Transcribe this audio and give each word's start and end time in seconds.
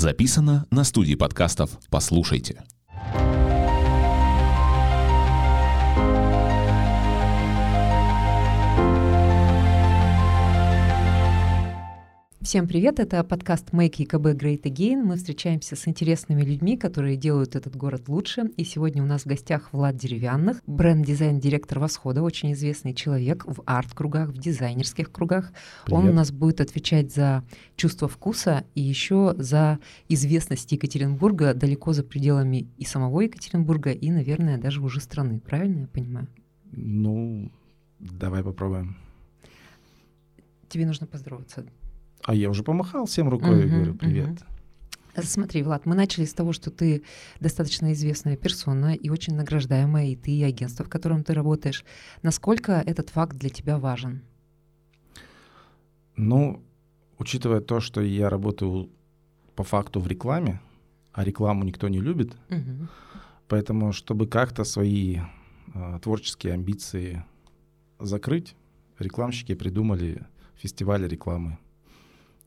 Записано 0.00 0.64
на 0.70 0.84
студии 0.84 1.14
подкастов 1.14 1.78
«Послушайте». 1.90 2.62
Всем 12.50 12.66
привет, 12.66 12.98
это 12.98 13.22
подкаст 13.22 13.68
Make 13.70 13.94
ЕКБ 13.98 14.26
Great 14.34 14.62
Again. 14.62 15.04
Мы 15.04 15.14
встречаемся 15.14 15.76
с 15.76 15.86
интересными 15.86 16.42
людьми, 16.42 16.76
которые 16.76 17.16
делают 17.16 17.54
этот 17.54 17.76
город 17.76 18.08
лучше. 18.08 18.50
И 18.56 18.64
сегодня 18.64 19.04
у 19.04 19.06
нас 19.06 19.22
в 19.22 19.26
гостях 19.26 19.72
Влад 19.72 19.96
Деревянных, 19.96 20.60
бренд-дизайн-директор 20.66 21.78
Восхода, 21.78 22.22
очень 22.22 22.52
известный 22.54 22.92
человек 22.92 23.44
в 23.46 23.62
арт-кругах, 23.66 24.30
в 24.30 24.38
дизайнерских 24.38 25.12
кругах. 25.12 25.52
Привет. 25.84 26.00
Он 26.00 26.08
у 26.08 26.12
нас 26.12 26.32
будет 26.32 26.60
отвечать 26.60 27.14
за 27.14 27.44
чувство 27.76 28.08
вкуса 28.08 28.64
и 28.74 28.80
еще 28.80 29.36
за 29.38 29.78
известность 30.08 30.72
Екатеринбурга 30.72 31.54
далеко 31.54 31.92
за 31.92 32.02
пределами 32.02 32.66
и 32.78 32.84
самого 32.84 33.20
Екатеринбурга, 33.20 33.92
и, 33.92 34.10
наверное, 34.10 34.58
даже 34.58 34.82
уже 34.82 35.00
страны. 35.00 35.38
Правильно 35.38 35.82
я 35.82 35.86
понимаю? 35.86 36.26
Ну, 36.72 37.52
давай 38.00 38.42
попробуем. 38.42 38.96
Тебе 40.68 40.84
нужно 40.84 41.06
поздороваться. 41.06 41.64
А 42.24 42.34
я 42.34 42.50
уже 42.50 42.62
помахал 42.62 43.06
всем 43.06 43.28
рукой 43.28 43.64
и 43.64 43.68
говорю 43.68 43.94
привет. 43.94 44.30
Uh-huh. 44.30 45.24
Смотри, 45.24 45.62
Влад, 45.62 45.86
мы 45.86 45.94
начали 45.94 46.24
с 46.24 46.34
того, 46.34 46.52
что 46.52 46.70
ты 46.70 47.02
достаточно 47.40 47.92
известная 47.92 48.36
персона 48.36 48.94
и 48.94 49.10
очень 49.10 49.34
награждаемая, 49.34 50.08
и 50.08 50.16
ты, 50.16 50.30
и 50.30 50.42
агентство, 50.42 50.84
в 50.84 50.88
котором 50.88 51.24
ты 51.24 51.34
работаешь. 51.34 51.84
Насколько 52.22 52.82
этот 52.86 53.10
факт 53.10 53.36
для 53.36 53.50
тебя 53.50 53.78
важен? 53.78 54.22
Ну, 56.16 56.62
учитывая 57.18 57.60
то, 57.60 57.80
что 57.80 58.00
я 58.00 58.28
работаю 58.28 58.90
по 59.56 59.64
факту 59.64 60.00
в 60.00 60.06
рекламе, 60.06 60.60
а 61.12 61.24
рекламу 61.24 61.64
никто 61.64 61.88
не 61.88 62.00
любит, 62.00 62.36
uh-huh. 62.48 62.88
поэтому, 63.48 63.92
чтобы 63.92 64.26
как-то 64.26 64.64
свои 64.64 65.18
э, 65.74 65.98
творческие 66.02 66.52
амбиции 66.52 67.24
закрыть, 67.98 68.54
рекламщики 68.98 69.54
придумали 69.54 70.26
фестиваль 70.56 71.06
рекламы 71.08 71.58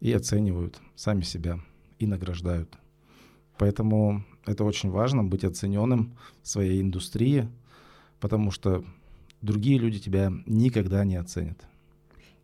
и 0.03 0.11
оценивают 0.11 0.81
сами 0.95 1.21
себя 1.21 1.59
и 1.97 2.05
награждают. 2.05 2.77
Поэтому 3.57 4.25
это 4.45 4.65
очень 4.65 4.89
важно 4.89 5.23
быть 5.23 5.45
оцененным 5.45 6.17
в 6.41 6.47
своей 6.49 6.81
индустрии, 6.81 7.47
потому 8.19 8.51
что 8.51 8.83
другие 9.41 9.79
люди 9.79 9.99
тебя 9.99 10.33
никогда 10.45 11.05
не 11.05 11.15
оценят. 11.15 11.57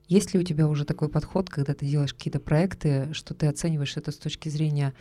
Есть 0.07 0.33
ли 0.33 0.39
у 0.39 0.43
тебя 0.43 0.69
уже 0.69 0.85
такой 0.85 1.09
подход, 1.09 1.49
когда 1.49 1.73
ты 1.73 1.85
делаешь 1.85 2.13
какие-то 2.13 2.39
проекты, 2.39 3.13
что 3.13 3.33
ты 3.33 3.47
оцениваешь 3.47 3.97
это 3.97 4.11
с 4.11 4.17
точки 4.17 4.47
зрения, 4.47 4.93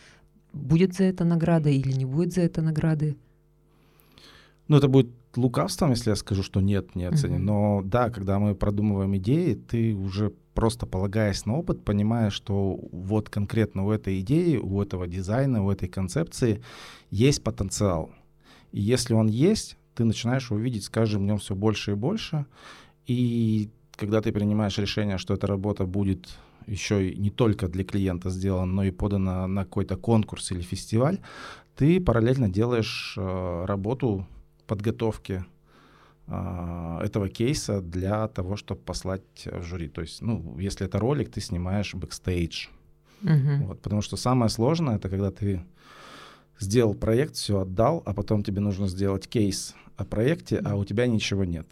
будет 0.52 0.94
за 0.94 1.04
это 1.04 1.24
награда 1.24 1.70
или 1.70 1.92
не 1.92 2.06
будет 2.06 2.34
за 2.34 2.40
это 2.40 2.60
награды? 2.60 3.16
Ну, 4.66 4.76
это 4.76 4.88
будет 4.88 5.10
лукавством, 5.36 5.90
если 5.90 6.10
я 6.10 6.16
скажу, 6.16 6.42
что 6.42 6.60
нет, 6.60 6.96
не 6.96 7.04
оценим. 7.04 7.42
Uh-huh. 7.42 7.44
Но 7.44 7.82
да, 7.84 8.10
когда 8.10 8.40
мы 8.40 8.56
продумываем 8.56 9.16
идеи, 9.16 9.54
ты 9.54 9.94
уже 9.94 10.32
просто 10.58 10.86
полагаясь 10.86 11.46
на 11.46 11.56
опыт, 11.56 11.84
понимая, 11.84 12.30
что 12.30 12.80
вот 12.90 13.30
конкретно 13.30 13.86
у 13.86 13.92
этой 13.92 14.18
идеи, 14.18 14.56
у 14.56 14.82
этого 14.82 15.06
дизайна, 15.06 15.64
у 15.64 15.70
этой 15.70 15.88
концепции 15.88 16.60
есть 17.12 17.44
потенциал. 17.44 18.10
И 18.72 18.80
если 18.80 19.14
он 19.14 19.28
есть, 19.28 19.76
ты 19.94 20.02
начинаешь 20.02 20.50
его 20.50 20.58
видеть 20.58 20.82
с 20.82 20.88
каждым 20.88 21.26
днем 21.26 21.38
все 21.38 21.54
больше 21.54 21.92
и 21.92 21.94
больше. 21.94 22.44
И 23.06 23.70
когда 23.94 24.20
ты 24.20 24.32
принимаешь 24.32 24.76
решение, 24.78 25.16
что 25.16 25.34
эта 25.34 25.46
работа 25.46 25.84
будет 25.84 26.28
еще 26.66 27.14
не 27.14 27.30
только 27.30 27.68
для 27.68 27.84
клиента 27.84 28.28
сделана, 28.28 28.72
но 28.72 28.82
и 28.82 28.90
подана 28.90 29.46
на 29.46 29.62
какой-то 29.62 29.96
конкурс 29.96 30.50
или 30.50 30.62
фестиваль, 30.62 31.20
ты 31.76 32.00
параллельно 32.00 32.48
делаешь 32.48 33.14
э, 33.16 33.64
работу 33.64 34.26
подготовки 34.66 35.44
этого 36.28 37.28
кейса 37.28 37.80
для 37.80 38.28
того, 38.28 38.56
чтобы 38.56 38.82
послать 38.82 39.22
в 39.46 39.62
жюри. 39.62 39.88
То 39.88 40.02
есть, 40.02 40.20
ну, 40.20 40.58
если 40.58 40.86
это 40.86 40.98
ролик, 40.98 41.30
ты 41.30 41.40
снимаешь 41.40 41.94
бэкстейдж. 41.94 42.68
Uh-huh. 43.22 43.64
Вот, 43.64 43.80
потому 43.80 44.02
что 44.02 44.16
самое 44.16 44.50
сложное 44.50 44.96
это 44.96 45.08
когда 45.08 45.30
ты 45.30 45.64
сделал 46.60 46.94
проект, 46.94 47.34
все 47.34 47.60
отдал, 47.60 48.02
а 48.04 48.12
потом 48.12 48.42
тебе 48.42 48.60
нужно 48.60 48.88
сделать 48.88 49.26
кейс 49.26 49.74
о 49.96 50.04
проекте, 50.04 50.58
а 50.58 50.76
у 50.76 50.84
тебя 50.84 51.06
ничего 51.06 51.44
нет. 51.44 51.66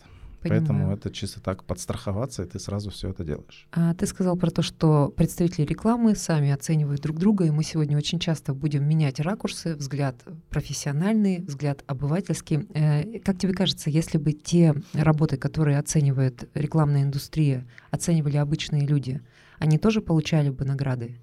Понимаю. 0.48 0.66
Поэтому 0.66 0.92
это 0.92 1.10
чисто 1.10 1.40
так 1.40 1.64
подстраховаться, 1.64 2.42
и 2.42 2.46
ты 2.46 2.58
сразу 2.58 2.90
все 2.90 3.10
это 3.10 3.24
делаешь. 3.24 3.68
А 3.72 3.94
ты 3.94 4.06
сказал 4.06 4.36
про 4.36 4.50
то, 4.50 4.62
что 4.62 5.08
представители 5.08 5.64
рекламы 5.64 6.14
сами 6.14 6.50
оценивают 6.50 7.00
друг 7.02 7.18
друга, 7.18 7.44
и 7.44 7.50
мы 7.50 7.62
сегодня 7.62 7.96
очень 7.96 8.18
часто 8.18 8.54
будем 8.54 8.88
менять 8.88 9.20
ракурсы, 9.20 9.74
взгляд 9.74 10.16
профессиональный, 10.50 11.40
взгляд 11.40 11.84
обывательский. 11.86 12.66
Э, 12.74 13.18
как 13.20 13.38
тебе 13.38 13.52
кажется, 13.52 13.90
если 13.90 14.18
бы 14.18 14.32
те 14.32 14.74
работы, 14.92 15.36
которые 15.36 15.78
оценивает 15.78 16.48
рекламная 16.54 17.02
индустрия, 17.02 17.66
оценивали 17.90 18.36
обычные 18.36 18.86
люди, 18.86 19.20
они 19.58 19.78
тоже 19.78 20.00
получали 20.00 20.50
бы 20.50 20.64
награды? 20.64 21.16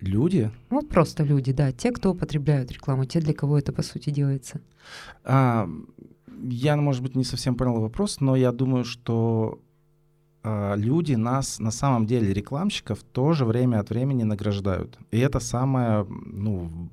Люди? 0.00 0.50
Ну, 0.70 0.82
просто 0.82 1.24
люди, 1.24 1.52
да. 1.52 1.72
Те, 1.72 1.90
кто 1.90 2.10
употребляют 2.10 2.70
рекламу, 2.70 3.04
те, 3.06 3.20
для 3.20 3.32
кого 3.32 3.58
это, 3.58 3.72
по 3.72 3.82
сути, 3.82 4.10
делается. 4.10 4.60
А, 5.24 5.68
я, 6.42 6.76
может 6.76 7.02
быть, 7.02 7.16
не 7.16 7.24
совсем 7.24 7.56
понял 7.56 7.80
вопрос, 7.80 8.20
но 8.20 8.36
я 8.36 8.52
думаю, 8.52 8.84
что 8.84 9.60
э, 10.42 10.74
люди 10.76 11.14
нас, 11.14 11.58
на 11.58 11.70
самом 11.70 12.06
деле, 12.06 12.32
рекламщиков, 12.32 13.02
тоже 13.02 13.44
время 13.44 13.80
от 13.80 13.90
времени 13.90 14.22
награждают. 14.22 14.98
И 15.10 15.18
это 15.18 15.40
самая, 15.40 16.06
ну, 16.08 16.90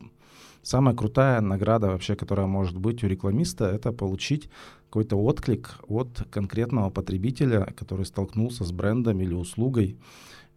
самая 0.62 0.96
крутая 0.96 1.42
награда 1.42 1.88
вообще, 1.88 2.16
которая 2.16 2.48
может 2.48 2.78
быть 2.78 3.04
у 3.04 3.08
рекламиста, 3.08 3.66
это 3.66 3.92
получить 3.92 4.50
какой-то 4.86 5.16
отклик 5.16 5.80
от 5.88 6.28
конкретного 6.30 6.90
потребителя, 6.90 7.74
который 7.78 8.06
столкнулся 8.06 8.66
с 8.66 8.72
брендом 8.72 9.22
или 9.22 9.34
услугой. 9.34 9.98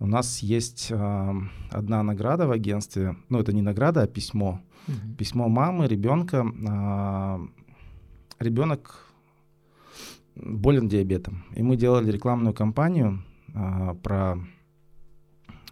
У 0.00 0.06
нас 0.06 0.40
есть 0.40 0.88
э, 0.90 1.32
одна 1.70 2.02
награда 2.02 2.46
в 2.46 2.50
агентстве, 2.50 3.16
ну 3.28 3.38
это 3.38 3.52
не 3.52 3.62
награда, 3.62 4.02
а 4.02 4.06
письмо. 4.06 4.60
Mm-hmm. 4.86 5.14
Письмо 5.16 5.48
мамы 5.48 5.86
ребенка 5.86 6.44
э, 6.44 7.63
ребенок 8.38 9.06
болен 10.34 10.88
диабетом. 10.88 11.44
И 11.54 11.62
мы 11.62 11.76
делали 11.76 12.10
рекламную 12.10 12.54
кампанию 12.54 13.22
а, 13.54 13.94
про, 13.94 14.38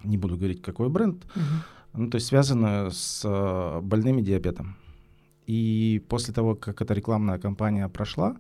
не 0.04 0.16
буду 0.16 0.36
говорить, 0.36 0.62
какой 0.62 0.88
бренд, 0.88 1.24
uh-huh. 1.24 1.40
ну, 1.94 2.10
то 2.10 2.16
есть 2.16 2.28
связанную 2.28 2.90
с 2.90 3.22
а, 3.24 3.80
больными 3.80 4.22
диабетом. 4.22 4.76
И 5.46 6.02
после 6.08 6.32
того, 6.32 6.54
как 6.54 6.80
эта 6.80 6.94
рекламная 6.94 7.38
кампания 7.38 7.88
прошла, 7.88 8.36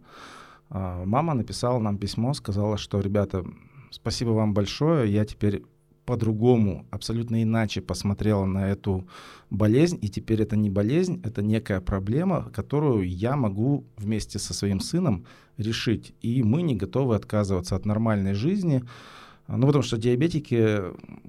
а, 0.70 1.04
мама 1.04 1.34
написала 1.34 1.78
нам 1.80 1.98
письмо, 1.98 2.34
сказала, 2.34 2.78
что, 2.78 3.00
ребята, 3.00 3.44
спасибо 3.90 4.30
вам 4.30 4.54
большое, 4.54 5.12
я 5.12 5.24
теперь 5.24 5.64
по-другому, 6.04 6.86
абсолютно 6.90 7.42
иначе 7.42 7.80
посмотрела 7.80 8.44
на 8.44 8.68
эту 8.68 9.06
болезнь, 9.50 9.98
и 10.02 10.08
теперь 10.08 10.42
это 10.42 10.56
не 10.56 10.70
болезнь, 10.70 11.20
это 11.24 11.42
некая 11.42 11.80
проблема, 11.80 12.50
которую 12.52 13.08
я 13.08 13.36
могу 13.36 13.84
вместе 13.96 14.38
со 14.38 14.54
своим 14.54 14.80
сыном 14.80 15.26
решить. 15.58 16.14
И 16.20 16.42
мы 16.42 16.62
не 16.62 16.74
готовы 16.74 17.14
отказываться 17.14 17.76
от 17.76 17.86
нормальной 17.86 18.34
жизни, 18.34 18.82
ну, 19.48 19.66
потому 19.66 19.82
что 19.82 19.98
диабетики 19.98 20.78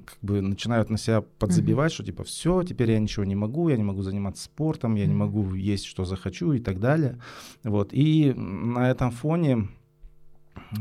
как 0.05 0.17
бы 0.21 0.41
начинают 0.41 0.89
на 0.89 0.97
себя 0.97 1.21
подзабивать, 1.21 1.91
mm-hmm. 1.91 1.95
что 1.95 2.05
типа 2.05 2.23
все, 2.23 2.63
теперь 2.63 2.91
я 2.91 2.99
ничего 2.99 3.25
не 3.25 3.35
могу, 3.35 3.69
я 3.69 3.77
не 3.77 3.83
могу 3.83 4.01
заниматься 4.01 4.43
спортом, 4.43 4.95
я 4.95 5.03
mm-hmm. 5.03 5.07
не 5.07 5.13
могу 5.13 5.53
есть, 5.55 5.85
что 5.85 6.05
захочу 6.05 6.53
и 6.53 6.59
так 6.59 6.79
далее. 6.79 7.19
Вот. 7.63 7.89
И 7.91 8.33
на 8.33 8.89
этом 8.89 9.11
фоне 9.11 9.67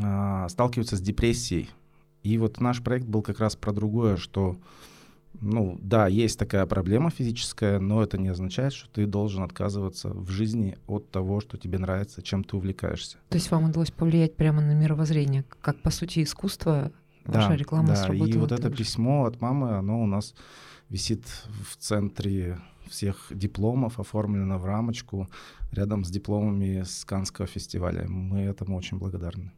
а, 0.03 0.48
сталкиваются 0.48 0.97
с 0.97 1.00
депрессией. 1.00 1.69
И 2.22 2.38
вот 2.38 2.60
наш 2.60 2.83
проект 2.83 3.06
был 3.06 3.22
как 3.22 3.41
раз 3.41 3.56
про 3.56 3.72
другое, 3.72 4.16
что, 4.16 4.56
ну, 5.41 5.78
да, 5.81 6.06
есть 6.06 6.38
такая 6.38 6.66
проблема 6.66 7.10
физическая, 7.10 7.80
но 7.80 8.03
это 8.03 8.19
не 8.19 8.28
означает, 8.28 8.72
что 8.72 8.89
ты 8.91 9.07
должен 9.07 9.42
отказываться 9.42 10.10
в 10.10 10.30
жизни 10.30 10.78
от 10.86 11.10
того, 11.10 11.41
что 11.41 11.57
тебе 11.57 11.78
нравится, 11.78 12.22
чем 12.22 12.45
ты 12.45 12.57
увлекаешься. 12.57 13.19
То 13.28 13.36
есть 13.36 13.51
вам 13.51 13.65
удалось 13.65 13.91
повлиять 13.91 14.36
прямо 14.36 14.60
на 14.60 14.72
мировоззрение, 14.72 15.45
как, 15.60 15.80
по 15.83 15.91
сути, 15.91 16.22
искусство, 16.22 16.92
ваша 17.24 17.48
да, 17.48 17.57
реклама 17.57 17.89
да, 17.89 17.97
сработала? 17.97 18.28
и 18.28 18.39
вот 18.39 18.53
это 18.53 18.68
же. 18.68 18.77
письмо 18.77 19.25
от 19.25 19.41
мамы, 19.41 19.77
оно 19.77 20.03
у 20.03 20.07
нас 20.07 20.34
висит 20.89 21.25
в 21.68 21.77
центре 21.77 22.59
всех 22.89 23.28
дипломов, 23.30 23.98
оформлено 23.98 24.59
в 24.59 24.65
рамочку 24.65 25.28
рядом 25.72 26.04
с 26.04 26.10
дипломами 26.10 26.83
с 26.83 27.04
Канского 27.04 27.47
фестиваля. 27.47 28.07
Мы 28.09 28.41
этому 28.41 28.77
очень 28.77 28.98
благодарны. 28.98 29.53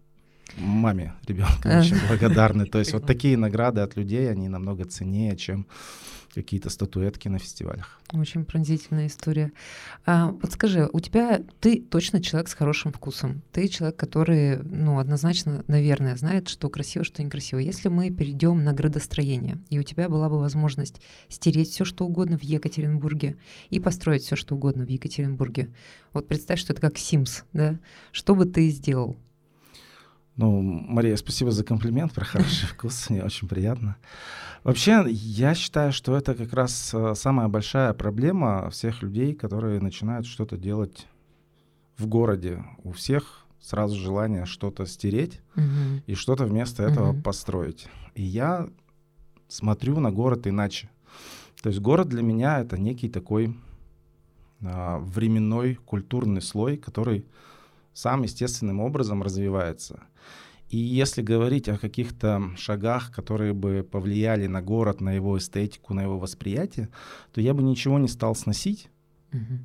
Маме 0.56 1.14
ребенка 1.26 1.80
очень 1.80 1.98
благодарны. 2.08 2.66
То 2.66 2.78
есть 2.78 2.92
вот 2.92 3.06
такие 3.06 3.36
награды 3.36 3.80
от 3.80 3.96
людей, 3.96 4.30
они 4.30 4.48
намного 4.48 4.84
ценнее, 4.84 5.36
чем 5.36 5.66
какие-то 6.34 6.68
статуэтки 6.68 7.28
на 7.28 7.38
фестивалях. 7.38 8.00
Очень 8.12 8.44
пронзительная 8.44 9.06
история. 9.06 9.52
А, 10.04 10.32
вот 10.32 10.52
скажи, 10.52 10.88
у 10.92 11.00
тебя 11.00 11.40
ты 11.60 11.80
точно 11.80 12.20
человек 12.20 12.48
с 12.48 12.54
хорошим 12.54 12.92
вкусом. 12.92 13.42
Ты 13.52 13.68
человек, 13.68 13.96
который, 13.96 14.58
ну, 14.58 14.98
однозначно, 14.98 15.64
наверное, 15.68 16.16
знает, 16.16 16.48
что 16.48 16.68
красиво, 16.68 17.04
что 17.04 17.22
некрасиво. 17.22 17.60
Если 17.60 17.88
мы 17.88 18.10
перейдем 18.10 18.64
на 18.64 18.72
градостроение, 18.72 19.58
и 19.70 19.78
у 19.78 19.82
тебя 19.82 20.08
была 20.08 20.28
бы 20.28 20.38
возможность 20.38 21.00
стереть 21.28 21.70
все, 21.70 21.84
что 21.84 22.04
угодно 22.04 22.36
в 22.36 22.42
Екатеринбурге 22.42 23.36
и 23.70 23.80
построить 23.80 24.22
все, 24.22 24.36
что 24.36 24.56
угодно 24.56 24.84
в 24.84 24.90
Екатеринбурге. 24.90 25.68
Вот 26.12 26.26
представь, 26.28 26.58
что 26.58 26.72
это 26.72 26.82
как 26.82 26.96
Sims, 26.96 27.44
да? 27.52 27.78
Что 28.12 28.34
бы 28.34 28.44
ты 28.44 28.68
сделал? 28.70 29.16
Ну, 30.36 30.60
Мария, 30.60 31.16
спасибо 31.16 31.52
за 31.52 31.64
комплимент 31.64 32.12
про 32.12 32.24
хороший 32.24 32.66
вкус, 32.72 33.08
мне 33.10 33.22
очень 33.22 33.48
приятно. 33.48 33.96
Вообще, 34.64 35.04
я 35.08 35.54
считаю, 35.54 35.92
что 35.92 36.16
это 36.16 36.34
как 36.34 36.52
раз 36.52 36.92
э, 36.92 37.14
самая 37.14 37.48
большая 37.48 37.92
проблема 37.92 38.70
всех 38.70 39.02
людей, 39.02 39.34
которые 39.34 39.80
начинают 39.80 40.26
что-то 40.26 40.56
делать 40.56 41.06
в 41.96 42.06
городе. 42.06 42.64
У 42.82 42.92
всех 42.92 43.44
сразу 43.60 43.96
желание 43.96 44.46
что-то 44.46 44.86
стереть 44.86 45.40
uh-huh. 45.54 46.02
и 46.06 46.14
что-то 46.14 46.44
вместо 46.44 46.82
этого 46.82 47.12
uh-huh. 47.12 47.22
построить. 47.22 47.88
И 48.14 48.22
я 48.22 48.68
смотрю 49.48 50.00
на 50.00 50.10
город 50.10 50.46
иначе. 50.46 50.90
То 51.62 51.68
есть 51.68 51.80
город 51.80 52.08
для 52.08 52.22
меня 52.22 52.60
это 52.60 52.76
некий 52.76 53.08
такой 53.08 53.56
а, 54.62 54.98
временной 54.98 55.76
культурный 55.76 56.42
слой, 56.42 56.76
который 56.76 57.24
сам 57.94 58.22
естественным 58.22 58.80
образом 58.80 59.22
развивается. 59.22 60.02
И 60.74 60.76
если 60.76 61.22
говорить 61.22 61.68
о 61.68 61.78
каких-то 61.78 62.50
шагах, 62.56 63.12
которые 63.12 63.52
бы 63.52 63.86
повлияли 63.88 64.48
на 64.48 64.60
город, 64.60 65.00
на 65.00 65.12
его 65.12 65.38
эстетику, 65.38 65.94
на 65.94 66.02
его 66.02 66.18
восприятие, 66.18 66.88
то 67.32 67.40
я 67.40 67.54
бы 67.54 67.62
ничего 67.62 68.00
не 68.00 68.08
стал 68.08 68.34
сносить, 68.34 68.88
угу. 69.32 69.60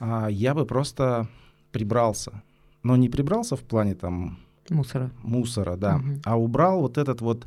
а 0.00 0.26
я 0.26 0.52
бы 0.52 0.66
просто 0.66 1.28
прибрался. 1.70 2.42
Но 2.82 2.96
не 2.96 3.08
прибрался 3.08 3.54
в 3.54 3.60
плане 3.60 3.94
там 3.94 4.40
мусора, 4.68 5.12
мусора, 5.22 5.76
да, 5.76 5.98
угу. 5.98 6.20
а 6.24 6.36
убрал 6.36 6.80
вот 6.80 6.98
этот 6.98 7.20
вот 7.20 7.46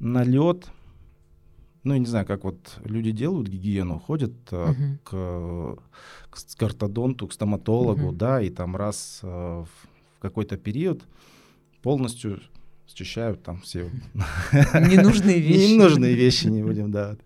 налет. 0.00 0.68
Ну, 1.84 1.94
я 1.94 2.00
не 2.00 2.06
знаю, 2.06 2.26
как 2.26 2.42
вот 2.42 2.80
люди 2.84 3.12
делают 3.12 3.46
гигиену, 3.46 4.00
ходят 4.00 4.32
угу. 4.52 4.98
к, 5.04 5.78
к 6.28 6.58
картодонту, 6.58 7.28
к 7.28 7.32
стоматологу, 7.32 8.08
угу. 8.08 8.16
да, 8.16 8.42
и 8.42 8.50
там 8.50 8.74
раз 8.74 9.20
э, 9.22 9.28
в 9.64 10.18
какой-то 10.18 10.56
период 10.56 11.04
полностью 11.82 12.40
счищают 12.86 13.42
там 13.42 13.60
все 13.60 13.90
ненужные 14.74 15.40
вещи. 15.40 15.72
Ненужные 15.72 16.14
вещи 16.14 16.46
не 16.48 16.62
будем, 16.62 16.90
да. 16.90 17.16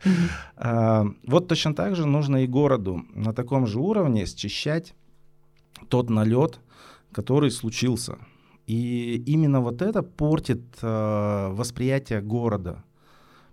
А, 0.56 1.06
вот 1.26 1.48
точно 1.48 1.74
так 1.74 1.96
же 1.96 2.06
нужно 2.06 2.44
и 2.44 2.46
городу 2.46 3.04
на 3.14 3.32
таком 3.32 3.66
же 3.66 3.78
уровне 3.78 4.26
счищать 4.26 4.94
тот 5.88 6.10
налет, 6.10 6.60
который 7.12 7.50
случился. 7.50 8.18
И 8.66 9.22
именно 9.26 9.60
вот 9.60 9.82
это 9.82 10.02
портит 10.02 10.62
э, 10.80 11.48
восприятие 11.52 12.22
города. 12.22 12.82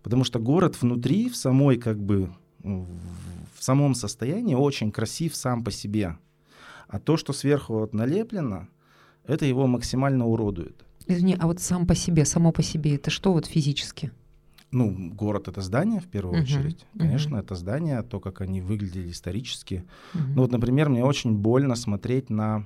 Потому 0.04 0.24
что 0.24 0.40
город 0.40 0.82
внутри, 0.82 1.30
в 1.30 1.36
самой 1.36 1.78
как 1.78 2.02
бы, 2.02 2.32
в 2.64 3.60
самом 3.60 3.94
состоянии 3.94 4.56
очень 4.56 4.92
красив 4.92 5.36
сам 5.36 5.64
по 5.64 5.72
себе. 5.72 6.18
А 6.88 7.00
то, 7.00 7.18
что 7.18 7.34
сверху 7.34 7.74
вот 7.74 7.94
налеплено, 7.94 8.68
это 9.26 9.46
его 9.46 9.68
максимально 9.68 10.26
уродует. 10.26 10.86
Извини, 11.12 11.36
а 11.40 11.48
вот 11.48 11.60
сам 11.60 11.86
по 11.86 11.96
себе, 11.96 12.26
само 12.26 12.52
по 12.52 12.64
себе, 12.64 12.96
это 12.96 13.10
что 13.10 13.34
вот 13.34 13.46
физически? 13.46 14.12
Ну, 14.72 15.12
город 15.14 15.50
это 15.50 15.62
здание 15.62 16.00
в 16.00 16.08
первую 16.08 16.40
uh-huh, 16.40 16.44
очередь. 16.44 16.86
Конечно, 16.98 17.36
uh-huh. 17.36 17.42
это 17.42 17.56
здание, 17.56 18.02
то, 18.04 18.22
как 18.22 18.40
они 18.40 18.62
выглядели 18.62 19.12
исторически. 19.12 19.84
Uh-huh. 20.14 20.22
Ну 20.36 20.42
вот, 20.44 20.52
например, 20.52 20.88
мне 20.90 21.04
очень 21.04 21.36
больно 21.36 21.76
смотреть 21.76 22.30
на 22.30 22.66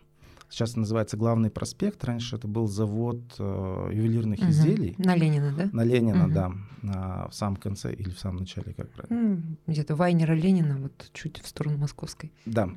Сейчас 0.49 0.75
называется 0.75 1.17
главный 1.17 1.49
проспект. 1.49 2.03
Раньше 2.03 2.35
это 2.35 2.47
был 2.47 2.67
завод 2.67 3.19
э, 3.39 3.89
ювелирных 3.91 4.39
угу. 4.39 4.49
изделий. 4.49 4.95
На 4.97 5.15
Ленина, 5.15 5.51
да? 5.51 5.69
На 5.71 5.83
Ленина, 5.83 6.25
угу. 6.25 6.33
да. 6.33 6.51
На, 6.81 7.27
в 7.29 7.33
самом 7.33 7.55
конце 7.55 7.93
или 7.93 8.09
в 8.09 8.19
самом 8.19 8.37
начале, 8.37 8.73
как 8.73 8.89
правильно? 8.91 9.41
Где-то 9.65 9.95
Вайнера 9.95 10.33
Ленина, 10.33 10.77
вот 10.77 11.09
чуть 11.13 11.41
в 11.41 11.47
сторону 11.47 11.77
Московской. 11.77 12.31
Да, 12.45 12.69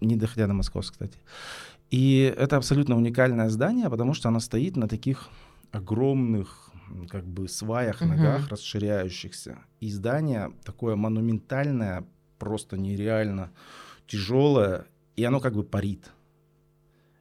не 0.00 0.16
доходя 0.16 0.46
до 0.46 0.54
Московской, 0.54 1.06
кстати. 1.06 1.18
И 1.92 2.34
это 2.38 2.56
абсолютно 2.56 2.96
уникальное 2.96 3.50
здание, 3.50 3.90
потому 3.90 4.14
что 4.14 4.30
оно 4.30 4.40
стоит 4.40 4.76
на 4.76 4.88
таких 4.88 5.28
огромных 5.72 6.70
как 7.10 7.26
бы 7.26 7.48
сваях, 7.48 8.00
угу. 8.00 8.08
ногах, 8.08 8.48
расширяющихся. 8.48 9.58
И 9.80 9.90
здание 9.90 10.52
такое 10.64 10.96
монументальное, 10.96 12.06
просто 12.38 12.78
нереально 12.78 13.52
тяжелое, 14.06 14.86
и 15.16 15.24
оно 15.24 15.38
как 15.38 15.52
бы 15.52 15.64
парит. 15.64 16.10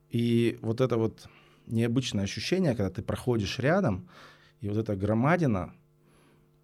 И 0.10 0.58
вот 0.62 0.80
это 0.80 0.96
вот 0.96 1.28
необычное 1.68 2.24
ощущение, 2.24 2.74
когда 2.74 2.90
ты 2.90 3.02
проходишь 3.02 3.60
рядом, 3.60 4.08
и 4.62 4.70
вот 4.70 4.78
эта 4.78 4.96
громадина 4.96 5.74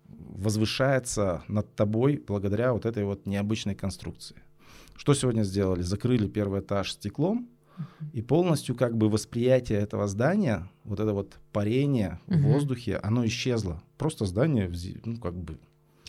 возвышается 0.07 1.43
над 1.49 1.75
тобой 1.75 2.23
благодаря 2.25 2.71
вот 2.71 2.85
этой 2.85 3.03
вот 3.03 3.25
необычной 3.25 3.75
конструкции. 3.75 4.37
Что 4.95 5.13
сегодня 5.13 5.43
сделали? 5.43 5.81
Закрыли 5.81 6.29
первый 6.29 6.61
этаж 6.61 6.93
стеклом, 6.93 7.49
и 8.13 8.21
полностью 8.21 8.75
как 8.75 8.97
бы 8.97 9.09
восприятие 9.09 9.79
этого 9.79 10.07
здания, 10.07 10.69
вот 10.83 10.99
это 10.99 11.13
вот 11.13 11.37
парение 11.51 12.19
в 12.27 12.41
воздухе, 12.41 12.97
оно 12.97 13.25
исчезло. 13.25 13.81
Просто 13.97 14.25
здание, 14.25 14.71
ну 15.05 15.17
как 15.17 15.35
бы... 15.35 15.59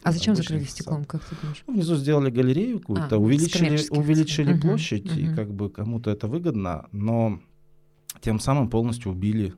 А 0.02 0.12
зачем 0.12 0.36
закрыли 0.36 0.64
стеклом, 0.64 1.04
как 1.04 1.24
ты 1.24 1.36
думаешь? 1.40 1.64
Ну, 1.66 1.74
внизу 1.74 1.96
сделали 1.96 2.30
галерею 2.30 2.78
какую-то, 2.78 3.16
а, 3.16 3.18
увеличили, 3.18 3.78
увеличили 3.90 4.58
площадь, 4.58 5.06
uh-huh. 5.06 5.32
и 5.32 5.34
как 5.34 5.52
бы 5.52 5.70
кому-то 5.70 6.10
это 6.10 6.28
выгодно, 6.28 6.86
но 6.92 7.40
тем 8.20 8.38
самым 8.38 8.70
полностью 8.70 9.12
убили 9.12 9.54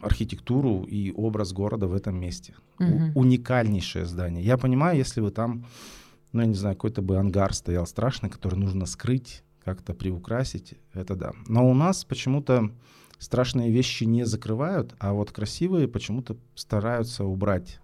архитектуру 0.00 0.84
и 0.84 1.12
образ 1.12 1.52
города 1.52 1.86
в 1.86 1.94
этом 1.94 2.18
месте. 2.18 2.54
Uh-huh. 2.78 3.12
У- 3.14 3.20
уникальнейшее 3.20 4.06
здание. 4.06 4.42
Я 4.42 4.56
понимаю, 4.56 4.96
если 4.96 5.20
бы 5.20 5.30
там, 5.30 5.66
ну, 6.32 6.40
я 6.40 6.46
не 6.46 6.54
знаю, 6.54 6.74
какой-то 6.74 7.02
бы 7.02 7.18
ангар 7.18 7.52
стоял 7.52 7.86
страшный, 7.86 8.30
который 8.30 8.58
нужно 8.58 8.86
скрыть, 8.86 9.42
как-то 9.66 9.94
приукрасить, 9.94 10.74
это 10.94 11.16
да. 11.16 11.32
Но 11.48 11.68
у 11.68 11.74
нас 11.74 12.04
почему-то 12.04 12.70
страшные 13.18 13.72
вещи 13.72 14.04
не 14.04 14.24
закрывают, 14.24 14.94
а 15.00 15.12
вот 15.12 15.32
красивые 15.32 15.88
почему-то 15.88 16.36
стараются 16.54 17.24
убрать 17.24 17.80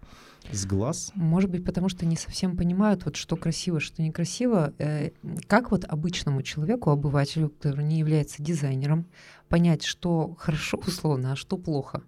с 0.53 0.65
глаз. 0.65 1.11
Может 1.17 1.51
быть, 1.51 1.65
потому 1.65 1.89
что 1.89 2.07
не 2.07 2.17
совсем 2.17 2.57
понимают, 2.57 3.05
вот 3.05 3.17
что 3.17 3.35
красиво, 3.35 3.81
что 3.81 4.01
некрасиво. 4.01 4.73
Э, 4.79 5.11
как 5.49 5.73
вот 5.73 5.85
обычному 5.85 6.43
человеку, 6.43 6.91
обывателю, 6.91 7.49
который 7.49 7.85
не 7.85 7.99
является 7.99 8.41
дизайнером, 8.41 9.07
понять, 9.49 9.83
что 9.85 10.37
хорошо 10.39 10.81
условно, 10.87 11.33
а 11.33 11.37
что 11.37 11.57
плохо? 11.57 12.03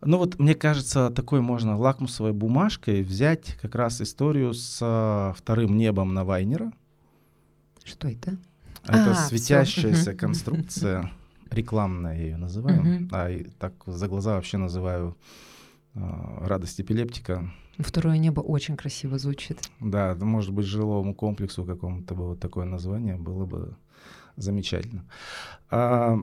Ну 0.00 0.16
вот, 0.16 0.38
мне 0.38 0.54
кажется, 0.54 1.10
такой 1.10 1.42
можно 1.42 1.76
лакмусовой 1.76 2.32
бумажкой 2.32 3.02
взять 3.02 3.58
как 3.60 3.74
раз 3.74 4.00
историю 4.00 4.54
с 4.54 5.34
вторым 5.36 5.76
небом 5.76 6.14
на 6.14 6.24
Вайнера, 6.24 6.72
что 7.88 8.08
это? 8.08 8.36
Это 8.84 9.10
а, 9.10 9.14
светящаяся 9.14 10.00
все. 10.00 10.14
конструкция, 10.14 11.10
рекламная 11.50 12.16
я 12.16 12.22
ее 12.22 12.36
называю, 12.36 13.08
а 13.12 13.30
так 13.58 13.72
за 13.86 14.08
глаза 14.08 14.34
вообще 14.36 14.56
называю 14.56 15.16
э, 15.94 16.00
радость 16.40 16.80
эпилептика. 16.80 17.50
Второе 17.78 18.18
небо 18.18 18.40
очень 18.40 18.76
красиво 18.76 19.18
звучит. 19.18 19.58
Да, 19.80 20.16
может 20.20 20.52
быть, 20.52 20.66
жилому 20.66 21.14
комплексу 21.14 21.64
какому-то 21.64 22.14
бы 22.14 22.28
вот 22.28 22.40
такое 22.40 22.64
название 22.64 23.16
было 23.16 23.46
бы 23.46 23.76
замечательно. 24.36 25.04
А, 25.70 26.18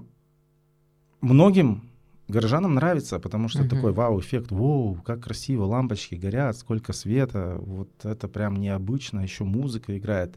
многим 1.22 1.90
горожанам 2.28 2.76
нравится, 2.76 3.20
потому 3.20 3.48
что 3.48 3.68
такой 3.68 3.94
вау-эффект, 3.94 4.52
вау, 4.52 4.96
как 5.06 5.24
красиво, 5.24 5.64
лампочки 5.64 6.16
горят, 6.16 6.58
сколько 6.58 6.94
света, 6.94 7.58
вот 7.60 7.90
это 8.04 8.28
прям 8.28 8.56
необычно, 8.56 9.20
еще 9.20 9.44
музыка 9.44 9.98
играет. 9.98 10.36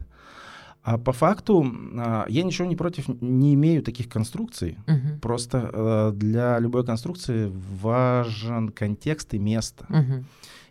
А 0.89 0.97
по 0.97 1.11
факту 1.11 1.71
а, 1.97 2.25
я 2.29 2.41
ничего 2.41 2.67
не 2.67 2.75
против, 2.75 3.07
не 3.21 3.53
имею 3.53 3.83
таких 3.83 4.09
конструкций. 4.09 4.79
Uh-huh. 4.87 5.19
Просто 5.19 5.69
э, 5.71 6.11
для 6.15 6.57
любой 6.57 6.83
конструкции 6.83 7.51
важен 7.81 8.69
контекст 8.69 9.35
и 9.35 9.37
место. 9.37 9.85
Uh-huh. 9.87 10.23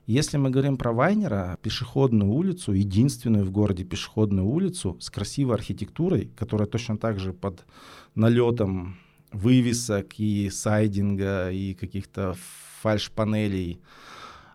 Если 0.06 0.36
мы 0.36 0.50
говорим 0.50 0.76
про 0.76 0.92
Вайнера, 0.92 1.56
пешеходную 1.62 2.32
улицу, 2.32 2.72
единственную 2.72 3.44
в 3.44 3.52
городе 3.52 3.84
пешеходную 3.84 4.44
улицу 4.44 4.96
с 4.98 5.08
красивой 5.08 5.54
архитектурой, 5.54 6.32
которая 6.36 6.66
точно 6.66 6.98
так 6.98 7.20
же 7.20 7.32
под 7.32 7.64
налетом 8.16 8.96
вывесок 9.30 10.18
и 10.18 10.50
сайдинга 10.50 11.52
и 11.52 11.74
каких-то 11.74 12.34
фальш-панелей. 12.82 13.80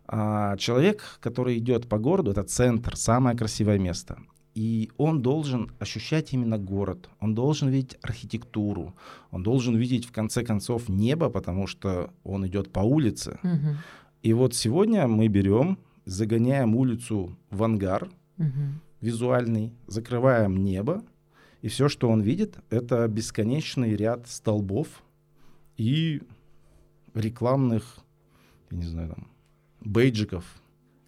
А 0.08 0.58
человек, 0.58 1.04
который 1.22 1.58
идет 1.58 1.88
по 1.88 2.00
городу, 2.00 2.32
это 2.32 2.44
центр, 2.44 2.98
самое 2.98 3.38
красивое 3.38 3.80
место. 3.80 4.18
И 4.56 4.92
он 4.98 5.22
должен 5.22 5.72
ощущать 5.80 6.34
именно 6.34 6.58
город, 6.58 7.10
он 7.20 7.34
должен 7.34 7.70
видеть 7.70 7.98
архитектуру, 8.02 8.94
он 9.32 9.44
должен 9.44 9.76
видеть 9.76 10.06
в 10.06 10.12
конце 10.12 10.44
концов 10.44 10.90
небо, 10.90 11.30
потому 11.30 11.68
что 11.68 12.12
он 12.24 12.46
идет 12.46 12.72
по 12.72 12.82
улице. 12.82 13.40
Мгм. 13.44 13.78
И 14.22 14.34
вот 14.34 14.54
сегодня 14.54 15.08
мы 15.08 15.28
берем, 15.28 15.78
загоняем 16.06 16.76
улицу 16.76 17.36
в 17.50 17.64
ангар 17.64 18.10
Мгм. 18.38 18.80
визуальный, 19.02 19.74
закрываем 19.88 20.64
небо, 20.64 21.04
и 21.62 21.68
все, 21.68 21.90
что 21.90 22.10
он 22.10 22.22
видит, 22.22 22.58
это 22.70 23.08
бесконечный 23.08 23.96
ряд 23.96 24.28
столбов 24.28 25.04
и 25.78 26.22
рекламных, 27.14 28.00
я 28.70 28.78
не 28.78 28.84
знаю, 28.86 29.10
там, 29.10 29.28
бейджиков 29.82 30.46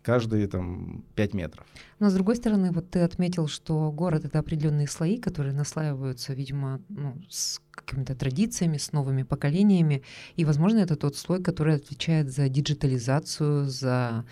каждые 0.06 0.48
там 0.48 1.04
5 1.16 1.34
метров. 1.34 1.66
Но 2.00 2.10
с 2.10 2.14
другой 2.14 2.36
стороны, 2.36 2.72
вот 2.72 2.92
ты 2.92 3.00
отметил, 3.00 3.48
что 3.48 3.92
город 3.92 4.26
это 4.26 4.40
определенные 4.40 4.88
слои, 4.88 5.18
которые 5.18 5.54
наслаиваются, 5.54 6.34
видимо, 6.34 6.80
ну, 6.90 7.16
с 7.30 7.60
какими-то 7.72 8.16
традициями, 8.16 8.78
с 8.78 8.92
новыми 8.92 9.24
поколениями. 9.24 10.04
И, 10.36 10.46
возможно, 10.46 10.80
это 10.80 10.96
тот 10.96 11.16
слой, 11.16 11.42
который 11.42 11.76
отвечает 11.76 12.32
за 12.32 12.48
диджитализацию, 12.50 13.66
за 13.68 14.26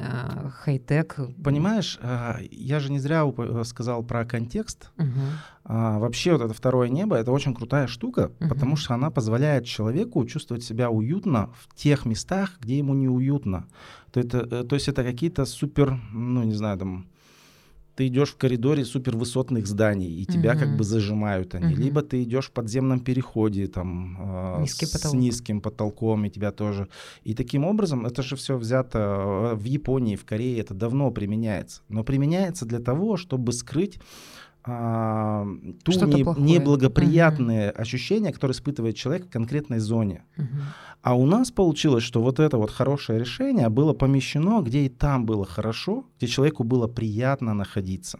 э, 0.00 0.50
хай-тек. 0.50 1.16
Понимаешь, 1.44 1.98
а, 2.02 2.38
я 2.50 2.80
же 2.80 2.90
не 2.92 2.98
зря 2.98 3.22
уп- 3.24 3.64
сказал 3.64 4.02
про 4.02 4.24
контекст. 4.24 4.90
А, 5.64 5.98
Вообще 5.98 6.32
вот 6.32 6.42
это 6.42 6.54
второе 6.54 6.88
небо— 6.88 7.16
это 7.18 7.30
очень 7.32 7.54
крутая 7.54 7.86
штука, 7.86 8.30
Мгм. 8.40 8.48
потому 8.48 8.76
что 8.76 8.94
она 8.94 9.10
позволяет 9.10 9.64
человеку 9.66 10.24
чувствовать 10.26 10.64
себя 10.64 10.90
уютно 10.90 11.50
в 11.60 11.74
тех 11.76 12.06
местах, 12.06 12.56
где 12.60 12.78
ему 12.78 12.94
неуютно. 12.94 13.66
То, 14.10 14.20
это, 14.20 14.38
э, 14.50 14.64
то 14.64 14.74
есть 14.74 14.88
это 14.88 15.04
какие-то 15.04 15.44
супер, 15.44 16.00
ну 16.12 16.42
не 16.42 16.54
знаю, 16.54 16.78
там 16.78 17.06
ты 17.96 18.06
идешь 18.06 18.30
в 18.30 18.36
коридоре 18.36 18.84
супер 18.84 19.16
высотных 19.16 19.66
зданий, 19.66 20.10
и 20.22 20.24
тебя 20.24 20.54
как 20.54 20.68
Мгм. 20.68 20.76
бы 20.78 20.84
зажимают 20.84 21.54
они. 21.54 21.74
Мгм. 21.74 21.82
Либо 21.82 22.02
ты 22.02 22.22
идешь 22.22 22.46
в 22.46 22.52
подземном 22.52 23.00
переходе 23.00 23.66
там 23.66 24.60
Низкий 24.62 24.86
с 24.86 24.90
потолок. 24.90 25.16
низким 25.20 25.60
потолком, 25.60 26.24
и 26.24 26.30
тебя 26.30 26.50
тоже. 26.52 26.88
И 27.24 27.34
таким 27.34 27.64
образом, 27.64 28.06
это 28.06 28.22
же 28.22 28.36
все 28.36 28.56
взято 28.56 28.98
э, 28.98 29.54
в 29.54 29.64
Японии, 29.64 30.16
в 30.16 30.24
Корее, 30.24 30.58
это 30.60 30.74
давно 30.74 31.10
применяется. 31.10 31.82
Но 31.88 32.04
применяется 32.04 32.64
для 32.66 32.78
того, 32.78 33.16
чтобы 33.16 33.52
скрыть 33.52 33.98
а, 34.62 35.46
ту 35.84 35.92
не- 35.92 36.52
неблагоприятные 36.54 37.70
ощущения, 37.70 38.32
которые 38.32 38.52
испытывает 38.54 38.94
человек 38.96 39.26
в 39.26 39.30
конкретной 39.30 39.78
зоне. 39.78 40.24
Мгм. 40.36 40.48
А 41.02 41.14
у 41.14 41.26
нас 41.26 41.50
получилось, 41.50 42.04
что 42.04 42.20
вот 42.22 42.38
это 42.40 42.58
вот 42.58 42.70
хорошее 42.70 43.18
решение 43.18 43.68
было 43.68 43.94
помещено, 43.94 44.60
где 44.62 44.84
и 44.84 44.88
там 44.88 45.24
было 45.26 45.46
хорошо, 45.46 46.04
где 46.18 46.26
человеку 46.26 46.62
было 46.64 46.88
приятно 46.88 47.54
находиться. 47.54 48.18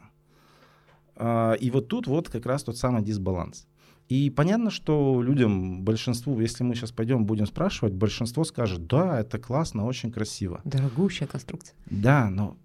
А, 1.17 1.53
И 1.55 1.71
вот 1.71 1.89
тут 1.89 2.07
вот 2.07 2.29
как 2.29 2.47
раз 2.47 2.63
тот 2.65 2.77
самый 2.79 3.03
дисбаланс. 3.03 3.67
И 4.09 4.31
понятно, 4.31 4.71
что 4.71 5.23
людям, 5.23 5.83
большинству, 5.85 6.41
если 6.41 6.65
мы 6.65 6.75
сейчас 6.75 6.91
пойдем 6.91 7.27
будем 7.27 7.47
спрашивать, 7.47 7.93
большинство 7.93 8.45
скажет, 8.45 8.87
да, 8.87 9.21
это 9.21 9.39
классно, 9.39 9.85
очень 9.87 10.11
красиво. 10.11 10.61
Дорогущая 10.65 11.29
конструкция. 11.29 11.77
Да, 11.87 12.29
но 12.31 12.57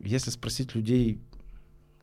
если 0.00 0.30
спросить 0.30 0.74
людей, 0.74 1.20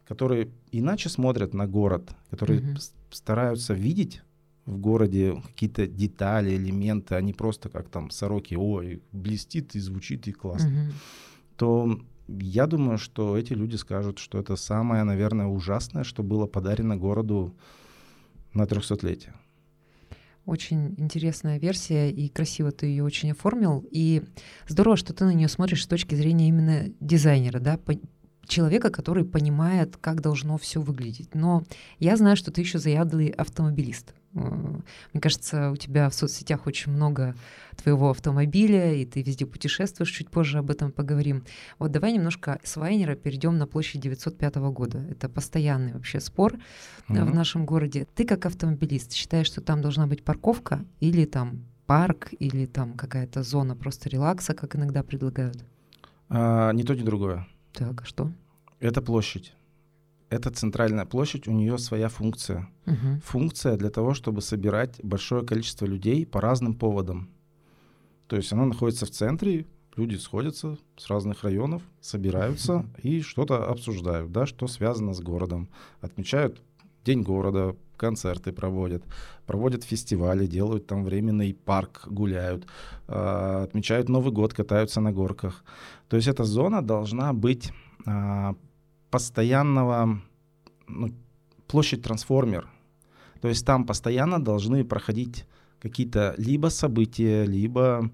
которые 0.08 0.50
иначе 0.72 1.10
смотрят 1.10 1.54
на 1.54 1.68
город, 1.68 2.16
которые 2.30 2.62
с- 2.78 2.94
стараются 3.12 3.74
видеть 3.74 4.22
в 4.66 4.78
городе 4.78 5.42
какие-то 5.48 5.88
детали, 5.88 6.56
элементы, 6.56 7.16
а 7.16 7.22
не 7.22 7.34
просто 7.34 7.70
как 7.70 7.90
там 7.90 8.10
сороки, 8.10 8.56
ой, 8.56 9.02
блестит 9.12 9.76
и 9.76 9.80
звучит 9.80 10.28
и 10.28 10.32
классно, 10.32 10.70
Мгм. 10.70 10.94
то 11.58 12.00
я 12.28 12.66
думаю, 12.66 12.98
что 12.98 13.38
эти 13.38 13.54
люди 13.54 13.76
скажут, 13.76 14.18
что 14.18 14.40
это 14.40 14.56
самое, 14.56 15.04
наверное, 15.04 15.46
ужасное, 15.46 16.04
что 16.04 16.24
было 16.24 16.48
подарено 16.48 16.98
городу 16.98 17.54
на 18.54 18.64
300-летие. 18.66 19.34
Очень 20.46 20.94
интересная 20.98 21.58
версия, 21.60 22.12
и 22.12 22.30
красиво 22.30 22.72
ты 22.72 22.86
ее 22.86 23.04
очень 23.04 23.32
оформил. 23.32 23.84
И 23.90 24.22
здорово, 24.68 24.96
что 24.96 25.12
ты 25.14 25.26
на 25.26 25.34
нее 25.34 25.48
смотришь 25.48 25.84
с 25.84 25.88
точки 25.88 26.14
зрения 26.14 26.50
именно 26.50 26.86
дизайнера, 27.00 27.60
да, 27.60 27.80
человека, 28.48 28.90
который 28.90 29.26
понимает, 29.26 29.98
как 29.98 30.22
должно 30.22 30.58
все 30.58 30.82
выглядеть. 30.82 31.36
Но 31.36 31.64
я 32.00 32.18
знаю, 32.18 32.36
что 32.36 32.52
ты 32.52 32.62
еще 32.62 32.80
заядлый 32.80 33.28
автомобилист. 33.28 34.14
Э, 34.36 34.40
Мне 35.14 35.22
кажется, 35.22 35.72
у 35.72 35.76
тебя 35.76 36.10
в 36.10 36.14
соцсетях 36.14 36.68
очень 36.68 36.92
много 36.92 37.36
твоего 37.76 38.10
автомобиля, 38.10 38.94
и 38.94 39.06
ты 39.06 39.22
везде 39.22 39.46
путешествуешь. 39.46 40.12
Чуть 40.12 40.30
позже 40.30 40.60
об 40.60 40.70
этом 40.70 40.92
поговорим. 40.92 41.44
Вот 41.80 41.92
давай 41.92 42.14
немножко 42.14 42.60
с 42.64 42.78
Вайнера 42.78 43.16
перейдем 43.16 43.58
на 43.58 43.68
площадь 43.68 44.02
905 44.02 44.56
года. 44.56 45.06
Это 45.10 45.30
постоянный 45.30 45.94
вообще 45.94 46.20
спор 46.20 46.56
э, 47.10 47.24
в 47.24 47.34
нашем 47.34 47.66
городе. 47.66 48.08
Ты 48.16 48.26
как 48.26 48.46
автомобилист 48.46 49.14
считаешь, 49.14 49.48
что 49.48 49.62
там 49.62 49.82
должна 49.82 50.08
быть 50.08 50.24
парковка 50.24 50.86
или 51.00 51.26
там 51.26 51.66
парк, 51.86 52.30
или 52.40 52.66
там 52.66 52.94
какая-то 52.94 53.44
зона 53.44 53.76
просто 53.76 54.10
релакса, 54.10 54.54
как 54.54 54.76
иногда 54.76 55.04
предлагают? 55.04 55.64
А, 56.30 56.72
ни 56.72 56.84
то, 56.84 56.96
ни 56.96 57.04
другое. 57.04 57.48
Так, 57.76 58.02
а 58.02 58.06
что? 58.06 58.32
Это 58.80 59.02
площадь. 59.02 59.54
Это 60.30 60.50
центральная 60.50 61.06
площадь, 61.06 61.48
у 61.48 61.52
нее 61.52 61.78
своя 61.78 62.10
функция. 62.10 62.68
Мгм. 62.86 63.22
функция 63.22 63.78
для 63.78 63.90
того, 63.90 64.14
чтобы 64.14 64.42
собирать 64.42 65.00
большое 65.04 65.46
количество 65.46 65.86
людей 65.86 66.26
по 66.26 66.40
разным 66.42 66.74
поводам. 66.74 67.30
То 68.28 68.36
есть 68.36 68.52
она 68.54 68.66
находится 68.66 69.06
в 69.06 69.12
центре, 69.12 69.66
люди 69.96 70.16
сходятся 70.16 70.78
с 70.98 71.08
разных 71.08 71.44
районов, 71.44 71.84
собираются 72.02 72.86
и 73.02 73.22
что-то 73.22 73.68
обсуждают, 73.68 74.32
да, 74.32 74.46
что 74.46 74.68
связано 74.68 75.14
с 75.14 75.22
городом. 75.22 75.70
Отмечают 76.02 76.62
День 77.06 77.22
города, 77.22 77.76
концерты 77.98 78.52
проводят, 78.52 79.04
проводят 79.46 79.84
фестивали, 79.84 80.48
делают 80.48 80.88
там 80.88 81.04
временный 81.04 81.54
парк, 81.54 82.08
гуляют, 82.08 82.68
а, 83.08 83.64
отмечают 83.64 84.10
Новый 84.10 84.32
год, 84.32 84.54
катаются 84.54 85.02
на 85.02 85.12
горках. 85.12 85.64
То 86.08 86.18
есть 86.18 86.28
эта 86.28 86.44
зона 86.44 86.82
должна 86.82 87.34
быть 87.34 87.72
а, 88.06 88.56
постоянного, 89.10 90.22
ну, 90.88 91.14
площадь-трансформер. 91.68 92.68
То 93.42 93.48
есть 93.48 93.66
там 93.66 93.86
постоянно 93.86 94.44
должны 94.44 94.84
проходить 94.84 95.46
какие-то 95.80 96.36
либо 96.38 96.70
события, 96.70 97.46
либо... 97.46 98.10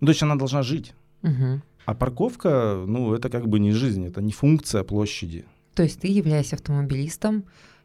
Ну, 0.00 0.06
то 0.06 0.10
есть 0.10 0.22
она 0.22 0.36
должна 0.36 0.62
жить. 0.62 0.94
Мгм. 1.22 1.62
А 1.86 1.94
парковка, 1.94 2.84
ну, 2.86 3.14
это 3.14 3.28
как 3.28 3.48
бы 3.48 3.58
не 3.58 3.72
жизнь, 3.72 4.06
это 4.06 4.22
не 4.22 4.32
функция 4.32 4.84
площади. 4.84 5.44
То 5.74 5.82
есть 5.82 6.00
ты, 6.00 6.08
являясь 6.08 6.52
автомобилистом, 6.52 7.44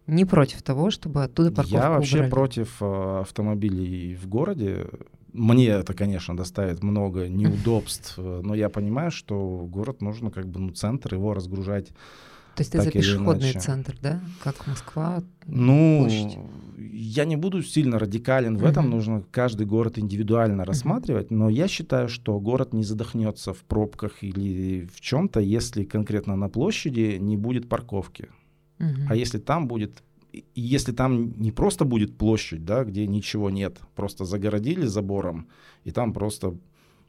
не 0.10 0.26
против 0.26 0.62
того, 0.62 0.92
чтобы 0.92 1.24
оттуда 1.24 1.52
парковку 1.52 1.78
Я 1.78 1.90
вообще 1.90 2.16
убрали? 2.18 2.32
против 2.32 2.78
э, 2.82 3.20
автомобилей 3.22 4.16
в 4.16 4.28
городе. 4.28 4.88
Мне 5.32 5.68
это, 5.68 5.94
конечно, 5.94 6.36
доставит 6.36 6.82
много 6.84 7.28
неудобств, 7.30 8.16
э, 8.18 8.42
но 8.44 8.56
я 8.56 8.70
понимаю, 8.70 9.12
что 9.12 9.66
город 9.70 10.02
нужно 10.02 10.32
как 10.32 10.48
бы, 10.48 10.60
ну, 10.60 10.70
центр 10.72 11.14
его 11.14 11.34
разгружать 11.34 11.88
То 12.56 12.62
есть 12.62 12.72
ты 12.72 12.82
за 12.82 12.92
пешеходный 12.92 13.54
центр, 13.54 13.96
да? 14.02 14.20
Как 14.44 14.66
Москва? 14.68 15.22
Ну, 15.46 16.00
площадь. 16.02 16.38
я 16.78 17.26
не 17.26 17.36
буду 17.36 17.62
сильно 17.62 18.00
радикален 18.00 18.58
в 18.58 18.66
этом, 18.66 18.86
Мгм. 18.86 18.96
нужно 18.96 19.24
каждый 19.32 19.66
город 19.68 20.00
индивидуально 20.00 20.66
рассматривать, 20.66 21.32
но 21.32 21.48
я 21.50 21.68
считаю, 21.68 22.10
что 22.10 22.40
город 22.40 22.74
не 22.74 22.84
задохнется 22.84 23.54
в 23.54 23.60
пробках 23.64 24.24
или 24.24 24.88
в 24.94 25.00
чем-то, 25.00 25.40
если 25.40 25.84
конкретно 25.84 26.36
на 26.36 26.50
площади 26.50 27.18
не 27.20 27.38
будет 27.38 27.70
парковки. 27.70 28.30
А 28.80 29.16
если 29.16 29.38
там 29.40 29.68
будет, 29.68 30.04
если 30.56 30.92
там 30.92 31.40
не 31.40 31.52
просто 31.52 31.86
будет 31.86 32.18
площадь, 32.18 32.66
да, 32.66 32.84
где 32.84 33.06
ничего 33.08 33.50
нет, 33.50 33.80
просто 33.96 34.26
загородили 34.26 34.86
забором, 34.86 35.50
и 35.84 35.92
там 35.92 36.14
просто 36.14 36.58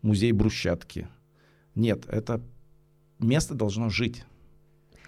музей 0.02 0.32
брусчатки. 0.32 1.08
Нет, 1.74 2.06
это 2.08 2.42
место 3.18 3.54
должно 3.54 3.88
жить 3.88 4.24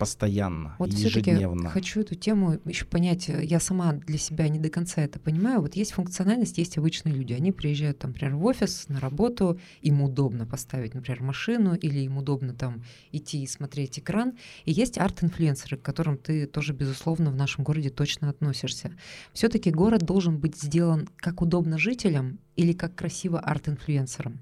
постоянно, 0.03 0.75
Вот 0.81 0.93
ежедневно. 0.93 1.71
хочу 1.71 2.01
эту 2.01 2.17
тему 2.17 2.59
еще 2.65 2.85
понять. 2.87 3.29
Я 3.29 3.61
сама 3.61 3.93
для 3.93 4.19
себя 4.19 4.49
не 4.49 4.59
до 4.59 4.69
конца 4.69 5.01
это 5.01 5.21
понимаю. 5.21 5.61
Вот 5.61 5.77
есть 5.77 5.93
функциональность, 5.93 6.59
есть 6.59 6.77
обычные 6.77 7.15
люди. 7.15 7.33
Они 7.35 7.53
приезжают, 7.53 8.01
там, 8.01 8.11
например, 8.11 8.35
в 8.35 8.45
офис, 8.45 8.89
на 8.89 8.99
работу, 8.99 9.61
им 9.81 10.03
удобно 10.03 10.45
поставить, 10.45 10.95
например, 10.95 11.23
машину, 11.23 11.77
или 11.77 12.01
им 12.01 12.19
удобно 12.19 12.53
там 12.53 12.83
идти 13.13 13.45
и 13.45 13.47
смотреть 13.47 14.01
экран. 14.01 14.33
И 14.65 14.73
есть 14.73 14.99
арт-инфлюенсеры, 14.99 15.77
к 15.77 15.83
которым 15.83 16.19
ты 16.19 16.47
тоже, 16.47 16.73
безусловно, 16.73 17.31
в 17.31 17.37
нашем 17.37 17.63
городе 17.63 17.91
точно 17.91 18.29
относишься. 18.29 18.91
Все-таки 19.33 19.71
город 19.71 20.03
должен 20.03 20.39
быть 20.39 20.61
сделан 20.61 21.09
как 21.17 21.43
удобно 21.43 21.79
жителям 21.79 22.41
или 22.57 22.73
как 22.73 22.97
красиво 22.97 23.39
арт-инфлюенсерам? 23.39 24.41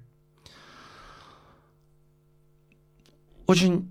Очень 3.47 3.91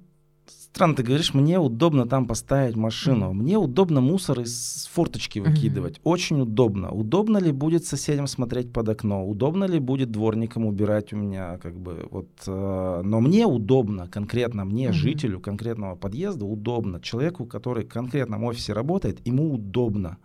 странно, 0.80 0.96
ты 0.96 1.04
говоришь, 1.04 1.34
мне 1.34 1.60
удобно 1.60 2.08
там 2.08 2.26
поставить 2.26 2.78
машину, 2.78 3.34
мне 3.34 3.58
удобно 3.58 4.00
мусор 4.00 4.40
из 4.40 4.90
форточки 4.94 5.40
выкидывать, 5.40 5.98
mm-hmm. 5.98 6.02
очень 6.06 6.40
удобно. 6.40 6.90
Удобно 6.90 7.38
ли 7.38 7.52
будет 7.52 7.86
соседям 7.86 8.28
смотреть 8.28 8.72
под 8.72 8.88
окно, 8.88 9.28
удобно 9.28 9.66
ли 9.66 9.78
будет 9.80 10.10
дворникам 10.10 10.66
убирать 10.66 11.12
у 11.12 11.18
меня, 11.18 11.58
как 11.58 11.78
бы, 11.78 12.08
вот, 12.10 12.30
э, 12.48 13.02
но 13.04 13.20
мне 13.20 13.46
удобно, 13.46 14.08
конкретно 14.08 14.64
мне, 14.64 14.88
mm-hmm. 14.88 14.94
жителю 14.94 15.42
конкретного 15.42 15.98
подъезда, 15.98 16.46
удобно. 16.46 17.02
Человеку, 17.02 17.46
который 17.46 17.84
в 17.84 17.90
конкретном 17.90 18.46
офисе 18.46 18.72
работает, 18.72 19.20
ему 19.28 19.54
удобно. 19.54 20.18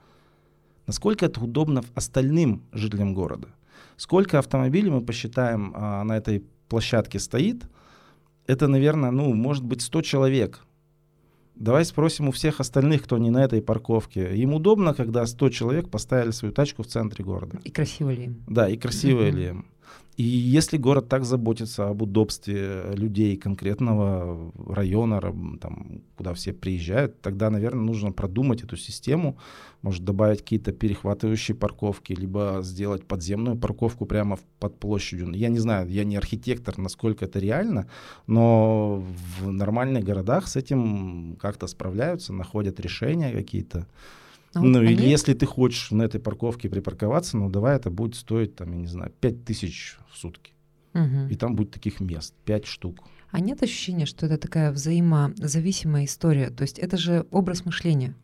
Насколько 0.86 1.26
это 1.26 1.42
удобно 1.42 1.82
остальным 1.96 2.62
жителям 2.72 3.12
города? 3.12 3.48
Сколько 3.96 4.38
автомобилей 4.38 4.90
мы 4.90 5.00
посчитаем 5.00 5.72
а, 5.74 6.04
на 6.04 6.16
этой 6.16 6.44
площадке 6.68 7.18
стоит? 7.18 7.64
Это, 8.46 8.68
наверное, 8.68 9.10
ну, 9.10 9.32
может 9.34 9.64
быть, 9.64 9.82
100 9.82 10.02
человек. 10.02 10.60
Давай 11.54 11.84
спросим 11.84 12.28
у 12.28 12.32
всех 12.32 12.60
остальных, 12.60 13.04
кто 13.04 13.16
не 13.16 13.30
на 13.30 13.44
этой 13.44 13.62
парковке. 13.62 14.36
Им 14.36 14.54
удобно, 14.54 14.92
когда 14.92 15.24
100 15.24 15.50
человек 15.50 15.88
поставили 15.88 16.32
свою 16.32 16.52
тачку 16.52 16.82
в 16.82 16.86
центре 16.86 17.24
города. 17.24 17.60
И 17.64 17.70
красиво 17.70 18.10
ли 18.10 18.24
им? 18.24 18.42
Да, 18.48 18.68
и 18.68 18.76
красиво 18.76 19.22
mm-hmm. 19.22 19.30
ли 19.30 19.46
им. 19.48 19.66
И 20.16 20.22
если 20.22 20.76
город 20.76 21.08
так 21.08 21.24
заботится 21.24 21.88
об 21.88 22.02
удобстве 22.02 22.92
людей 22.94 23.36
конкретного 23.36 24.52
района, 24.68 25.20
там, 25.60 26.02
куда 26.16 26.34
все 26.34 26.52
приезжают, 26.52 27.20
тогда, 27.20 27.50
наверное, 27.50 27.82
нужно 27.82 28.12
продумать 28.12 28.62
эту 28.62 28.76
систему, 28.76 29.36
может 29.82 30.04
добавить 30.04 30.38
какие-то 30.38 30.70
перехватывающие 30.70 31.56
парковки, 31.56 32.12
либо 32.12 32.60
сделать 32.62 33.04
подземную 33.04 33.56
парковку 33.56 34.06
прямо 34.06 34.38
под 34.60 34.78
площадью. 34.78 35.32
Я 35.32 35.48
не 35.48 35.58
знаю, 35.58 35.88
я 35.90 36.04
не 36.04 36.16
архитектор, 36.16 36.78
насколько 36.78 37.24
это 37.24 37.40
реально, 37.40 37.88
но 38.28 39.02
в 39.40 39.50
нормальных 39.50 40.04
городах 40.04 40.46
с 40.46 40.54
этим 40.54 41.36
как-то 41.40 41.66
справляются, 41.66 42.32
находят 42.32 42.78
решения 42.78 43.32
какие-то. 43.32 43.88
А 44.54 44.60
ну, 44.60 44.82
или 44.82 45.02
если 45.06 45.34
ты 45.34 45.46
хочешь 45.46 45.90
на 45.90 46.02
этой 46.02 46.20
парковке 46.20 46.68
припарковаться, 46.68 47.36
ну, 47.36 47.50
давай 47.50 47.76
это 47.76 47.90
будет 47.90 48.14
стоить, 48.14 48.56
там, 48.56 48.72
я 48.72 48.78
не 48.78 48.86
знаю, 48.86 49.12
5 49.20 49.44
тысяч 49.44 49.96
в 50.10 50.16
сутки. 50.16 50.52
Угу. 50.94 51.28
И 51.30 51.34
там 51.34 51.56
будет 51.56 51.72
таких 51.72 52.00
мест, 52.00 52.34
5 52.44 52.66
штук. 52.66 53.04
А 53.30 53.40
нет 53.40 53.62
ощущения, 53.62 54.06
что 54.06 54.26
это 54.26 54.38
такая 54.38 54.70
взаимозависимая 54.70 56.04
история? 56.04 56.50
То 56.50 56.62
есть 56.62 56.78
это 56.78 56.96
же 56.96 57.26
образ 57.32 57.64
мышления. 57.64 58.14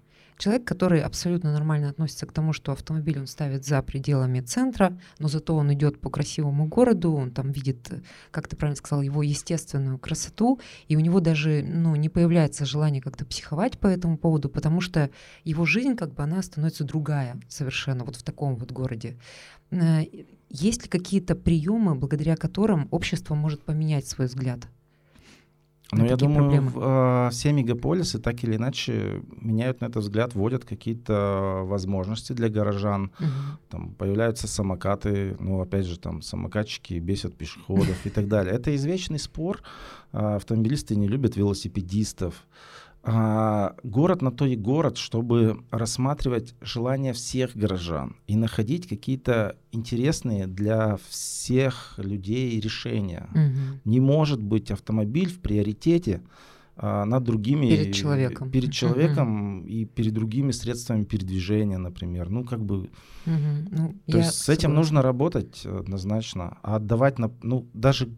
Человек, 0.40 0.64
который 0.64 1.02
абсолютно 1.02 1.52
нормально 1.52 1.90
относится 1.90 2.24
к 2.24 2.32
тому, 2.32 2.54
что 2.54 2.72
автомобиль 2.72 3.18
он 3.18 3.26
ставит 3.26 3.66
за 3.66 3.82
пределами 3.82 4.40
центра, 4.40 4.98
но 5.18 5.28
зато 5.28 5.54
он 5.54 5.70
идет 5.74 6.00
по 6.00 6.08
красивому 6.08 6.66
городу, 6.66 7.12
он 7.12 7.30
там 7.30 7.52
видит, 7.52 7.92
как 8.30 8.48
ты 8.48 8.56
правильно 8.56 8.76
сказал, 8.76 9.02
его 9.02 9.22
естественную 9.22 9.98
красоту, 9.98 10.58
и 10.88 10.96
у 10.96 11.00
него 11.00 11.20
даже 11.20 11.62
ну, 11.62 11.94
не 11.94 12.08
появляется 12.08 12.64
желание 12.64 13.02
как-то 13.02 13.26
психовать 13.26 13.78
по 13.78 13.86
этому 13.86 14.16
поводу, 14.16 14.48
потому 14.48 14.80
что 14.80 15.10
его 15.44 15.66
жизнь 15.66 15.94
как 15.94 16.14
бы 16.14 16.22
она 16.22 16.40
становится 16.40 16.84
другая 16.84 17.38
совершенно 17.46 18.04
вот 18.04 18.16
в 18.16 18.22
таком 18.22 18.56
вот 18.56 18.72
городе. 18.72 19.18
Э, 19.70 20.04
есть 20.48 20.84
ли 20.84 20.88
какие-то 20.88 21.34
приемы, 21.34 21.94
благодаря 21.94 22.34
которым 22.34 22.88
общество 22.90 23.34
может 23.34 23.62
поменять 23.62 24.06
свой 24.06 24.26
взгляд? 24.26 24.60
Ну, 25.92 26.04
я 26.04 26.16
думаю, 26.16 26.62
в, 26.62 26.78
э, 26.78 27.30
все 27.30 27.52
мегаполисы 27.52 28.18
так 28.18 28.44
или 28.44 28.56
иначе 28.56 29.22
меняют 29.40 29.80
на 29.80 29.86
этот 29.86 30.02
взгляд, 30.02 30.34
вводят 30.34 30.64
какие-то 30.64 31.62
возможности 31.64 32.32
для 32.32 32.48
горожан. 32.48 33.10
Угу. 33.18 33.28
Там 33.70 33.94
появляются 33.94 34.46
самокаты, 34.46 35.36
ну, 35.40 35.60
опять 35.60 35.86
же, 35.86 35.98
там 35.98 36.22
самокатчики 36.22 36.94
бесят 36.94 37.36
пешеходов 37.36 38.06
и 38.06 38.10
так 38.10 38.28
далее. 38.28 38.54
Это 38.54 38.74
извечный 38.74 39.18
спор. 39.18 39.62
Э, 40.12 40.36
автомобилисты 40.36 40.96
не 40.96 41.08
любят 41.08 41.36
велосипедистов. 41.36 42.46
А, 43.02 43.76
город 43.82 44.20
на 44.20 44.30
то 44.30 44.44
и 44.44 44.56
город, 44.56 44.98
чтобы 44.98 45.64
рассматривать 45.70 46.54
желания 46.60 47.14
всех 47.14 47.56
горожан 47.56 48.16
и 48.26 48.36
находить 48.36 48.86
какие-то 48.86 49.56
интересные 49.72 50.46
для 50.46 50.98
всех 51.08 51.94
людей 51.96 52.60
решения. 52.60 53.26
Угу. 53.30 53.80
Не 53.86 54.00
может 54.00 54.42
быть 54.42 54.70
автомобиль 54.70 55.30
в 55.30 55.40
приоритете 55.40 56.20
а, 56.76 57.06
над 57.06 57.24
другими 57.24 57.70
перед 57.70 57.94
человеком, 57.94 58.50
перед 58.50 58.72
человеком 58.72 59.60
угу. 59.60 59.66
и 59.66 59.86
перед 59.86 60.12
другими 60.12 60.50
средствами 60.50 61.04
передвижения, 61.04 61.78
например. 61.78 62.28
Ну 62.28 62.44
как 62.44 62.62
бы, 62.62 62.80
угу. 62.80 62.88
ну, 63.70 63.94
то 64.06 64.18
есть 64.18 64.34
с 64.34 64.50
этим 64.50 64.74
нужно 64.74 65.00
работать 65.00 65.64
однозначно, 65.64 66.58
а 66.62 66.76
отдавать 66.76 67.18
на, 67.18 67.32
ну 67.42 67.66
даже 67.72 68.10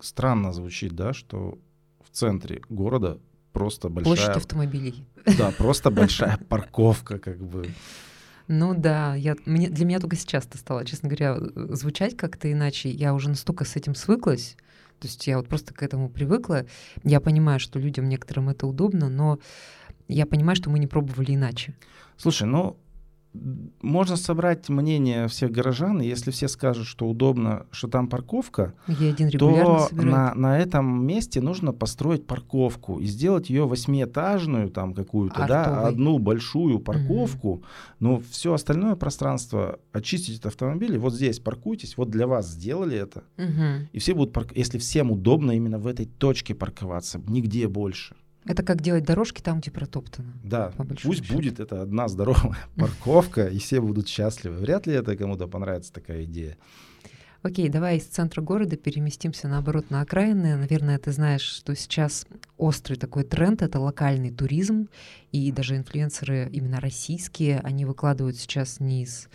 странно 0.00 0.52
звучит, 0.52 0.92
да, 0.92 1.14
что 1.14 1.58
в 2.04 2.10
центре 2.10 2.60
города 2.68 3.18
просто 3.52 3.88
большая... 3.88 4.16
Площадь 4.16 4.36
автомобилей. 4.36 5.04
Да, 5.38 5.52
просто 5.56 5.90
большая 5.92 6.38
парковка 6.48 7.18
как 7.18 7.38
бы. 7.38 7.70
Ну 8.48 8.74
да, 8.74 9.14
я, 9.14 9.36
мне, 9.46 9.68
для 9.68 9.86
меня 9.86 10.00
только 10.00 10.16
сейчас 10.16 10.46
это 10.46 10.58
стало, 10.58 10.84
честно 10.84 11.08
говоря, 11.08 11.38
звучать 11.74 12.16
как-то 12.16 12.50
иначе. 12.50 12.90
Я 12.90 13.14
уже 13.14 13.28
настолько 13.28 13.64
с 13.64 13.76
этим 13.76 13.94
свыклась, 13.94 14.56
то 14.98 15.06
есть 15.06 15.26
я 15.26 15.36
вот 15.36 15.48
просто 15.48 15.72
к 15.72 15.82
этому 15.82 16.08
привыкла. 16.08 16.66
Я 17.04 17.20
понимаю, 17.20 17.60
что 17.60 17.78
людям 17.78 18.08
некоторым 18.08 18.48
это 18.48 18.66
удобно, 18.66 19.08
но 19.08 19.38
я 20.08 20.26
понимаю, 20.26 20.56
что 20.56 20.70
мы 20.70 20.78
не 20.78 20.86
пробовали 20.86 21.34
иначе. 21.34 21.74
Слушай, 22.16 22.46
ну 22.46 22.76
можно 23.34 24.16
собрать 24.16 24.68
мнение 24.68 25.26
всех 25.26 25.50
горожан, 25.50 26.02
и 26.02 26.06
если 26.06 26.30
все 26.30 26.48
скажут, 26.48 26.86
что 26.86 27.08
удобно, 27.08 27.66
что 27.70 27.88
там 27.88 28.08
парковка, 28.08 28.74
то 29.38 29.88
на, 29.92 30.34
на 30.34 30.58
этом 30.58 31.06
месте 31.06 31.40
нужно 31.40 31.72
построить 31.72 32.26
парковку 32.26 33.00
и 33.00 33.06
сделать 33.06 33.48
ее 33.48 33.66
восьмиэтажную, 33.66 34.70
там 34.70 34.92
какую-то, 34.92 35.46
да, 35.46 35.86
одну 35.86 36.18
большую 36.18 36.78
парковку, 36.78 37.48
угу. 37.48 37.64
но 38.00 38.22
все 38.30 38.52
остальное 38.52 38.96
пространство 38.96 39.78
очистить 39.92 40.38
от 40.40 40.46
автомобилей, 40.46 40.98
вот 40.98 41.14
здесь 41.14 41.38
паркуйтесь, 41.38 41.96
вот 41.96 42.10
для 42.10 42.26
вас 42.26 42.48
сделали 42.48 42.98
это, 42.98 43.24
угу. 43.38 43.88
и 43.92 43.98
все 43.98 44.14
будут, 44.14 44.34
парк... 44.34 44.52
если 44.54 44.78
всем 44.78 45.10
удобно 45.10 45.52
именно 45.52 45.78
в 45.78 45.86
этой 45.86 46.04
точке 46.04 46.54
парковаться, 46.54 47.20
нигде 47.26 47.66
больше. 47.66 48.14
Это 48.44 48.62
как 48.64 48.80
делать 48.80 49.04
дорожки 49.04 49.40
там, 49.40 49.60
где 49.60 49.70
протоптано. 49.70 50.32
Да, 50.42 50.72
пусть 51.02 51.24
счету. 51.24 51.34
будет 51.34 51.60
это 51.60 51.82
одна 51.82 52.08
здоровая 52.08 52.58
парковка, 52.76 53.46
и 53.46 53.58
все 53.58 53.80
будут 53.80 54.08
счастливы. 54.08 54.56
Вряд 54.56 54.86
ли 54.86 54.94
это 54.94 55.16
кому-то 55.16 55.46
понравится 55.46 55.92
такая 55.92 56.24
идея. 56.24 56.56
Окей, 57.42 57.68
давай 57.68 57.96
из 57.96 58.04
центра 58.04 58.40
города 58.40 58.76
переместимся 58.76 59.48
наоборот 59.48 59.90
на 59.90 60.00
окраины. 60.00 60.56
Наверное, 60.56 60.98
ты 60.98 61.10
знаешь, 61.10 61.42
что 61.42 61.74
сейчас 61.74 62.24
острый 62.56 62.94
такой 62.94 63.24
тренд— 63.24 63.62
это 63.62 63.80
локальный 63.80 64.30
туризм, 64.30 64.88
и 65.32 65.50
даже 65.50 65.76
инфлюенсеры 65.76 66.48
именно 66.52 66.78
российские, 66.78 67.58
они 67.60 67.84
выкладывают 67.84 68.36
сейчас 68.36 68.78
не 68.78 69.02
из 69.02 69.28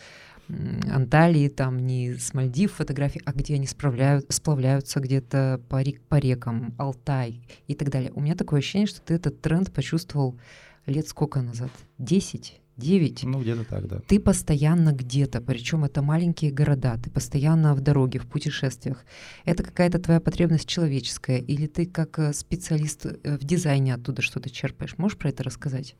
Анталии, 0.49 1.49
там 1.49 1.85
не 1.85 2.13
с 2.13 2.33
Мальдив 2.33 2.73
фотографии, 2.73 3.21
а 3.25 3.33
где 3.33 3.55
они 3.55 3.67
справляют, 3.67 4.25
сплавляются 4.29 4.99
где-то 4.99 5.61
по, 5.69 5.81
рек, 5.81 6.01
по 6.01 6.15
рекам, 6.15 6.73
Алтай 6.77 7.41
и 7.67 7.75
так 7.75 7.89
далее. 7.89 8.11
У 8.15 8.21
меня 8.21 8.35
такое 8.35 8.59
ощущение, 8.59 8.87
что 8.87 9.01
ты 9.01 9.13
этот 9.15 9.41
тренд 9.41 9.71
почувствовал 9.71 10.39
лет 10.85 11.07
сколько 11.07 11.41
назад? 11.41 11.71
Десять? 11.97 12.61
девять? 12.77 13.23
Ну, 13.23 13.41
где-то 13.41 13.65
так, 13.65 13.87
да. 13.87 13.99
Ты 14.07 14.19
постоянно 14.19 14.93
где-то, 14.93 15.41
причем 15.41 15.83
это 15.83 16.01
маленькие 16.01 16.51
города, 16.51 16.97
ты 17.03 17.09
постоянно 17.09 17.73
в 17.73 17.81
дороге, 17.81 18.19
в 18.19 18.27
путешествиях. 18.27 19.03
Это 19.45 19.63
какая-то 19.63 19.99
твоя 19.99 20.19
потребность 20.19 20.67
человеческая, 20.67 21.39
или 21.39 21.67
ты 21.67 21.85
как 21.85 22.19
э, 22.19 22.33
специалист 22.33 23.05
э, 23.05 23.37
в 23.37 23.43
дизайне 23.43 23.95
оттуда 23.95 24.21
что-то 24.21 24.49
черпаешь? 24.49 24.97
Можешь 24.97 25.17
про 25.17 25.29
это 25.29 25.43
рассказать? 25.43 25.95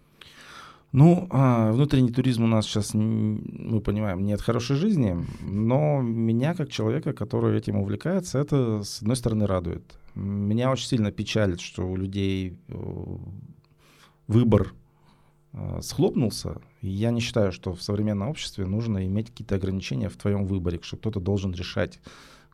Ну, 0.93 1.28
а, 1.32 1.71
внутренний 1.71 2.12
туризм 2.12 2.45
у 2.45 2.47
нас 2.47 2.65
сейчас, 2.65 2.93
мы 2.93 3.82
понимаем, 3.82 4.23
нет 4.23 4.41
хорошей 4.41 4.78
жизни, 4.78 5.17
но 5.41 6.02
меня, 6.02 6.56
как 6.56 6.69
человека, 6.69 7.12
который 7.12 7.58
этим 7.58 7.76
увлекается, 7.76 8.39
это, 8.39 8.84
с 8.84 9.02
одной 9.02 9.17
стороны, 9.17 9.47
радует. 9.47 9.84
Меня 10.15 10.71
очень 10.71 10.88
сильно 10.88 11.12
печалит, 11.12 11.60
что 11.60 11.86
у 11.86 11.97
людей 11.97 12.58
э, 12.69 13.17
выбор 14.28 14.73
э, 15.52 15.80
схлопнулся. 15.82 16.62
Я 16.82 17.12
не 17.12 17.19
считаю, 17.19 17.52
что 17.52 17.73
в 17.73 17.82
современном 17.82 18.30
обществе 18.30 18.65
нужно 18.65 19.06
иметь 19.06 19.30
какие-то 19.30 19.56
ограничения 19.56 20.08
в 20.08 20.15
твоем 20.15 20.45
выборе, 20.45 20.80
что 20.82 20.95
кто-то 20.95 21.19
должен 21.19 21.52
решать, 21.52 22.00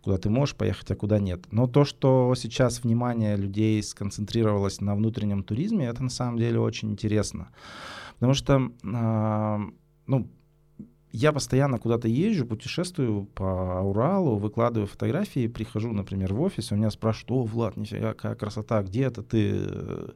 куда 0.01 0.17
ты 0.17 0.31
можешь 0.31 0.55
поехать, 0.55 0.89
а 0.89 0.95
куда 0.95 1.19
нет. 1.19 1.45
Но 1.51 1.67
то, 1.67 1.85
что 1.85 2.33
сейчас 2.35 2.83
внимание 2.83 3.37
людей 3.37 3.81
сконцентрировалось 3.83 4.81
на 4.81 4.95
внутреннем 4.95 5.43
туризме, 5.43 5.85
это 5.85 6.03
на 6.03 6.09
самом 6.09 6.39
деле 6.39 6.59
очень 6.59 6.91
интересно. 6.91 7.49
Потому 8.23 8.35
что, 8.35 8.71
э, 8.85 9.71
ну, 10.07 10.29
я 11.11 11.33
постоянно 11.33 11.77
куда-то 11.77 12.07
езжу, 12.07 12.45
путешествую 12.45 13.25
по 13.25 13.81
Уралу, 13.81 14.37
выкладываю 14.37 14.87
фотографии, 14.87 15.47
прихожу, 15.47 15.91
например, 15.91 16.33
в 16.33 16.39
офис, 16.39 16.71
у 16.71 16.77
меня 16.77 16.89
спрашивают, 16.89 17.31
о, 17.31 17.43
Влад, 17.43 17.75
нифига, 17.75 18.13
какая 18.13 18.35
красота, 18.35 18.81
где 18.81 19.03
это 19.03 19.23
ты 19.23 19.51
э, 19.55 20.09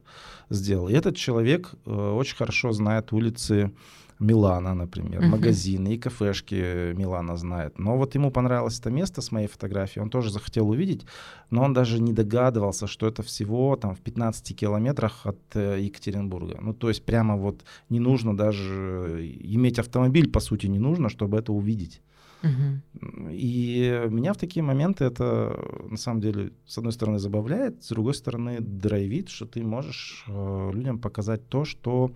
сделал? 0.48 0.88
И 0.88 0.94
этот 0.94 1.18
человек 1.18 1.74
э, 1.84 1.90
очень 1.90 2.34
хорошо 2.34 2.72
знает 2.72 3.12
улицы 3.12 3.74
Милана, 4.20 4.74
например, 4.74 5.20
Мгм. 5.20 5.30
магазины 5.30 5.94
и 5.94 5.98
кафешки 5.98 6.92
Милана 6.94 7.36
знает. 7.36 7.78
Но 7.78 7.96
вот 7.96 8.14
ему 8.14 8.30
понравилось 8.30 8.80
это 8.80 8.90
место 8.90 9.20
с 9.20 9.32
моей 9.32 9.46
фотографией, 9.48 10.02
он 10.02 10.10
тоже 10.10 10.30
захотел 10.30 10.68
увидеть, 10.68 11.06
но 11.50 11.62
он 11.62 11.72
даже 11.72 12.00
не 12.02 12.12
догадывался, 12.12 12.86
что 12.86 13.06
это 13.06 13.22
всего 13.22 13.76
там 13.76 13.94
в 13.94 14.00
15 14.00 14.56
километрах 14.56 15.26
от 15.26 15.38
э, 15.54 15.80
Екатеринбурга. 15.80 16.58
Ну, 16.60 16.74
то 16.74 16.88
есть 16.88 17.04
прямо 17.04 17.36
вот 17.36 17.64
не 17.90 18.00
нужно 18.00 18.36
даже 18.36 19.20
иметь 19.54 19.78
автомобиль, 19.78 20.30
по 20.30 20.40
сути, 20.40 20.66
не 20.66 20.78
нужно, 20.78 21.08
чтобы 21.08 21.38
это 21.38 21.52
увидеть. 21.52 22.00
Мгм. 22.42 22.82
И 23.30 24.02
меня 24.10 24.32
в 24.32 24.36
такие 24.36 24.62
моменты 24.62 25.04
это, 25.04 25.58
на 25.90 25.96
самом 25.96 26.20
деле, 26.20 26.50
с 26.66 26.78
одной 26.78 26.92
стороны 26.92 27.18
забавляет, 27.18 27.82
с 27.82 27.88
другой 27.88 28.14
стороны 28.14 28.58
драйвит, 28.60 29.28
что 29.28 29.46
ты 29.46 29.62
можешь 29.64 30.24
э, 30.28 30.70
людям 30.72 30.98
показать 30.98 31.48
то, 31.48 31.64
что 31.64 32.10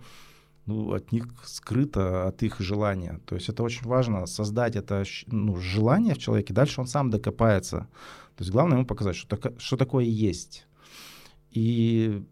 ну, 0.65 0.93
от 0.93 1.11
них 1.11 1.27
скрыто, 1.43 2.27
от 2.27 2.43
их 2.43 2.59
желания. 2.59 3.19
То 3.25 3.35
есть 3.35 3.49
это 3.49 3.63
очень 3.63 3.85
важно, 3.85 4.25
создать 4.25 4.75
это 4.75 5.03
ну, 5.27 5.57
желание 5.57 6.15
в 6.15 6.19
человеке, 6.19 6.53
дальше 6.53 6.81
он 6.81 6.87
сам 6.87 7.09
докопается. 7.09 7.87
То 8.35 8.41
есть 8.41 8.51
главное 8.51 8.77
ему 8.77 8.87
показать, 8.87 9.15
что, 9.15 9.35
тако- 9.35 9.59
что 9.59 9.77
такое 9.77 10.05
есть. 10.05 10.65
И 11.51 12.23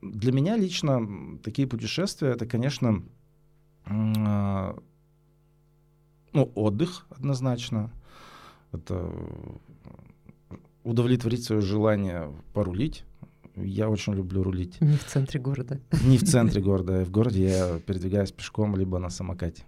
для 0.00 0.32
меня 0.32 0.56
лично 0.56 1.38
такие 1.42 1.68
путешествия, 1.68 2.30
это, 2.30 2.46
конечно, 2.46 3.02
а, 3.86 4.78
ну, 6.32 6.52
отдых 6.54 7.06
однозначно. 7.10 7.90
Это 8.72 9.12
удовлетворить 10.84 11.44
свое 11.44 11.60
желание 11.60 12.32
порулить. 12.54 13.04
Я 13.62 13.88
очень 13.88 14.14
люблю 14.14 14.42
рулить. 14.42 14.80
Не 14.80 14.96
в 14.96 15.04
центре 15.04 15.40
города. 15.40 15.80
Не 16.04 16.18
в 16.18 16.24
центре 16.24 16.60
города, 16.68 17.00
а 17.00 17.04
в 17.04 17.10
городе 17.10 17.48
я 17.48 17.78
передвигаюсь 17.86 18.32
пешком 18.32 18.76
либо 18.76 18.98
на 18.98 19.10
самокате. 19.10 19.64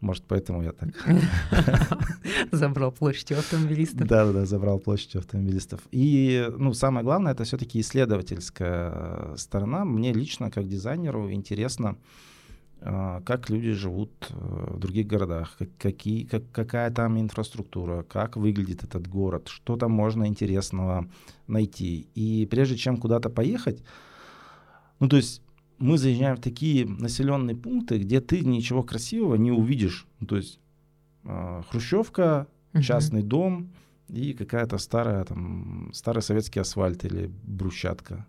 Может, 0.00 0.24
поэтому 0.24 0.62
я 0.62 0.72
так. 0.72 0.90
Забрал 2.52 2.92
площадь 2.92 3.32
у 3.32 3.36
автомобилистов. 3.36 4.06
Да, 4.06 4.30
да, 4.32 4.44
забрал 4.44 4.78
площадь 4.78 5.16
у 5.16 5.18
автомобилистов. 5.18 5.80
И, 5.92 6.46
ну, 6.58 6.74
самое 6.74 7.04
главное, 7.04 7.32
это 7.32 7.44
все-таки 7.44 7.80
исследовательская 7.80 9.34
сторона. 9.36 9.84
Мне 9.84 10.12
лично, 10.12 10.50
как 10.50 10.68
дизайнеру, 10.68 11.32
интересно, 11.32 11.96
как 13.24 13.48
люди 13.50 13.72
живут 13.72 14.10
э, 14.30 14.74
в 14.74 14.78
других 14.78 15.06
городах, 15.06 15.56
как- 15.58 15.76
какие, 15.78 16.24
как, 16.24 16.42
какая 16.52 16.90
там 16.90 17.18
инфраструктура, 17.18 18.02
как 18.02 18.36
выглядит 18.36 18.84
этот 18.84 19.06
город, 19.06 19.48
что 19.48 19.76
там 19.76 19.92
можно 19.92 20.26
интересного 20.26 21.08
найти. 21.46 22.08
И 22.14 22.46
прежде 22.46 22.76
чем 22.76 22.98
куда-то 22.98 23.30
поехать, 23.30 23.82
ну, 25.00 25.08
то 25.08 25.16
есть 25.16 25.42
мы 25.78 25.98
заезжаем 25.98 26.36
в 26.36 26.40
такие 26.40 26.86
населенные 26.86 27.56
пункты, 27.56 27.98
где 27.98 28.20
ты 28.20 28.40
ничего 28.40 28.82
красивого 28.82 29.36
не 29.36 29.50
увидишь. 29.50 30.06
Ну, 30.20 30.26
то 30.26 30.36
есть 30.36 30.60
а, 31.24 31.62
хрущевка, 31.70 32.46
частный 32.82 33.22
дом 33.22 33.70
и 34.08 34.32
какая-то 34.32 34.78
старая 34.78 35.24
там 35.24 35.90
старый 35.92 36.22
советский 36.22 36.60
асфальт 36.60 37.04
или 37.04 37.30
брусчатка. 37.44 38.26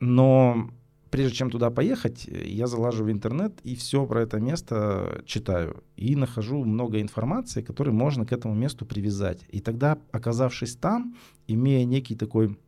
Но 0.00 0.70
прежде 1.10 1.36
чем 1.36 1.50
туда 1.50 1.70
поехать, 1.70 2.26
я 2.26 2.66
залажу 2.66 3.04
в 3.04 3.10
интернет 3.10 3.58
и 3.62 3.74
все 3.74 4.06
про 4.06 4.22
это 4.22 4.38
место 4.40 5.22
читаю 5.26 5.82
и 5.96 6.16
нахожу 6.16 6.64
много 6.64 7.00
информации, 7.00 7.62
которую 7.62 7.94
можно 7.94 8.26
к 8.26 8.32
этому 8.32 8.54
месту 8.54 8.86
привязать. 8.86 9.44
И 9.50 9.60
тогда, 9.60 9.98
оказавшись 10.12 10.76
там, 10.76 11.16
имея 11.46 11.84
некий 11.84 12.14
такой 12.14 12.58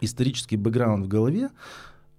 исторический 0.00 0.56
бэкграунд 0.56 1.06
в 1.06 1.08
голове, 1.08 1.50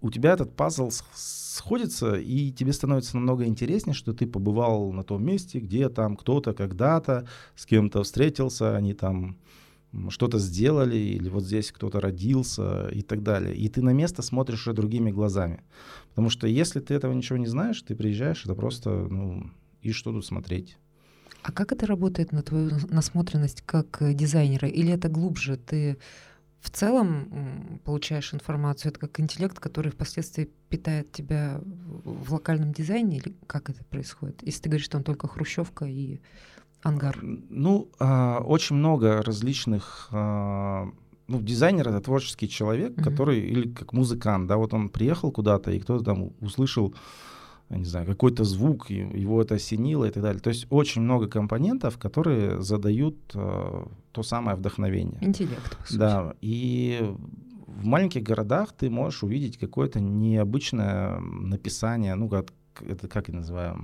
у 0.02 0.12
тебя 0.12 0.34
этот 0.34 0.56
пазл 0.56 0.92
сходится, 1.14 2.16
и 2.16 2.52
тебе 2.52 2.74
становится 2.74 3.16
намного 3.16 3.46
интереснее, 3.46 3.94
что 3.94 4.14
ты 4.14 4.28
побывал 4.28 4.92
на 4.92 5.04
том 5.04 5.24
месте, 5.26 5.60
где 5.60 5.90
там 5.90 6.16
кто-то 6.16 6.54
когда-то 6.54 7.28
с 7.56 7.66
кем-то 7.66 8.04
встретился, 8.04 8.76
они 8.76 8.94
там 8.94 9.38
что-то 10.10 10.40
сделали, 10.40 10.98
или 10.98 11.30
вот 11.30 11.44
здесь 11.44 11.72
кто-то 11.72 12.00
родился 12.00 12.88
и 12.90 13.02
так 13.02 13.24
далее. 13.24 13.56
И 13.56 13.70
ты 13.70 13.82
на 13.82 13.94
место 13.94 14.22
смотришь 14.22 14.62
уже 14.62 14.74
другими 14.74 15.12
глазами. 15.12 15.64
Потому 16.10 16.30
что 16.30 16.48
если 16.48 16.80
ты 16.80 16.94
этого 16.94 17.14
ничего 17.14 17.38
не 17.38 17.48
знаешь, 17.48 17.82
ты 17.82 17.96
приезжаешь, 17.96 18.44
это 18.46 18.56
просто, 18.56 18.90
ну, 18.90 19.50
и 19.82 19.92
что 19.92 20.12
тут 20.12 20.26
смотреть? 20.26 20.78
А 21.44 21.52
как 21.52 21.72
это 21.72 21.86
работает 21.86 22.32
на 22.32 22.42
твою 22.42 22.72
насмотренность 22.90 23.62
как 23.62 24.02
э, 24.02 24.14
дизайнера? 24.14 24.68
Или 24.68 24.92
это 24.92 25.10
глубже? 25.10 25.58
Ты 25.58 25.98
в 26.60 26.72
целом 26.72 27.80
получаешь 27.86 28.34
информацию, 28.34 28.92
это 28.92 29.00
как 29.00 29.20
интеллект, 29.20 29.60
который 29.60 29.92
впоследствии 29.92 30.50
питает 30.70 31.12
тебя 31.12 31.62
в 31.64 32.34
локальном 32.34 32.74
дизайне, 32.74 33.18
или 33.18 33.36
как 33.46 33.70
это 33.70 33.84
происходит? 33.84 34.42
Если 34.42 34.62
ты 34.62 34.70
говоришь, 34.70 34.86
что 34.86 34.98
он 34.98 35.04
только 35.04 35.28
хрущевка 35.28 35.86
и 35.86 36.20
ангар. 36.86 37.20
Ну, 37.50 37.90
а, 38.00 38.40
очень 38.46 38.76
много 38.78 39.22
различных... 39.22 40.08
а, 40.12 40.88
ну, 41.28 41.42
дизайнер— 41.42 41.88
это 41.90 42.02
творческий 42.02 42.48
человек, 42.48 42.96
Мгм. 42.98 43.04
который, 43.04 43.40
или 43.40 43.70
как 43.70 43.94
музыкант, 43.94 44.48
да, 44.48 44.58
вот 44.58 44.74
он 44.74 44.90
приехал 44.90 45.32
куда-то, 45.32 45.72
и 45.72 45.80
кто-то 45.80 46.04
там 46.04 46.30
услышал, 46.40 46.94
я 47.70 47.78
не 47.78 47.86
знаю, 47.86 48.06
какой-то 48.06 48.44
звук, 48.44 48.90
его 48.92 49.42
это 49.42 49.56
осенило 49.56 50.06
и 50.06 50.12
так 50.12 50.22
далее. 50.24 50.40
То 50.40 50.50
есть 50.50 50.68
очень 50.70 51.02
много 51.02 51.28
компонентов, 51.28 51.98
которые 51.98 52.62
задают 52.62 53.16
а, 53.34 53.88
то 54.12 54.24
самое 54.24 54.56
вдохновение. 54.56 55.18
Интеллект, 55.22 55.78
по 55.78 55.88
сути. 55.88 55.98
Да, 55.98 56.36
и 56.42 57.12
в 57.68 57.86
маленьких 57.86 58.22
городах 58.24 58.72
ты 58.72 58.90
можешь 58.90 59.24
увидеть 59.24 59.58
какое-то 59.58 60.00
необычное 60.00 61.20
написание, 61.20 62.16
ну, 62.16 62.30
как, 62.30 62.54
это 62.82 63.08
как 63.08 63.30
я 63.30 63.34
называю, 63.34 63.76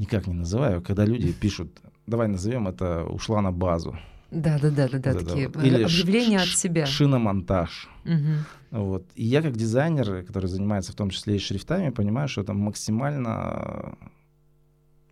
никак 0.00 0.26
не 0.26 0.34
называю, 0.34 0.82
когда 0.82 1.04
люди 1.04 1.32
пишут, 1.32 1.68
давай 2.06 2.28
назовем 2.28 2.66
это 2.68 3.04
«ушла 3.04 3.42
на 3.42 3.52
базу». 3.52 3.96
Да, 4.30 4.58
да, 4.58 4.70
да, 4.70 4.88
да, 4.88 4.98
да, 4.98 5.12
Вот 5.12 5.26
такие 5.26 5.48
вот. 5.48 5.64
Или 5.64 5.82
объявления 5.82 6.38
от 6.38 6.48
себя. 6.48 6.86
Шиномонтаж. 6.86 7.88
Мгм. 8.04 8.44
Вот. 8.70 9.04
И 9.16 9.24
я 9.24 9.42
как 9.42 9.56
дизайнер, 9.56 10.24
который 10.24 10.46
занимается 10.46 10.92
в 10.92 10.94
том 10.94 11.10
числе 11.10 11.36
и 11.36 11.38
шрифтами, 11.38 11.90
понимаю, 11.90 12.28
что 12.28 12.40
это 12.40 12.54
максимально 12.54 13.98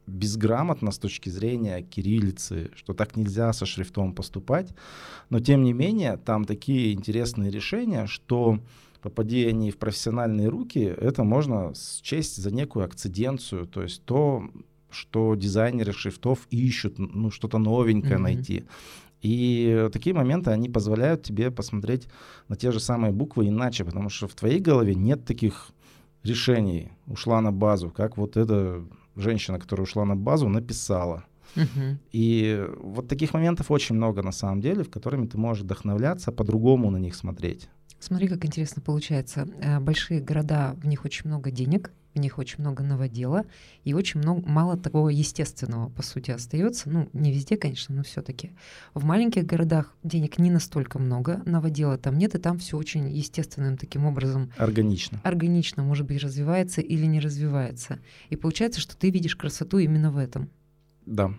безграмотно 0.07 0.90
с 0.90 0.98
точки 0.98 1.29
зрения 1.29 1.83
кириллицы, 1.83 2.70
что 2.74 2.94
так 2.94 3.16
нельзя 3.16 3.53
со 3.53 3.66
шрифтом 3.66 4.14
поступать. 4.14 4.72
Но 5.31 5.40
тем 5.40 5.62
не 5.64 5.72
менее, 5.72 6.16
там 6.16 6.44
такие 6.44 6.94
интересные 6.94 7.51
решения, 7.51 8.07
что 8.07 8.61
попади 9.03 9.46
они 9.46 9.70
в 9.70 9.79
профессиональные 9.79 10.48
руки, 10.48 10.81
это 10.81 11.24
можно 11.24 11.72
счесть 12.03 12.37
за 12.37 12.53
некую 12.53 12.85
акциденцию, 12.85 13.66
то 13.66 13.83
есть 13.83 14.05
то, 14.05 14.48
что 14.90 15.35
дизайнеры 15.35 15.92
шрифтов 15.92 16.46
ищут, 16.51 16.98
ну, 16.98 17.31
что-то 17.31 17.59
новенькое 17.59 18.14
Мгм. 18.14 18.22
найти. 18.22 18.64
И 19.20 19.88
такие 19.92 20.14
моменты, 20.14 20.51
они 20.51 20.68
позволяют 20.68 21.22
тебе 21.22 21.51
посмотреть 21.51 22.09
на 22.48 22.57
те 22.57 22.70
же 22.70 22.81
самые 22.81 23.12
буквы 23.12 23.48
иначе, 23.48 23.85
потому 23.85 24.11
что 24.11 24.29
в 24.29 24.35
твоей 24.35 24.61
голове 24.61 24.94
нет 24.94 25.24
таких 25.24 25.70
решений. 26.22 26.92
Ушла 27.07 27.40
на 27.40 27.53
базу, 27.53 27.90
как 27.90 28.16
вот 28.16 28.37
эта 28.37 28.85
женщина, 29.16 29.59
которая 29.59 29.85
ушла 29.85 30.05
на 30.05 30.16
базу, 30.16 30.48
написала. 30.48 31.24
Мгм. 31.57 31.98
И 32.12 32.64
вот 32.81 33.09
таких 33.09 33.35
моментов 33.35 33.70
очень 33.70 33.96
много 33.96 34.22
на 34.22 34.33
самом 34.33 34.61
деле, 34.61 34.85
в 34.85 34.90
которыми 34.90 35.27
ты 35.27 35.38
можешь 35.38 35.64
вдохновляться, 35.64 36.31
по-другому 36.31 36.90
на 36.90 36.98
них 36.98 37.14
смотреть. 37.14 37.68
Смотри, 37.98 38.29
как 38.29 38.44
интересно 38.44 38.83
получается. 38.83 39.48
Э, 39.61 39.81
Большие 39.81 40.20
города, 40.20 40.77
в 40.77 40.87
них 40.87 41.05
очень 41.05 41.29
много 41.29 41.51
денег, 41.51 41.90
в 42.18 42.20
них 42.20 42.38
очень 42.38 42.61
много 42.61 42.83
новодела, 42.83 43.44
и 43.85 43.94
очень 43.94 44.20
много, 44.20 44.46
мало 44.46 44.76
такого 44.76 45.09
естественного, 45.09 45.88
по 45.88 46.02
сути, 46.02 46.33
остается. 46.33 46.90
Ну, 46.90 47.09
не 47.12 47.33
везде, 47.33 47.57
конечно, 47.57 47.94
но 47.94 48.02
все-таки. 48.02 48.50
В 48.92 49.04
маленьких 49.04 49.46
городах 49.46 49.94
денег 50.02 50.38
не 50.38 50.50
настолько 50.50 50.98
много, 50.98 51.42
новодела 51.46 51.96
там 51.96 52.18
нет, 52.18 52.35
и 52.35 52.38
там 52.38 52.59
все 52.59 52.76
очень 52.76 53.09
естественным 53.09 53.76
таким 53.76 54.04
образом 54.04 54.50
Органично. 54.57 55.20
органично, 55.22 55.83
может 55.83 56.07
быть, 56.07 56.22
развивается 56.22 56.81
или 56.81 57.07
не 57.07 57.20
развивается. 57.20 58.00
И 58.31 58.37
получается, 58.37 58.81
что 58.81 58.96
ты 58.96 59.11
видишь 59.11 59.37
красоту 59.37 59.78
именно 59.78 60.11
в 60.11 60.18
этом. 60.18 60.50
Да, 61.07 61.33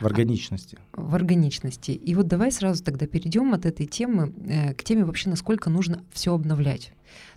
в 0.00 0.06
органичности. 0.06 0.78
в 0.92 1.14
органичности. 1.14 1.90
И 1.90 2.14
вот 2.14 2.26
давай 2.26 2.52
сразу 2.52 2.82
тогда 2.82 3.06
перейдем 3.06 3.54
от 3.54 3.66
этой 3.66 3.86
темы 3.86 4.32
э, 4.46 4.74
к 4.74 4.84
теме 4.84 5.04
вообще, 5.04 5.30
насколько 5.30 5.70
нужно 5.70 6.04
все 6.12 6.34
обновлять. 6.34 6.92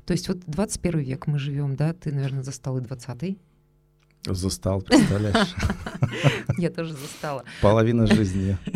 То 0.06 0.14
есть 0.14 0.28
вот 0.28 0.40
21 0.48 1.00
век 1.00 1.28
мы 1.28 1.40
живем, 1.40 1.76
да, 1.76 1.94
ты, 1.94 2.12
наверное, 2.12 2.44
застал 2.44 2.78
и 2.78 2.82
20-й. 2.82 3.38
Застал, 4.26 4.82
представляешь? 4.82 5.56
Я 6.58 6.70
тоже 6.70 6.94
застала. 6.94 7.46
Половина 7.62 8.08
жизни. 8.08 8.58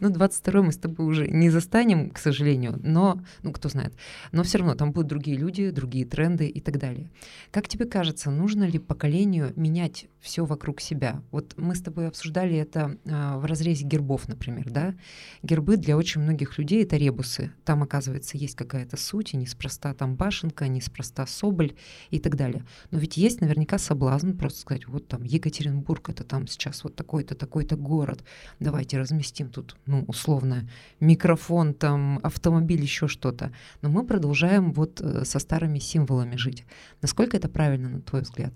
Ну, 0.00 0.08
22 0.08 0.62
мы 0.62 0.72
с 0.72 0.78
тобой 0.78 1.06
уже 1.06 1.28
не 1.28 1.50
застанем, 1.50 2.10
к 2.10 2.18
сожалению, 2.18 2.80
но, 2.82 3.20
ну, 3.42 3.52
кто 3.52 3.68
знает. 3.68 3.92
Но 4.32 4.42
все 4.42 4.58
равно 4.58 4.74
там 4.74 4.90
будут 4.90 5.08
другие 5.08 5.36
люди, 5.36 5.70
другие 5.70 6.06
тренды 6.06 6.48
и 6.48 6.60
так 6.60 6.78
далее. 6.78 7.10
Как 7.50 7.68
тебе 7.68 7.84
кажется, 7.84 8.30
нужно 8.30 8.64
ли 8.64 8.78
поколению 8.78 9.52
менять 9.54 10.06
все 10.18 10.46
вокруг 10.46 10.80
себя? 10.80 11.22
Вот 11.30 11.54
мы 11.56 11.74
с 11.74 11.82
тобой 11.82 12.08
обсуждали 12.08 12.56
это 12.56 12.96
а, 13.06 13.38
в 13.38 13.44
разрезе 13.44 13.84
гербов, 13.84 14.28
например, 14.28 14.70
да? 14.70 14.94
Гербы 15.42 15.76
для 15.76 15.96
очень 15.96 16.22
многих 16.22 16.56
людей— 16.58 16.82
это 16.84 16.96
ребусы. 16.96 17.52
Там, 17.64 17.82
оказывается, 17.82 18.38
есть 18.38 18.56
какая-то 18.56 18.96
суть, 18.96 19.34
и 19.34 19.36
неспроста 19.36 19.92
там 19.92 20.16
башенка, 20.16 20.68
неспроста 20.68 21.26
соболь 21.26 21.74
и 22.10 22.18
так 22.18 22.36
далее. 22.36 22.64
Но 22.90 22.98
ведь 22.98 23.18
есть 23.18 23.42
наверняка 23.42 23.76
соблазн 23.78 24.32
просто 24.32 24.62
сказать, 24.72 24.88
вот 24.88 25.08
там 25.08 25.22
Екатеринбург, 25.22 26.08
это 26.08 26.24
там 26.24 26.46
сейчас 26.46 26.84
вот 26.84 26.94
такой-то, 26.94 27.34
такой-то 27.34 27.76
город, 27.76 28.24
давайте 28.60 28.98
разместим 28.98 29.48
тут, 29.48 29.76
ну, 29.86 30.04
условно, 30.08 30.68
микрофон, 31.00 31.74
там, 31.74 32.20
автомобиль, 32.22 32.82
еще 32.82 33.08
что-то. 33.08 33.52
Но 33.82 33.88
мы 33.90 34.04
продолжаем 34.06 34.72
вот 34.72 35.00
э, 35.00 35.24
со 35.24 35.38
старыми 35.38 35.78
символами 35.78 36.36
жить. 36.36 36.64
Насколько 37.02 37.36
это 37.36 37.48
правильно, 37.48 37.88
на 37.88 38.00
твой 38.00 38.22
взгляд? 38.22 38.54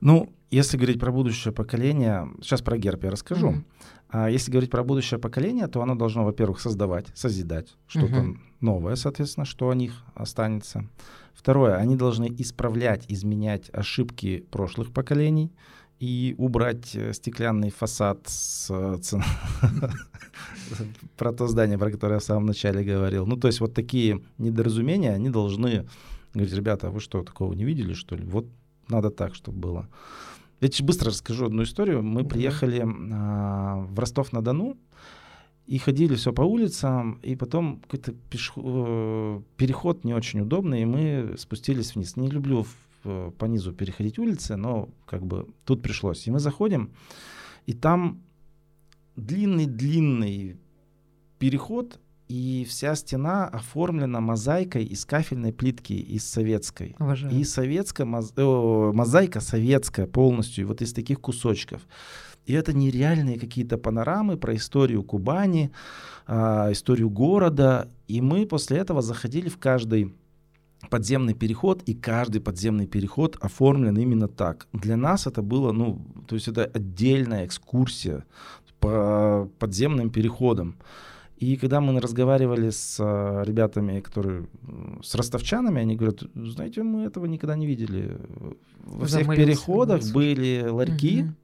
Ну, 0.00 0.28
если 0.50 0.76
говорить 0.76 1.00
про 1.00 1.12
будущее 1.12 1.52
поколение, 1.52 2.28
сейчас 2.40 2.62
про 2.62 2.78
герб 2.78 3.04
я 3.04 3.10
расскажу. 3.10 3.50
Mm-hmm. 3.50 3.64
А 4.10 4.30
если 4.30 4.50
говорить 4.50 4.70
про 4.70 4.82
будущее 4.82 5.20
поколение, 5.20 5.66
то 5.66 5.82
оно 5.82 5.94
должно, 5.94 6.24
во-первых, 6.24 6.60
создавать, 6.60 7.06
созидать 7.14 7.76
что-то 7.86 8.14
mm-hmm. 8.14 8.36
новое, 8.60 8.96
соответственно, 8.96 9.44
что 9.44 9.68
о 9.68 9.74
них 9.74 9.92
останется. 10.14 10.88
Второе, 11.34 11.76
они 11.76 11.94
должны 11.96 12.34
исправлять, 12.38 13.04
изменять 13.08 13.70
ошибки 13.72 14.46
прошлых 14.50 14.92
поколений 14.92 15.52
и 16.00 16.34
убрать 16.38 16.94
э, 16.94 17.12
стеклянный 17.12 17.70
фасад 17.70 18.20
с 18.26 18.70
про 21.16 21.32
то 21.32 21.46
здание, 21.46 21.78
про 21.78 21.90
которое 21.90 22.14
я 22.14 22.20
в 22.20 22.24
самом 22.24 22.46
начале 22.46 22.82
говорил. 22.84 23.26
Ну, 23.26 23.36
то 23.36 23.48
есть 23.48 23.60
вот 23.60 23.74
такие 23.74 24.22
недоразумения, 24.38 25.12
они 25.12 25.28
должны 25.30 25.86
говорить, 26.34 26.54
ребята, 26.54 26.88
а 26.88 26.90
вы 26.90 27.00
что, 27.00 27.22
такого 27.22 27.52
не 27.52 27.64
видели, 27.64 27.92
что 27.92 28.16
ли? 28.16 28.24
Вот 28.24 28.46
надо 28.88 29.10
так, 29.10 29.34
чтобы 29.34 29.58
было. 29.58 29.88
Я 30.60 30.68
тебе 30.68 30.86
быстро 30.86 31.10
расскажу 31.10 31.46
одну 31.46 31.62
историю. 31.62 32.02
Мы 32.02 32.24
приехали 32.24 32.84
а, 32.84 33.76
в 33.76 33.98
Ростов-на-Дону, 33.98 34.76
и 35.68 35.78
ходили 35.78 36.14
все 36.14 36.32
по 36.32 36.42
улицам, 36.42 37.20
и 37.22 37.36
потом 37.36 37.80
какой-то 37.80 38.12
пешх... 38.30 38.54
Э, 38.56 39.40
переход 39.58 40.02
не 40.02 40.14
очень 40.14 40.40
удобный, 40.40 40.82
и 40.82 40.86
мы 40.86 41.34
спустились 41.36 41.94
вниз. 41.94 42.16
Не 42.16 42.30
люблю 42.30 42.64
в... 43.04 43.30
по 43.32 43.44
низу 43.44 43.72
переходить 43.72 44.18
улицы, 44.18 44.56
но 44.56 44.88
как 45.04 45.26
бы 45.26 45.46
тут 45.64 45.82
пришлось. 45.82 46.26
И 46.26 46.30
мы 46.30 46.38
заходим, 46.40 46.90
и 47.66 47.74
там 47.74 48.22
длинный-длинный 49.16 50.56
переход, 51.38 52.00
и 52.28 52.66
вся 52.68 52.94
стена 52.94 53.46
оформлена 53.46 54.20
мозаикой 54.20 54.84
из 54.84 55.04
кафельной 55.04 55.52
плитки, 55.52 55.94
из 55.94 56.24
советской. 56.24 56.94
Уважаю. 56.98 57.34
И 57.34 57.44
советская 57.44 58.06
моз... 58.06 58.32
О, 58.36 58.92
мозаика 58.92 59.40
советская 59.40 60.06
полностью, 60.06 60.66
вот 60.66 60.82
из 60.82 60.92
таких 60.92 61.20
кусочков. 61.20 61.82
И 62.44 62.52
это 62.52 62.72
нереальные 62.72 63.38
какие-то 63.38 63.78
панорамы 63.78 64.36
про 64.36 64.54
историю 64.54 65.02
Кубани, 65.02 65.70
э, 66.26 66.72
историю 66.72 67.10
города. 67.10 67.88
И 68.06 68.20
мы 68.20 68.46
после 68.46 68.78
этого 68.78 69.02
заходили 69.02 69.48
в 69.48 69.58
каждый 69.58 70.14
подземный 70.90 71.34
переход, 71.34 71.82
и 71.82 71.94
каждый 71.94 72.40
подземный 72.40 72.86
переход 72.86 73.36
оформлен 73.40 73.96
именно 73.98 74.28
так. 74.28 74.68
Для 74.72 74.96
нас 74.96 75.26
это 75.26 75.42
было, 75.42 75.72
ну, 75.72 76.00
то 76.26 76.36
есть 76.36 76.48
это 76.48 76.64
отдельная 76.64 77.46
экскурсия 77.46 78.24
по 78.80 79.50
подземным 79.58 80.10
переходам. 80.10 80.76
И 81.40 81.56
когда 81.56 81.80
мы 81.80 82.00
разговаривали 82.00 82.70
с 82.70 82.96
э, 82.98 83.44
ребятами, 83.44 84.00
которые 84.00 84.46
с 85.02 85.14
ростовчанами, 85.14 85.80
они 85.80 85.96
говорят, 85.96 86.22
знаете, 86.34 86.82
мы 86.82 87.04
этого 87.04 87.26
никогда 87.26 87.56
не 87.56 87.66
видели. 87.66 88.18
Во 88.84 89.06
всех 89.06 89.28
переходах 89.28 90.02
были 90.12 90.66
ларьки, 90.68 91.22
угу. 91.22 91.34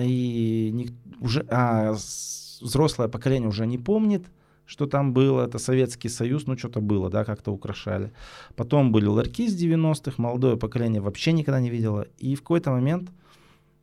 И 0.00 0.70
не, 0.72 0.90
уже, 1.20 1.46
а 1.48 1.92
взрослое 1.92 3.08
поколение 3.08 3.48
уже 3.48 3.66
не 3.66 3.78
помнит, 3.78 4.26
что 4.66 4.86
там 4.86 5.12
было, 5.12 5.46
это 5.46 5.58
Советский 5.58 6.08
Союз, 6.08 6.46
ну 6.46 6.56
что-то 6.56 6.80
было, 6.80 7.10
да, 7.10 7.24
как-то 7.24 7.52
украшали. 7.52 8.12
Потом 8.56 8.92
были 8.92 9.06
ларьки 9.06 9.48
с 9.48 9.56
90-х, 9.60 10.14
молодое 10.18 10.56
поколение 10.56 11.00
вообще 11.00 11.32
никогда 11.32 11.60
не 11.60 11.70
видело. 11.70 12.06
И 12.18 12.34
в 12.34 12.42
какой-то 12.42 12.70
момент 12.70 13.10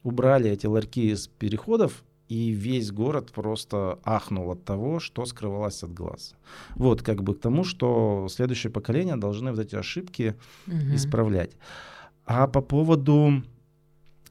убрали 0.04 0.50
эти 0.50 0.66
ларьки 0.66 1.12
из 1.12 1.28
переходов, 1.28 2.04
и 2.30 2.50
весь 2.50 2.92
город 2.92 3.32
просто 3.32 4.00
ахнул 4.04 4.52
от 4.52 4.64
того, 4.66 5.00
что 5.00 5.26
скрывалось 5.26 5.84
от 5.84 5.94
глаз. 5.94 6.36
Вот 6.76 7.02
как 7.02 7.24
бы 7.24 7.36
к 7.36 7.40
тому, 7.40 7.64
что 7.64 8.28
следующее 8.30 8.72
поколение 8.72 9.16
должны 9.16 9.52
вот 9.52 9.60
эти 9.60 9.76
ошибки 9.76 10.36
угу. 10.68 10.96
исправлять. 10.96 11.52
А 12.26 12.48
по 12.48 12.62
поводу 12.62 13.44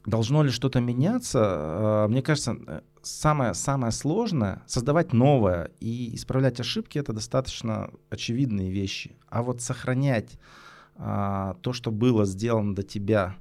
Должно 0.07 0.41
ли 0.41 0.51
что-то 0.51 0.79
меняться? 0.79 1.39
А, 1.43 2.07
мне 2.07 2.21
кажется, 2.21 2.55
э, 2.65 2.81
самое, 3.01 3.53
самое 3.53 3.91
сложное— 3.91 4.63
создавать 4.65 5.11
новое 5.11 5.69
и 5.81 6.15
исправлять 6.15 6.61
ошибки— 6.61 6.97
это 6.99 7.11
достаточно 7.11 7.91
очевидные 8.09 8.71
вещи. 8.71 9.17
А 9.27 9.43
вот 9.43 9.61
сохранять 9.61 10.39
а, 10.95 11.57
то, 11.61 11.73
что 11.73 11.91
было 11.91 12.25
сделано 12.25 12.73
до 12.73 12.83
тебя, 12.83 13.35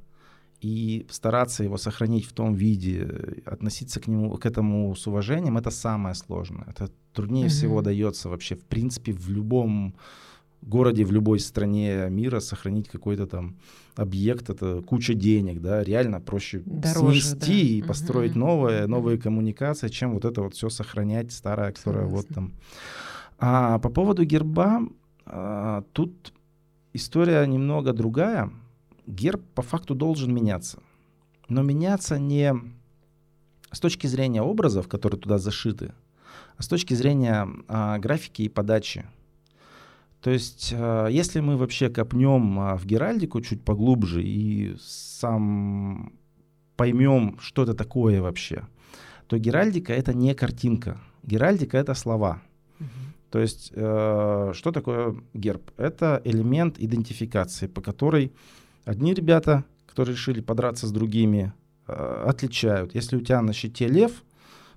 и 0.67 1.07
стараться 1.11 1.63
его 1.63 1.77
сохранить 1.77 2.25
в 2.25 2.33
том 2.33 2.55
виде, 2.55 3.09
относиться 3.47 4.01
к 4.01 4.09
нему, 4.09 4.37
к 4.37 4.47
этому 4.47 4.97
с 4.97 5.07
уважением, 5.07 5.59
это 5.59 5.71
самое 5.71 6.15
сложное. 6.17 6.67
Это 6.67 6.91
труднее 7.13 7.47
mm-hmm. 7.47 7.51
всего 7.51 7.83
дается 7.83 8.29
вообще, 8.29 8.57
в 8.57 8.65
принципе, 8.65 9.13
в 9.13 9.29
любом 9.29 9.95
городе, 10.63 11.05
в 11.05 11.13
любой 11.13 11.39
стране 11.39 12.09
мира 12.11 12.41
сохранить 12.41 12.89
какой-то 12.89 13.29
там 13.29 13.55
объект, 13.95 14.51
это 14.51 14.83
куча 14.83 15.15
денег, 15.15 15.61
да, 15.61 15.85
реально 15.85 16.21
проще 16.21 16.63
Дороже, 16.67 17.21
снести 17.21 17.63
да. 17.63 17.69
и 17.69 17.83
построить 17.83 18.33
угу. 18.33 18.41
новое, 18.41 18.87
новые 18.89 19.19
коммуникации, 19.19 19.89
чем 19.89 20.15
вот 20.15 20.25
это 20.25 20.43
вот 20.43 20.55
все 20.55 20.69
сохранять 20.69 21.31
старое, 21.31 21.71
которое 21.73 22.07
Согласна. 22.07 22.17
вот 22.17 22.35
там. 22.35 22.53
А 23.39 23.79
по 23.79 23.89
поводу 23.89 24.25
герба, 24.25 24.81
а, 25.27 25.85
тут 25.93 26.33
история 26.93 27.47
немного 27.47 27.93
другая. 27.93 28.51
Герб 29.07 29.43
по 29.55 29.63
факту 29.63 29.95
должен 29.95 30.35
меняться, 30.35 30.83
но 31.49 31.63
меняться 31.63 32.19
не 32.19 32.55
с 33.71 33.81
точки 33.81 34.07
зрения 34.07 34.43
образов, 34.43 34.89
которые 34.89 35.21
туда 35.21 35.39
зашиты, 35.39 35.93
а 36.57 36.63
с 36.63 36.69
точки 36.69 36.95
зрения 36.95 37.49
а, 37.69 37.99
графики 37.99 38.43
и 38.43 38.49
подачи. 38.49 39.07
То 40.21 40.31
есть, 40.31 40.73
э, 40.77 41.09
если 41.11 41.41
мы 41.41 41.57
вообще 41.57 41.89
копнем 41.89 42.59
а, 42.59 42.77
в 42.77 42.85
Геральдику 42.85 43.41
чуть 43.43 43.63
поглубже 43.63 44.25
и 44.25 44.75
сам 44.81 46.13
поймем, 46.77 47.39
что 47.39 47.63
это 47.63 47.75
такое 47.75 48.21
вообще, 48.21 48.67
то 49.29 49.39
Геральдика 49.39 49.93
это 49.93 50.15
не 50.15 50.35
картинка. 50.35 50.99
Геральдика 51.23 51.77
это 51.79 51.95
слова. 51.95 52.43
Угу. 52.81 52.89
То 53.31 53.39
есть, 53.41 53.73
э, 53.75 54.53
что 54.55 54.73
такое 54.73 55.17
герб? 55.35 55.71
Это 55.77 56.21
элемент 56.25 56.79
идентификации, 56.79 57.67
по 57.67 57.81
которой 57.81 58.33
одни 58.87 59.13
ребята, 59.13 59.65
которые 59.87 60.15
решили 60.15 60.41
подраться 60.41 60.87
с 60.87 60.93
другими, 60.93 61.53
э, 61.87 62.25
отличают. 62.27 62.95
Если 62.95 63.17
у 63.17 63.21
тебя 63.21 63.43
на 63.43 63.53
щите 63.53 63.87
лев, 63.89 64.25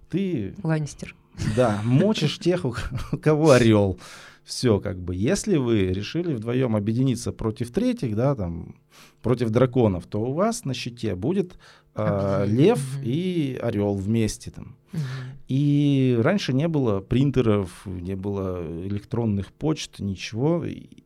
ты... 0.10 0.54
Ланнистер. 0.64 1.16
Да, 1.56 1.80
мочишь 1.86 2.40
тех, 2.40 2.66
у 2.66 2.74
кого 3.22 3.52
орел 3.52 3.98
все 4.44 4.80
как 4.80 5.00
бы. 5.00 5.16
Если 5.16 5.58
вы 5.58 5.88
решили 5.94 6.34
вдвоем 6.34 6.76
объединиться 6.76 7.32
против 7.32 7.72
третьих, 7.72 8.16
да, 8.16 8.36
там, 8.36 8.76
против 9.22 9.52
драконов, 9.52 10.08
то 10.08 10.22
у 10.22 10.34
вас 10.34 10.66
на 10.66 10.74
щите 10.74 11.16
будет 11.16 11.58
э, 11.96 12.46
лев 12.48 12.82
и 13.04 13.58
орел 13.62 13.94
вместе 13.94 14.52
там. 14.52 14.76
Угу. 14.94 15.02
И 15.48 16.18
раньше 16.22 16.54
не 16.54 16.68
было 16.68 17.00
принтеров, 17.00 17.86
не 17.86 18.16
было 18.16 18.64
электронных 18.86 19.52
почт, 19.52 20.00
ничего. 20.00 20.64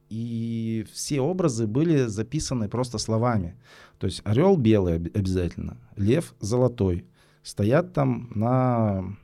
И 0.10 0.86
все 0.91 1.22
образы 1.22 1.67
были 1.67 2.06
записаны 2.06 2.69
просто 2.69 2.98
словами. 2.98 3.56
То 4.00 4.08
есть 4.08 4.22
орел 4.26 4.58
белый 4.58 4.96
обязательно, 4.96 5.78
лев 5.96 6.34
золотой. 6.39 7.06
Стоят 7.41 7.93
там 7.93 8.32
на 8.36 9.15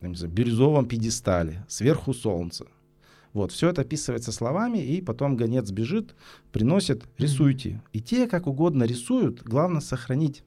знаю, 0.00 0.32
бирюзовом 0.32 0.86
пьедестале, 0.86 1.64
сверху 1.68 2.12
солнце. 2.12 2.66
Вот, 3.32 3.50
все 3.50 3.70
это 3.70 3.82
описывается 3.82 4.30
словами, 4.30 4.78
и 4.78 5.00
потом 5.00 5.36
гонец 5.36 5.70
бежит, 5.70 6.14
приносит, 6.52 7.04
рисуйте. 7.16 7.82
И 7.92 8.00
те 8.00 8.26
как 8.26 8.46
угодно 8.46 8.84
рисуют, 8.84 9.42
главное 9.42 9.80
сохранить 9.80 10.44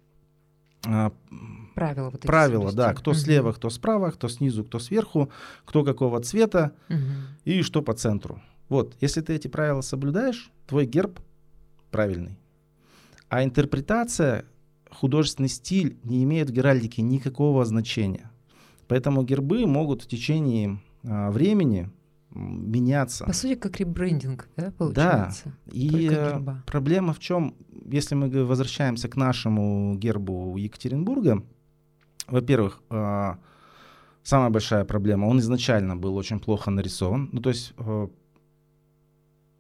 правила. 1.76 2.10
Вот 2.10 2.22
правила, 2.22 2.72
да, 2.72 2.94
кто 2.94 3.12
угу. 3.12 3.18
слева, 3.18 3.52
кто 3.52 3.70
справа, 3.70 4.12
кто 4.12 4.28
снизу, 4.28 4.64
кто 4.64 4.80
сверху, 4.80 5.30
кто 5.66 5.84
какого 5.84 6.22
цвета 6.22 6.74
угу. 6.90 6.98
и 7.44 7.62
что 7.62 7.82
по 7.82 7.94
центру. 7.94 8.42
Вот, 8.70 8.96
если 9.02 9.22
ты 9.22 9.36
эти 9.36 9.48
правила 9.48 9.82
соблюдаешь, 9.82 10.52
твой 10.68 10.86
герб 10.86 11.20
правильный. 11.92 12.38
А 13.30 13.44
интерпретация, 13.44 14.46
художественный 14.90 15.50
стиль 15.50 15.98
не 16.04 16.24
имеет 16.24 16.50
в 16.50 16.54
геральдике 16.54 17.02
никакого 17.02 17.66
значения. 17.66 18.32
Поэтому 18.88 19.24
гербы 19.24 19.66
могут 19.66 20.04
в 20.04 20.08
течение 20.08 20.80
а, 21.04 21.32
времени 21.32 21.90
меняться. 22.36 23.26
По 23.26 23.34
сути, 23.34 23.56
как 23.56 23.80
ребрендинг, 23.80 24.48
да, 24.58 24.72
получается? 24.78 25.54
Да. 25.66 25.72
И 25.72 26.10
э, 26.12 26.40
проблема 26.66 27.14
в 27.14 27.20
чем, 27.20 27.56
если 27.86 28.16
мы 28.16 28.30
возвращаемся 28.46 29.08
к 29.08 29.16
нашему 29.16 29.96
гербу 29.96 30.56
Екатеринбурга, 30.58 31.44
во-первых, 32.28 32.82
а, 32.90 33.38
самая 34.24 34.50
большая 34.50 34.84
проблема, 34.86 35.26
он 35.26 35.40
изначально 35.40 35.96
был 35.96 36.16
очень 36.16 36.40
плохо 36.40 36.72
нарисован. 36.72 37.30
Ну, 37.32 37.42
то 37.42 37.50
есть 37.50 37.74
э, 37.78 38.08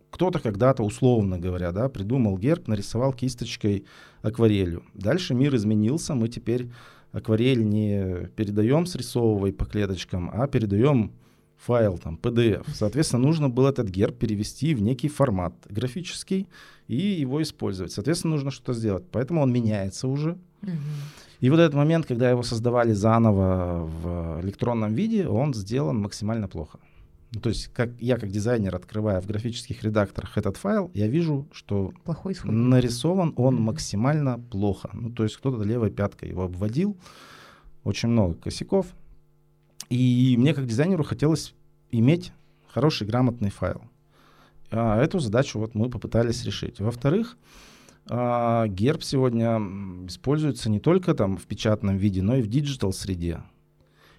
кто-то 0.10 0.40
когда-то, 0.40 0.84
условно 0.84 1.40
говоря, 1.40 1.72
да, 1.72 1.90
придумал 1.90 2.38
герб, 2.38 2.68
нарисовал 2.68 3.14
кисточкой 3.14 3.86
акварелью. 4.22 4.84
Дальше 4.94 5.34
мир 5.34 5.56
изменился, 5.56 6.16
мы 6.16 6.28
теперь 6.28 6.72
акварель 7.12 7.64
не 7.64 8.28
передаем 8.36 8.86
срисовывай 8.86 9.54
по 9.54 9.66
клеточкам, 9.66 10.30
а 10.34 10.48
передаем 10.48 11.14
файл, 11.58 11.98
там, 11.98 12.20
PDF. 12.22 12.66
Соответственно, 12.74 13.24
нужно 13.24 13.50
было 13.50 13.70
этот 13.70 13.90
герб 13.90 14.18
перевести 14.18 14.76
в 14.76 14.82
некий 14.82 15.10
формат 15.10 15.54
графический 15.70 16.48
и 16.88 16.96
его 16.96 17.42
использовать. 17.42 17.92
Соответственно, 17.92 18.36
нужно 18.36 18.52
что-то 18.52 18.74
сделать. 18.74 19.06
Поэтому 19.12 19.42
он 19.42 19.52
меняется 19.52 20.08
уже. 20.08 20.38
И 21.42 21.50
вот 21.50 21.60
этот 21.60 21.76
момент, 21.76 22.06
когда 22.06 22.30
его 22.30 22.44
создавали 22.44 22.94
заново 22.94 23.86
в 23.86 24.42
электронном 24.42 24.94
виде, 24.94 25.28
он 25.28 25.54
сделан 25.54 25.98
максимально 26.00 26.48
плохо. 26.48 26.80
Ну, 27.36 27.42
то 27.42 27.50
есть 27.50 27.68
как, 27.74 27.90
я 28.00 28.18
как 28.18 28.32
дизайнер, 28.32 28.74
открывая 28.76 29.20
в 29.20 29.28
графических 29.28 29.84
редакторах 29.84 30.38
этот 30.38 30.56
файл, 30.56 30.90
я 30.94 31.08
вижу, 31.08 31.46
что 31.52 31.92
Плохой 32.06 32.36
нарисован 32.44 33.34
он 33.36 33.58
mm-hmm. 33.58 33.60
максимально 33.60 34.40
плохо. 34.40 34.90
Ну, 34.94 35.10
то 35.12 35.24
есть 35.24 35.36
кто-то 35.36 35.62
левой 35.64 35.92
пяткой 35.92 36.30
его 36.30 36.44
обводил, 36.44 36.96
очень 37.84 38.10
много 38.10 38.36
косяков. 38.36 38.88
И 39.90 40.36
мне 40.38 40.54
как 40.54 40.66
дизайнеру 40.66 41.04
хотелось 41.04 41.54
иметь 41.92 42.32
хороший, 42.68 43.08
грамотный 43.08 43.50
файл. 43.50 43.82
А 44.72 45.02
эту 45.02 45.20
задачу 45.20 45.60
вот 45.60 45.76
мы 45.76 45.90
попытались 45.90 46.44
решить. 46.44 46.80
Во-вторых, 46.80 47.38
а, 48.08 48.68
герб 48.68 49.04
сегодня 49.04 49.58
используется 50.08 50.70
не 50.70 50.80
только 50.80 51.14
там 51.14 51.38
в 51.38 51.46
печатном 51.46 51.98
виде, 51.98 52.22
но 52.22 52.36
и 52.36 52.42
в 52.42 52.48
digital 52.48 52.94
среде. 52.94 53.42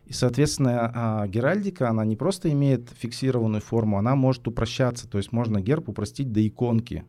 И, 0.06 0.12
соответственно, 0.12 0.92
а, 0.94 1.28
геральдика, 1.28 1.90
она 1.90 2.04
не 2.04 2.16
просто 2.16 2.50
имеет 2.52 2.90
фиксированную 2.96 3.60
форму, 3.60 3.98
она 3.98 4.14
может 4.14 4.46
упрощаться. 4.46 5.08
То 5.08 5.18
есть 5.18 5.32
можно 5.32 5.60
герб 5.60 5.88
упростить 5.88 6.32
до 6.32 6.46
иконки, 6.46 7.04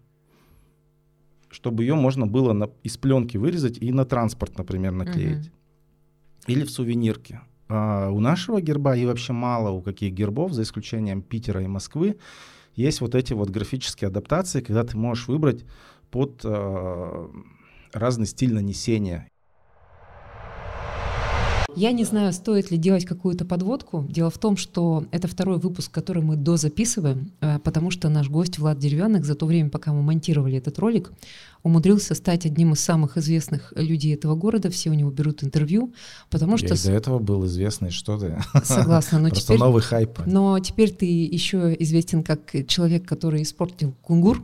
чтобы 1.49 1.83
ее 1.83 1.95
можно 1.95 2.25
было 2.27 2.53
на, 2.53 2.69
из 2.83 2.97
пленки 2.97 3.37
вырезать 3.37 3.77
и 3.77 3.91
на 3.91 4.03
транспорт, 4.05 4.57
например, 4.57 4.93
наклеить. 4.93 5.47
Uh-huh. 5.47 5.51
Или 6.47 6.63
в 6.63 6.71
сувенирке. 6.71 7.41
А 7.69 8.09
у 8.09 8.19
нашего 8.19 8.61
герба 8.61 8.95
и 8.95 9.05
вообще 9.05 9.33
мало 9.33 9.69
у 9.71 9.81
каких 9.81 10.13
гербов, 10.13 10.53
за 10.53 10.61
исключением 10.63 11.21
Питера 11.21 11.61
и 11.61 11.67
Москвы, 11.67 12.17
есть 12.75 13.01
вот 13.01 13.15
эти 13.15 13.33
вот 13.33 13.49
графические 13.49 14.07
адаптации, 14.07 14.61
когда 14.61 14.83
ты 14.83 14.95
можешь 14.95 15.27
выбрать 15.27 15.65
под 16.11 16.41
э, 16.43 17.27
разный 17.91 18.27
стиль 18.27 18.53
нанесения. 18.53 19.29
Я 21.77 21.91
не 21.91 22.05
знаю, 22.05 22.33
стоит 22.33 22.71
ли 22.71 22.77
делать 22.77 23.05
какую-то 23.05 23.45
подводку. 23.45 24.03
Дело 24.09 24.31
в 24.31 24.39
том, 24.39 24.57
что 24.57 25.05
это 25.11 25.27
второй 25.27 25.59
выпуск, 25.59 25.91
который 25.91 26.23
мы 26.23 26.35
дозаписываем, 26.35 27.31
э, 27.39 27.59
потому 27.59 27.91
что 27.91 28.09
наш 28.09 28.29
гость 28.29 28.57
Влад 28.57 28.79
Деревянных 28.79 29.25
за 29.25 29.35
то 29.35 29.45
время, 29.45 29.69
пока 29.69 29.93
мы 29.93 30.01
монтировали 30.01 30.57
этот 30.57 30.79
ролик, 30.79 31.11
умудрился 31.61 32.15
стать 32.15 32.47
одним 32.47 32.73
из 32.73 32.79
самых 32.79 33.15
известных 33.17 33.73
людей 33.75 34.15
этого 34.15 34.33
города. 34.33 34.71
Все 34.71 34.89
у 34.89 34.93
него 34.93 35.11
берут 35.11 35.43
интервью, 35.43 35.93
потому 36.31 36.57
что... 36.57 36.73
Я 36.73 36.83
до 36.83 36.91
этого 36.93 37.19
был 37.19 37.45
известный, 37.45 37.91
что 37.91 38.17
ты. 38.17 38.41
Согласна, 38.63 39.19
но 39.19 39.29
Просто 39.29 39.45
теперь... 39.45 39.59
новый 39.59 39.83
хайп. 39.83 40.19
Но 40.25 40.57
теперь 40.57 40.89
ты 40.89 41.05
еще 41.05 41.75
известен 41.77 42.23
как 42.23 42.55
человек, 42.67 43.07
который 43.07 43.43
испортил 43.43 43.93
кунгур, 44.01 44.43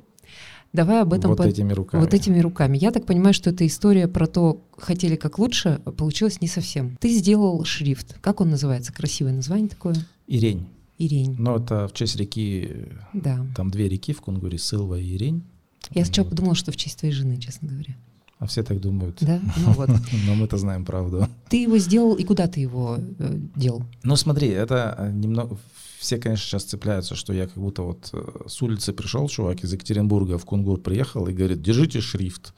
Давай 0.74 1.02
об 1.02 1.14
этом... 1.14 1.30
Вот 1.30 1.38
под... 1.38 1.48
этими 1.48 1.72
руками. 1.72 2.02
Вот 2.02 2.14
этими 2.14 2.40
руками. 2.40 2.78
Я 2.80 2.92
так 2.92 3.06
понимаю, 3.06 3.34
что 3.36 3.52
эта 3.52 3.66
история 3.66 4.08
про 4.08 4.26
то, 4.26 4.60
хотели 4.76 5.16
как 5.16 5.38
лучше, 5.38 5.80
получилось 5.98 6.42
не 6.42 6.48
совсем. 6.48 6.98
Ты 7.00 7.10
сделал 7.10 7.64
шрифт. 7.64 8.18
Как 8.22 8.42
он 8.42 8.50
называется? 8.50 8.92
Красивое 8.92 9.34
название 9.34 9.70
такое? 9.70 9.96
Ирень. 10.28 10.68
Ирень. 10.98 11.36
Ну, 11.38 11.58
это 11.58 11.88
в 11.88 11.94
честь 11.94 12.16
реки... 12.16 12.88
Да. 13.14 13.46
Там 13.56 13.70
две 13.70 13.88
реки 13.88 14.14
в 14.14 14.22
Кунгуре, 14.22 14.58
Сылва 14.58 15.00
и 15.00 15.16
Ирень. 15.16 15.44
Я 15.92 16.06
сначала 16.06 16.26
вот. 16.26 16.32
подумала, 16.32 16.56
что 16.56 16.72
в 16.72 16.76
честь 16.76 17.00
твоей 17.00 17.14
жены, 17.14 17.38
честно 17.38 17.68
говоря. 17.68 17.96
А 18.40 18.48
все 18.48 18.64
так 18.64 18.82
думают. 18.82 19.20
Да? 19.22 19.40
Ну 19.58 19.72
вот. 19.74 19.90
Но 20.28 20.36
мы-то 20.36 20.58
знаем 20.58 20.86
правду. 20.86 21.28
Ты 21.50 21.62
его 21.64 21.78
сделал, 21.78 22.16
и 22.16 22.24
куда 22.24 22.48
ты 22.48 22.60
его 22.60 22.98
э, 23.20 23.40
делал? 23.56 23.84
Ну 24.04 24.16
смотри, 24.16 24.50
это 24.50 24.96
э, 24.98 25.12
немного 25.12 25.58
все, 26.04 26.18
конечно, 26.18 26.46
сейчас 26.46 26.66
цепляются, 26.66 27.16
что 27.16 27.32
я 27.32 27.48
как 27.48 27.56
будто 27.56 27.84
вот 27.84 28.10
э, 28.12 28.48
с 28.48 28.62
улицы 28.62 28.92
пришел 28.92 29.30
чувак 29.30 29.64
из 29.64 29.72
Екатеринбурга 29.72 30.38
в 30.38 30.44
Кунгур 30.44 30.82
приехал 30.82 31.28
и 31.28 31.34
говорит, 31.34 31.62
держите 31.62 32.02
шрифт. 32.02 32.54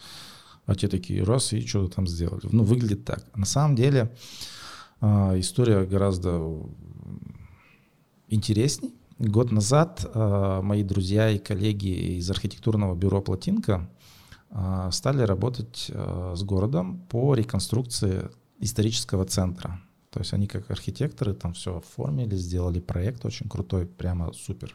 А 0.66 0.74
те 0.74 0.88
такие, 0.88 1.22
раз, 1.22 1.54
и 1.54 1.64
что-то 1.64 1.98
там 1.98 2.08
сделали. 2.08 2.48
Ну, 2.52 2.64
выглядит 2.64 3.06
так. 3.06 3.24
На 3.36 3.46
самом 3.46 3.76
деле 3.76 4.12
э, 5.00 5.40
история 5.40 5.86
гораздо 5.86 6.60
интересней. 8.30 8.96
Год 9.20 9.52
назад 9.52 10.10
э, 10.12 10.60
мои 10.64 10.82
друзья 10.82 11.30
и 11.30 11.38
коллеги 11.38 12.18
из 12.18 12.28
архитектурного 12.32 12.96
бюро 12.96 13.22
«Плотинка» 13.22 13.88
э, 14.50 14.90
стали 14.92 15.22
работать 15.22 15.92
с 15.94 16.42
городом 16.42 17.06
по 17.10 17.36
реконструкции 17.36 18.28
исторического 18.60 19.24
центра. 19.26 19.85
То 20.16 20.22
есть 20.22 20.32
они 20.32 20.48
как 20.48 20.72
архитекторы 20.72 21.34
там 21.34 21.52
все 21.52 21.76
оформили, 21.76 22.38
сделали 22.38 22.80
проект 22.80 23.26
очень 23.26 23.50
крутой, 23.50 23.86
прямо 23.86 24.32
супер. 24.32 24.74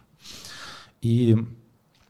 И 1.00 1.34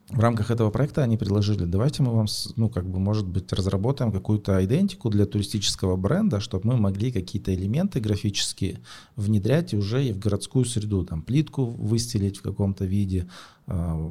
в 0.09 0.19
рамках 0.19 0.51
этого 0.51 0.71
проекта 0.71 1.05
они 1.05 1.17
предложили, 1.17 1.65
давайте 1.65 2.03
мы 2.03 2.13
вам, 2.13 2.27
ну, 2.57 2.69
как 2.69 2.91
бы, 2.91 2.99
может 2.99 3.29
быть, 3.29 3.53
разработаем 3.53 4.11
какую-то 4.11 4.65
идентику 4.65 5.11
для 5.11 5.27
туристического 5.27 5.95
бренда, 5.95 6.41
чтобы 6.41 6.67
мы 6.67 6.77
могли 6.77 7.13
какие-то 7.13 7.55
элементы 7.55 8.01
графические 8.01 8.81
внедрять 9.15 9.75
уже 9.75 10.05
и 10.05 10.13
в 10.13 10.19
городскую 10.19 10.65
среду, 10.65 11.05
там, 11.05 11.23
плитку 11.23 11.67
выстелить 11.67 12.39
в 12.39 12.43
каком-то 12.43 12.85
виде, 12.85 13.29
э, 13.69 14.11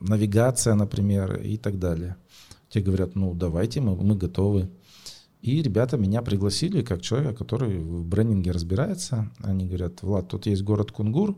навигация, 0.00 0.74
например, 0.74 1.36
и 1.36 1.56
так 1.56 1.78
далее. 1.78 2.16
Те 2.68 2.80
говорят, 2.80 3.14
ну, 3.14 3.32
давайте, 3.32 3.80
мы, 3.80 3.94
мы 3.94 4.16
готовы. 4.16 4.68
И 5.44 5.60
ребята 5.60 5.98
меня 5.98 6.22
пригласили 6.22 6.80
как 6.80 7.02
человека, 7.02 7.34
который 7.34 7.78
в 7.78 8.06
брендинге 8.06 8.50
разбирается. 8.50 9.30
Они 9.42 9.66
говорят, 9.66 10.02
Влад, 10.02 10.28
тут 10.28 10.46
есть 10.46 10.62
город 10.62 10.90
Кунгур, 10.90 11.36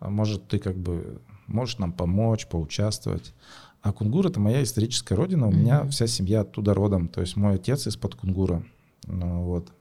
а 0.00 0.10
может 0.10 0.48
ты 0.48 0.58
как 0.58 0.76
бы 0.76 1.20
можешь 1.46 1.78
нам 1.78 1.92
помочь, 1.92 2.48
поучаствовать. 2.48 3.32
А 3.80 3.92
Кунгур 3.92 4.26
это 4.26 4.40
моя 4.40 4.60
историческая 4.60 5.14
родина, 5.14 5.46
у 5.46 5.52
mm-hmm. 5.52 5.56
меня 5.56 5.86
вся 5.86 6.08
семья 6.08 6.40
оттуда 6.40 6.74
родом, 6.74 7.06
то 7.06 7.20
есть 7.20 7.36
мой 7.36 7.54
отец 7.54 7.86
из-под 7.86 8.16
Кунгура. 8.16 8.64
Ну, 9.06 9.44
вот. 9.44 9.72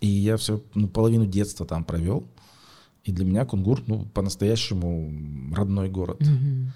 И 0.00 0.06
я 0.06 0.38
все, 0.38 0.62
ну, 0.72 0.88
половину 0.88 1.26
детства 1.26 1.66
там 1.66 1.84
провел. 1.84 2.26
И 3.04 3.12
для 3.12 3.26
меня 3.26 3.44
Кунгур, 3.44 3.82
ну, 3.86 4.06
по-настоящему 4.14 5.54
родной 5.54 5.90
город. 5.90 6.22
Mm-hmm. 6.22 6.68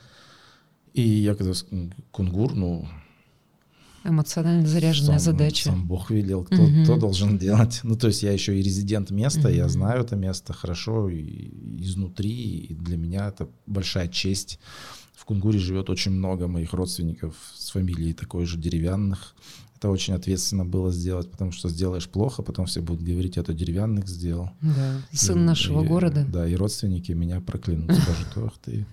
И 0.92 1.00
я 1.00 1.34
когда 1.36 1.54
Кунгур, 2.10 2.54
ну, 2.54 2.86
Эмоционально 4.04 4.66
заряженная 4.66 5.18
сам, 5.18 5.32
задача. 5.32 5.70
Сам 5.70 5.86
Бог 5.86 6.10
велел, 6.10 6.44
кто, 6.44 6.62
угу. 6.62 6.82
кто 6.82 6.96
должен 6.96 7.38
делать. 7.38 7.80
Ну, 7.82 7.96
то 7.96 8.08
есть 8.08 8.22
я 8.22 8.32
еще 8.32 8.58
и 8.58 8.62
резидент 8.62 9.10
места, 9.10 9.48
угу. 9.48 9.56
я 9.56 9.68
знаю 9.68 10.02
это 10.02 10.16
место 10.16 10.52
хорошо 10.52 11.08
и, 11.08 11.50
изнутри, 11.82 12.30
и 12.30 12.74
для 12.74 12.96
меня 12.96 13.28
это 13.28 13.48
большая 13.66 14.08
честь. 14.08 14.58
В 15.14 15.24
Кунгуре 15.24 15.58
живет 15.58 15.88
очень 15.88 16.10
много 16.10 16.48
моих 16.48 16.72
родственников 16.72 17.36
с 17.54 17.70
фамилией 17.70 18.12
такой 18.12 18.44
же 18.44 18.58
деревянных. 18.58 19.36
Это 19.76 19.90
очень 19.90 20.14
ответственно 20.14 20.64
было 20.64 20.92
сделать, 20.92 21.30
потому 21.30 21.50
что 21.52 21.68
сделаешь 21.68 22.08
плохо, 22.08 22.42
потом 22.42 22.66
все 22.66 22.80
будут 22.80 23.02
говорить, 23.02 23.36
это 23.36 23.52
деревянных 23.52 24.08
сделал. 24.08 24.50
Да, 24.60 25.00
сын 25.12 25.38
и, 25.38 25.42
нашего 25.42 25.84
и, 25.84 25.88
города. 25.88 26.24
Да, 26.24 26.46
и 26.46 26.54
родственники 26.54 27.12
меня 27.12 27.40
проклянут, 27.40 27.92
скажут, 27.96 28.36
ох 28.36 28.58
ты. 28.64 28.86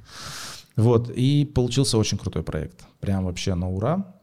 Вот, 0.76 1.12
и 1.12 1.45
получился 1.45 1.98
очень 1.98 2.17
крутой 2.17 2.41
проект. 2.41 2.86
Прям 3.02 3.26
вообще 3.26 3.54
на 3.54 3.69
ура. 3.69 4.15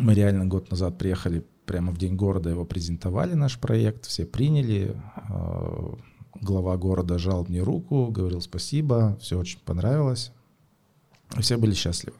Мы 0.00 0.14
реально 0.14 0.46
год 0.46 0.70
назад 0.70 0.96
приехали 0.96 1.44
прямо 1.66 1.92
в 1.92 1.98
день 1.98 2.16
города, 2.16 2.48
его 2.48 2.64
презентовали, 2.64 3.34
наш 3.34 3.58
проект, 3.58 4.06
все 4.06 4.24
приняли. 4.24 4.96
А, 5.14 5.94
глава 6.40 6.76
города 6.78 7.18
жал 7.18 7.44
мне 7.46 7.60
руку, 7.60 8.06
говорил 8.06 8.40
спасибо, 8.40 9.18
все 9.20 9.38
очень 9.38 9.60
понравилось. 9.60 10.32
все 11.38 11.58
были 11.58 11.74
счастливы. 11.74 12.16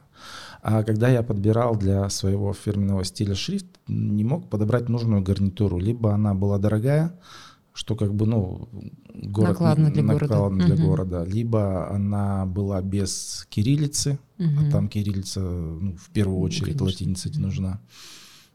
А 0.62 0.82
когда 0.82 1.08
я 1.08 1.22
подбирал 1.22 1.74
для 1.74 2.08
своего 2.10 2.52
фирменного 2.52 3.02
стиля 3.04 3.34
шрифт, 3.34 3.66
не 3.88 4.24
мог 4.24 4.50
подобрать 4.50 4.90
нужную 4.90 5.22
гарнитуру. 5.22 5.78
Либо 5.78 6.12
она 6.12 6.34
была 6.34 6.58
дорогая, 6.58 7.18
что 7.80 7.96
как 7.96 8.14
бы, 8.14 8.26
ну, 8.26 8.68
город 9.14 9.52
накладно 9.52 9.90
для 9.90 10.02
накладно 10.02 10.36
города. 10.50 10.66
для 10.66 10.74
Мгм. 10.74 10.84
города. 10.86 11.24
Либо 11.24 11.90
она 11.90 12.44
была 12.44 12.82
без 12.82 13.46
кириллицы, 13.48 14.18
Мгм. 14.36 14.58
а 14.58 14.70
там 14.70 14.88
кириллица, 14.88 15.40
ну, 15.40 15.96
в 15.96 16.10
первую 16.10 16.40
Ну, 16.40 16.44
очередь, 16.44 16.76
конечно. 16.78 16.84
латиница 16.84 17.28
Мгм. 17.30 17.40
нужна. 17.42 17.80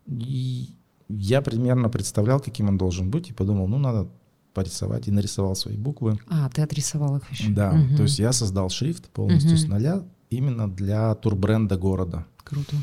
И 0.07 0.69
я 1.09 1.41
примерно 1.41 1.89
представлял, 1.89 2.39
каким 2.39 2.67
он 2.69 2.77
должен 2.77 3.09
быть, 3.09 3.31
и 3.31 3.33
подумал, 3.33 3.67
ну, 3.67 3.79
надо 3.79 4.07
порисовать, 4.53 5.07
и 5.07 5.11
нарисовал 5.11 5.55
свои 5.55 5.75
буквы. 5.75 6.19
А, 6.29 6.47
ты 6.49 6.61
отрисовал 6.61 7.17
их 7.17 7.31
еще. 7.31 7.49
Да, 7.49 7.71
Мгм. 7.73 7.95
то 7.97 8.03
есть 8.03 8.19
я 8.19 8.31
создал 8.31 8.69
шрифт 8.69 9.09
полностью 9.09 9.53
Мгм. 9.53 9.57
с 9.59 9.65
нуля 9.67 10.03
именно 10.29 10.69
для 10.69 11.15
турбренда 11.15 11.77
города. 11.77 12.25
Круто. 12.43 12.75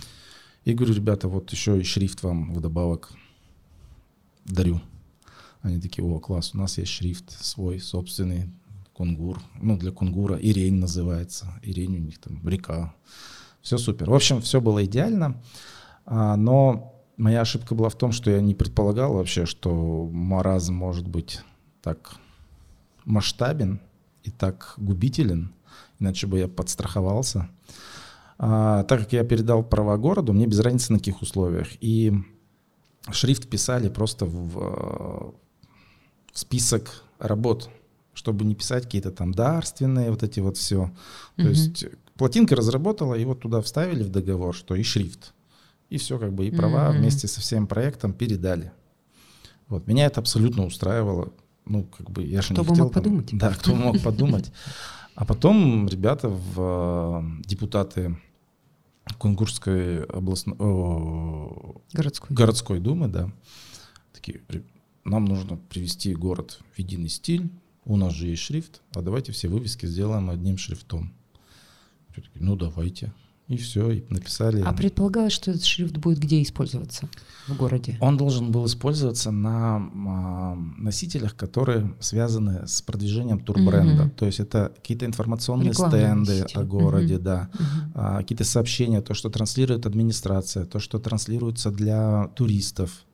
И 0.64 0.74
говорю, 0.74 0.92
ребята, 0.94 1.28
вот 1.28 1.52
еще 1.52 1.78
и 1.78 1.84
шрифт 1.84 2.24
вам 2.24 2.52
вдобавок 2.52 3.12
дарю. 4.44 4.80
Они 5.62 5.80
такие, 5.80 6.04
о, 6.04 6.18
класс, 6.18 6.54
у 6.54 6.58
нас 6.58 6.78
есть 6.78 6.90
шрифт 6.90 7.30
свой, 7.30 7.78
собственный, 7.78 8.50
кунгур. 8.92 9.40
Ну, 9.60 9.76
для 9.76 9.92
кунгура 9.92 10.36
Ирень 10.36 10.74
называется. 10.74 11.46
Ирень 11.62 11.96
у 11.96 12.00
них 12.00 12.18
там 12.18 12.46
река. 12.46 12.94
Все 13.60 13.78
супер. 13.78 14.10
В 14.10 14.14
общем, 14.14 14.40
все 14.40 14.60
было 14.60 14.84
идеально. 14.84 15.40
А, 16.04 16.36
но 16.36 17.00
моя 17.16 17.42
ошибка 17.42 17.74
была 17.74 17.88
в 17.88 17.94
том, 17.94 18.12
что 18.12 18.30
я 18.30 18.40
не 18.40 18.54
предполагал 18.54 19.14
вообще, 19.14 19.46
что 19.46 20.08
маразм 20.10 20.74
может 20.74 21.06
быть 21.06 21.40
так 21.80 22.16
масштабен 23.04 23.80
и 24.24 24.30
так 24.30 24.74
губителен. 24.76 25.52
Иначе 26.00 26.26
бы 26.26 26.40
я 26.40 26.48
подстраховался. 26.48 27.48
А, 28.38 28.82
так 28.84 29.00
как 29.00 29.12
я 29.12 29.22
передал 29.22 29.62
права 29.62 29.96
городу, 29.96 30.32
мне 30.32 30.46
без 30.46 30.58
разницы 30.58 30.92
на 30.92 30.98
каких 30.98 31.22
условиях. 31.22 31.68
И 31.80 32.12
шрифт 33.10 33.48
писали 33.48 33.88
просто 33.88 34.26
в, 34.26 34.48
в 34.48 35.34
список 36.32 37.04
работ, 37.18 37.70
чтобы 38.14 38.44
не 38.44 38.54
писать 38.54 38.84
какие-то 38.84 39.10
там 39.10 39.32
дарственные, 39.32 40.10
вот 40.10 40.22
эти 40.22 40.40
вот 40.40 40.56
все. 40.56 40.90
То 41.36 41.42
Мгм. 41.42 41.50
есть 41.50 41.84
плотинка 42.16 42.56
разработала, 42.56 43.14
и 43.14 43.24
вот 43.24 43.40
туда 43.40 43.60
вставили 43.62 44.02
в 44.02 44.10
договор, 44.10 44.54
что 44.54 44.74
и 44.74 44.82
шрифт. 44.82 45.34
И 45.90 45.98
все 45.98 46.18
как 46.18 46.32
бы, 46.32 46.46
и 46.46 46.50
права 46.50 46.90
Мгм. 46.90 46.98
вместе 47.00 47.28
со 47.28 47.40
всем 47.40 47.66
проектом 47.66 48.12
передали. 48.12 48.72
Вот, 49.68 49.86
меня 49.86 50.06
это 50.06 50.20
абсолютно 50.20 50.64
устраивало. 50.66 51.32
Ну, 51.64 51.84
как 51.84 52.10
бы 52.10 52.24
я 52.24 52.42
же 52.42 52.54
Кто 52.54 52.62
не 52.62 52.68
хотел... 52.68 52.84
мог 52.84 52.92
там- 52.92 53.02
подумать. 53.02 53.28
Да, 53.32 53.50
кто 53.54 53.74
мог 53.74 54.00
подумать. 54.02 54.50
А 55.14 55.24
потом 55.24 55.86
ребята 55.88 56.28
в 56.28 57.22
э, 57.22 57.42
депутаты 57.46 58.18
Кунгурской 59.18 60.04
областной 60.04 60.56
Городской. 61.92 62.28
городской 62.34 62.80
думы, 62.80 63.08
да, 63.08 63.30
такие, 64.12 64.40
«Ре- 64.48 64.62
нам 65.04 65.24
нужно 65.24 65.56
привести 65.56 66.14
город 66.14 66.60
в 66.74 66.78
единый 66.78 67.08
стиль, 67.08 67.50
у 67.84 67.96
нас 67.96 68.12
же 68.12 68.28
есть 68.28 68.42
шрифт, 68.42 68.80
а 68.94 69.02
давайте 69.02 69.32
все 69.32 69.48
вывески 69.48 69.86
сделаем 69.86 70.30
одним 70.30 70.56
шрифтом. 70.56 71.12
Все 72.12 72.22
такие, 72.22 72.42
ну 72.44 72.56
давайте. 72.56 73.12
И 73.48 73.56
все, 73.56 73.90
и 73.90 74.04
написали. 74.08 74.62
А 74.62 74.72
предполагалось, 74.72 75.32
что 75.32 75.50
этот 75.50 75.64
шрифт 75.64 75.96
будет 75.98 76.18
где 76.20 76.40
использоваться 76.40 77.08
в 77.48 77.56
городе? 77.56 77.98
Он 78.00 78.16
должен 78.16 78.52
был 78.52 78.64
использоваться 78.66 79.30
на 79.32 79.76
а, 79.76 80.54
носителях, 80.78 81.34
которые 81.36 81.92
связаны 81.98 82.66
с 82.66 82.80
продвижением 82.82 83.40
турбренда. 83.40 84.04
Мгм. 84.04 84.10
То 84.12 84.26
есть 84.26 84.38
это 84.40 84.72
какие-то 84.76 85.06
информационные 85.06 85.70
Рекламные 85.70 86.02
стенды 86.02 86.40
носители. 86.42 86.58
о 86.58 86.64
городе, 86.64 87.14
Мгм. 87.16 87.24
да. 87.24 87.50
Мгм. 87.52 87.92
а, 87.94 88.18
какие-то 88.18 88.44
сообщения, 88.44 89.02
то, 89.02 89.12
что 89.12 89.28
транслирует 89.28 89.86
администрация, 89.86 90.64
то, 90.64 90.78
что 90.78 90.98
транслируется 91.00 91.70
для 91.72 92.28
туристов. 92.36 93.04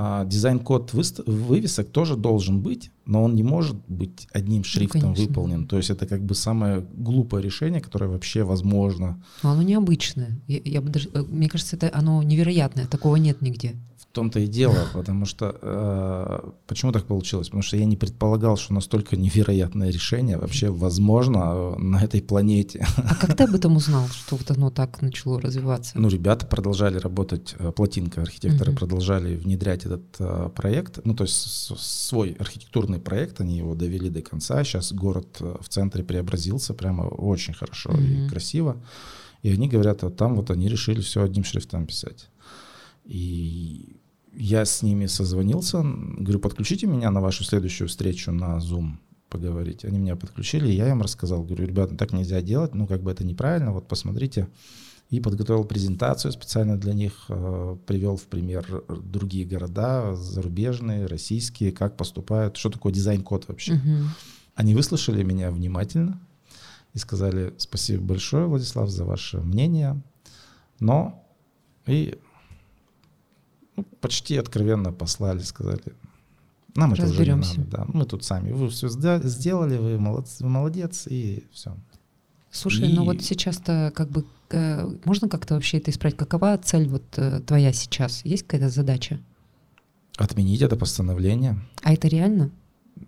А, 0.00 0.24
Дизайн-код 0.24 0.92
вывесок 1.26 1.88
тоже 1.90 2.14
должен 2.14 2.60
быть, 2.60 2.92
но 3.04 3.24
он 3.24 3.34
не 3.34 3.42
может 3.42 3.76
быть 3.88 4.28
одним 4.32 4.62
шрифтом 4.62 5.00
Ну, 5.00 5.06
конечно. 5.08 5.26
выполнен. 5.26 5.66
То 5.66 5.76
есть 5.76 5.90
это 5.90 6.06
как 6.06 6.22
бы 6.22 6.36
самое 6.36 6.86
глупое 6.94 7.42
решение, 7.42 7.80
которое 7.80 8.08
вообще 8.08 8.44
возможно. 8.44 9.20
Но 9.42 9.50
оно 9.50 9.62
необычное. 9.62 10.40
Я, 10.46 10.60
я 10.64 10.80
бы 10.80 10.90
даже, 10.90 11.08
э, 11.12 11.22
мне 11.22 11.48
кажется, 11.48 11.74
это 11.74 11.90
оно 11.92 12.22
невероятное. 12.22 12.86
Такого 12.86 13.16
нет 13.16 13.42
нигде. 13.42 13.74
В 14.10 14.14
том-то 14.14 14.40
и 14.40 14.46
дело, 14.46 14.88
потому 14.94 15.26
что 15.26 15.54
э, 15.60 16.50
почему 16.66 16.92
так 16.92 17.04
получилось? 17.04 17.48
Потому 17.48 17.62
что 17.62 17.76
я 17.76 17.84
не 17.84 17.96
предполагал, 17.96 18.56
что 18.56 18.72
настолько 18.72 19.16
невероятное 19.16 19.90
решение 19.90 20.38
вообще 20.38 20.70
возможно 20.70 21.38
э, 21.52 21.76
на 21.78 22.02
этой 22.02 22.22
планете. 22.22 22.86
А 22.96 23.14
как 23.14 23.36
ты 23.36 23.44
об 23.44 23.54
этом 23.54 23.76
узнал, 23.76 24.08
что 24.08 24.36
вот 24.36 24.50
оно 24.50 24.70
так 24.70 25.02
начало 25.02 25.40
развиваться? 25.40 25.92
Ну, 25.98 26.08
ребята 26.08 26.46
продолжали 26.46 26.96
работать, 26.96 27.54
э, 27.58 27.70
плотинка, 27.70 28.22
архитекторы 28.22 28.70
Мгм. 28.72 28.78
продолжали 28.78 29.36
внедрять 29.36 29.84
этот 29.84 30.04
э, 30.18 30.48
проект, 30.56 31.00
ну, 31.04 31.14
то 31.14 31.24
есть 31.24 31.36
свой 31.78 32.32
архитектурный 32.38 32.98
проект, 33.00 33.42
они 33.42 33.58
его 33.58 33.74
довели 33.74 34.08
до 34.08 34.22
конца. 34.22 34.64
Сейчас 34.64 34.90
город 34.92 35.36
э, 35.40 35.56
в 35.60 35.68
центре 35.68 36.02
преобразился 36.02 36.72
прямо 36.72 37.02
очень 37.02 37.52
хорошо 37.52 37.90
и 37.92 38.00
Мгм. 38.22 38.28
красиво. 38.30 38.78
И 39.42 39.52
они 39.52 39.68
говорят, 39.68 40.02
вот 40.02 40.16
там 40.16 40.34
вот 40.34 40.50
они 40.50 40.66
решили 40.68 41.00
все 41.02 41.22
одним 41.22 41.44
шрифтом 41.44 41.86
писать. 41.86 42.28
И 43.08 43.96
я 44.34 44.64
с 44.64 44.82
ними 44.82 45.06
созвонился, 45.06 45.82
говорю, 45.82 46.38
подключите 46.38 46.86
меня 46.86 47.10
на 47.10 47.20
вашу 47.20 47.42
следующую 47.42 47.88
встречу 47.88 48.30
на 48.32 48.58
Zoom 48.58 48.98
поговорить. 49.30 49.84
Они 49.84 49.98
меня 49.98 50.14
подключили, 50.14 50.68
и 50.68 50.76
я 50.76 50.90
им 50.90 51.02
рассказал, 51.02 51.42
говорю, 51.42 51.66
ребята, 51.66 51.96
так 51.96 52.12
нельзя 52.12 52.42
делать, 52.42 52.74
ну 52.74 52.86
как 52.86 53.02
бы 53.02 53.10
это 53.10 53.24
неправильно, 53.24 53.72
вот 53.72 53.88
посмотрите. 53.88 54.48
И 55.10 55.20
подготовил 55.20 55.64
презентацию 55.64 56.32
специально 56.32 56.78
для 56.78 56.92
них, 56.92 57.24
э, 57.30 57.76
привел 57.86 58.16
в 58.16 58.24
пример 58.24 58.84
другие 58.88 59.46
города, 59.46 60.14
зарубежные, 60.14 61.06
российские, 61.06 61.72
как 61.72 61.96
поступают, 61.96 62.58
что 62.58 62.68
такое 62.68 62.92
дизайн-код 62.92 63.48
вообще. 63.48 63.74
Мгм. 63.74 64.10
Они 64.54 64.74
выслушали 64.74 65.22
меня 65.22 65.50
внимательно 65.50 66.20
и 66.92 66.98
сказали 66.98 67.54
спасибо 67.56 68.04
большое, 68.04 68.46
Владислав, 68.46 68.90
за 68.90 69.06
ваше 69.06 69.40
мнение, 69.40 70.02
но 70.78 71.24
и 71.86 72.18
ну, 73.78 73.84
почти 74.00 74.36
откровенно 74.36 74.92
послали, 74.92 75.40
сказали, 75.40 75.80
нам 76.74 76.92
это 76.92 77.06
уже 77.06 77.24
не 77.24 77.34
надо, 77.34 77.64
да, 77.70 77.84
мы 77.88 78.04
тут 78.04 78.24
сами, 78.24 78.52
вы 78.52 78.68
все 78.68 78.88
сделали, 78.88 79.78
вы 79.78 79.98
молодцы, 79.98 80.44
вы 80.44 80.50
молодец, 80.50 81.06
и 81.06 81.44
все. 81.52 81.76
Слушай, 82.50 82.92
ну 82.92 83.02
И- 83.02 83.06
вот 83.06 83.22
сейчас-то 83.22 83.92
как 83.94 84.10
бы 84.10 84.24
э, 84.50 84.88
можно 85.04 85.28
как-то 85.28 85.54
вообще 85.54 85.78
это 85.78 85.90
исправить? 85.90 86.16
Какова 86.16 86.56
цель 86.58 86.88
вот 86.88 87.04
э, 87.16 87.40
твоя 87.40 87.72
сейчас? 87.72 88.24
Есть 88.24 88.44
какая-то 88.44 88.70
задача? 88.70 89.20
Отменить 90.16 90.62
это 90.62 90.76
постановление. 90.76 91.58
А 91.82 91.92
это 91.92 92.08
реально? 92.08 92.50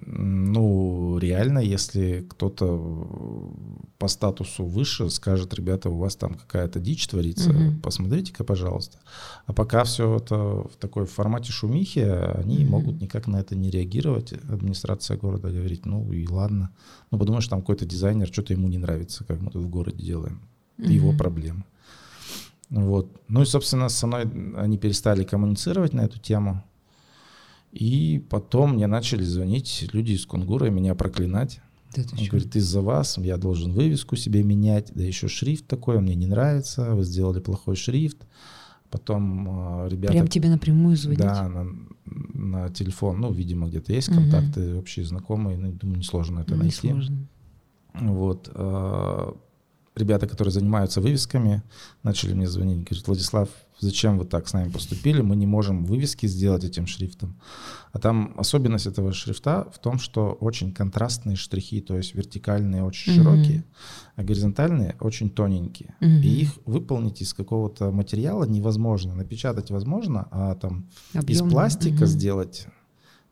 Ну, 0.07 1.19
реально, 1.19 1.59
если 1.61 2.27
кто-то 2.29 3.53
по 3.99 4.09
статусу 4.09 4.65
выше 4.65 5.09
скажет, 5.11 5.55
ребята, 5.55 5.91
у 5.91 5.97
вас 5.99 6.17
там 6.17 6.35
какая-то 6.35 6.81
дичь 6.81 7.07
творится, 7.07 7.53
Мгм. 7.53 7.81
посмотрите-ка, 7.81 8.45
пожалуйста. 8.45 8.99
А 9.47 9.53
пока 9.53 9.85
все 9.85 10.17
это 10.17 10.37
в 10.37 10.73
такой 10.79 11.07
формате 11.07 11.53
шумихи, 11.53 12.01
они 12.01 12.65
Мгм. 12.65 12.71
могут 12.71 13.01
никак 13.01 13.27
на 13.27 13.41
это 13.41 13.55
не 13.57 13.71
реагировать. 13.71 14.33
Администрация 14.49 15.17
города 15.17 15.51
говорит, 15.51 15.87
ну 15.87 16.13
и 16.13 16.27
ладно. 16.27 16.71
Ну, 17.11 17.19
потому 17.19 17.41
что 17.41 17.51
там 17.51 17.61
какой-то 17.61 17.87
дизайнер, 17.87 18.27
что-то 18.29 18.53
ему 18.53 18.69
не 18.69 18.79
нравится, 18.79 19.25
как 19.25 19.41
мы 19.41 19.51
тут 19.51 19.65
в 19.65 19.69
городе 19.69 20.03
делаем. 20.05 20.41
Это 20.79 20.93
его 20.93 21.09
Мгм. 21.11 21.19
проблема. 21.19 21.65
Вот. 22.71 23.09
Ну 23.29 23.43
и, 23.43 23.47
собственно, 23.47 23.89
со 23.89 24.07
мной 24.07 24.23
они 24.57 24.79
перестали 24.79 25.25
коммуницировать 25.25 25.93
на 25.93 26.03
эту 26.03 26.19
тему. 26.21 26.63
И 27.73 28.25
потом 28.29 28.75
мне 28.75 28.87
начали 28.87 29.23
звонить 29.23 29.89
люди 29.93 30.13
из 30.13 30.27
Кунгура 30.27 30.67
и 30.67 30.71
меня 30.71 30.95
проклинать. 30.95 31.61
Да 31.95 32.03
Он 32.19 32.27
говорит, 32.27 32.55
из-за 32.55 32.83
вас 32.83 33.19
я 33.19 33.37
должен 33.37 33.73
вывеску 33.73 34.17
себе 34.17 34.43
менять, 34.43 34.93
да 34.95 35.03
еще 35.03 35.29
шрифт 35.29 35.67
такой, 35.67 36.01
мне 36.01 36.15
не 36.15 36.27
нравится, 36.27 36.95
вы 36.95 37.05
сделали 37.05 37.41
плохой 37.41 37.77
шрифт. 37.77 38.27
Потом 38.91 39.85
э, 39.85 39.89
ребята... 39.89 40.13
Прям 40.13 40.29
тебе 40.29 40.49
напрямую 40.49 40.97
звонить? 40.97 41.21
Да, 41.21 41.49
на, 41.49 41.67
на 42.05 42.69
телефон, 42.71 43.21
ну, 43.21 43.33
видимо, 43.33 43.69
где-то 43.69 43.93
есть 43.93 44.09
контакты 44.09 44.75
общие, 44.77 45.05
знакомые, 45.05 45.57
ну, 45.57 45.73
думаю, 45.73 45.99
несложно 45.99 46.41
это 46.41 46.55
Ну, 46.55 46.63
найти. 46.63 46.89
Несложно. 46.89 47.27
Вот. 47.95 48.51
э, 48.53 49.33
Ребята, 50.01 50.27
которые 50.27 50.51
занимаются 50.53 51.01
вывесками, 51.01 51.63
начали 52.03 52.33
мне 52.35 52.49
звонить. 52.49 52.85
Говорят, 52.89 53.07
Владислав, 53.07 53.49
зачем 53.81 54.19
вы 54.19 54.25
так 54.25 54.49
с 54.49 54.55
нами 54.55 54.71
поступили? 54.71 55.21
Мы 55.21 55.37
не 55.37 55.47
можем 55.47 55.85
вывески 55.85 56.27
сделать 56.27 56.65
этим 56.65 56.87
шрифтом. 56.87 57.39
А 57.93 57.99
там 57.99 58.33
особенность 58.39 58.87
этого 58.87 59.13
шрифта 59.13 59.69
в 59.75 59.79
том, 59.79 59.99
что 59.99 60.33
очень 60.41 60.73
контрастные 60.73 61.37
штрихи, 61.37 61.81
то 61.83 61.97
есть 61.97 62.15
вертикальные 62.15 62.83
очень 62.83 63.13
Мгм. 63.13 63.23
широкие, 63.23 63.65
а 64.17 64.23
горизонтальные 64.23 64.97
очень 65.01 65.29
тоненькие. 65.29 65.95
Мгм. 66.01 66.23
И 66.23 66.29
их 66.29 66.51
выполнить 66.65 67.21
из 67.21 67.35
какого-то 67.35 67.91
материала 67.91 68.45
невозможно. 68.45 69.15
Напечатать 69.15 69.71
возможно, 69.71 70.29
а 70.31 70.55
там 70.55 70.89
из 71.13 71.21
Объёмно. 71.21 71.51
пластика 71.53 71.95
Мгм. 72.05 72.07
сделать 72.07 72.67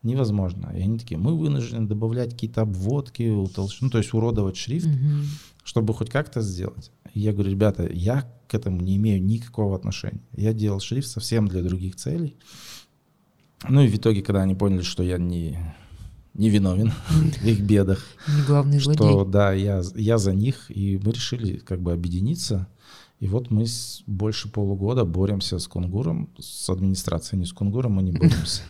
невозможно. 0.03 0.72
И 0.76 0.80
они 0.80 0.99
такие, 0.99 1.18
мы 1.18 1.36
вынуждены 1.36 1.86
добавлять 1.86 2.30
какие-то 2.32 2.62
обводки, 2.62 3.22
утолщ- 3.22 3.78
ну, 3.80 3.90
то 3.90 3.99
есть 3.99 4.12
уродовать 4.14 4.57
шрифт, 4.57 4.86
Мгм. 4.86 5.24
чтобы 5.64 5.92
хоть 5.94 6.11
как-то 6.11 6.40
сделать. 6.40 6.90
И 7.14 7.20
я 7.20 7.32
говорю, 7.32 7.51
ребята, 7.51 7.88
я 7.92 8.30
к 8.49 8.55
этому 8.55 8.80
не 8.80 8.96
имею 8.96 9.22
никакого 9.22 9.76
отношения. 9.76 10.20
Я 10.36 10.53
делал 10.53 10.80
шрифт 10.80 11.09
совсем 11.09 11.49
для 11.49 11.62
других 11.62 11.96
целей. 11.96 12.36
Ну 13.68 13.82
и 13.82 13.88
в 13.88 13.96
итоге, 13.96 14.22
когда 14.22 14.42
они 14.42 14.55
поняли, 14.55 14.82
что 14.82 15.03
я 15.03 15.18
не, 15.18 15.59
не 16.34 16.49
виновен 16.49 16.92
в 17.11 17.44
их 17.46 17.61
бедах. 17.61 18.05
Не 18.28 18.42
главный. 18.46 18.78
Что, 18.78 19.24
да, 19.24 19.53
я, 19.53 19.82
я 19.96 20.18
за 20.18 20.32
них, 20.32 20.70
и 20.70 20.99
мы 21.05 21.12
решили 21.12 21.57
как 21.59 21.80
бы 21.82 21.92
объединиться. 21.92 22.68
И 23.21 23.27
вот 23.27 23.51
мы 23.51 23.66
с, 23.66 24.03
больше 24.07 24.49
полугода 24.49 25.05
боремся 25.05 25.59
с 25.59 25.66
Кунгуром, 25.66 26.29
с 26.39 26.71
администрацией, 26.71 27.41
не 27.41 27.47
с 27.47 27.53
Кунгуром 27.53 27.93
мы 27.93 28.03
не 28.03 28.12
боремся, 28.12 28.62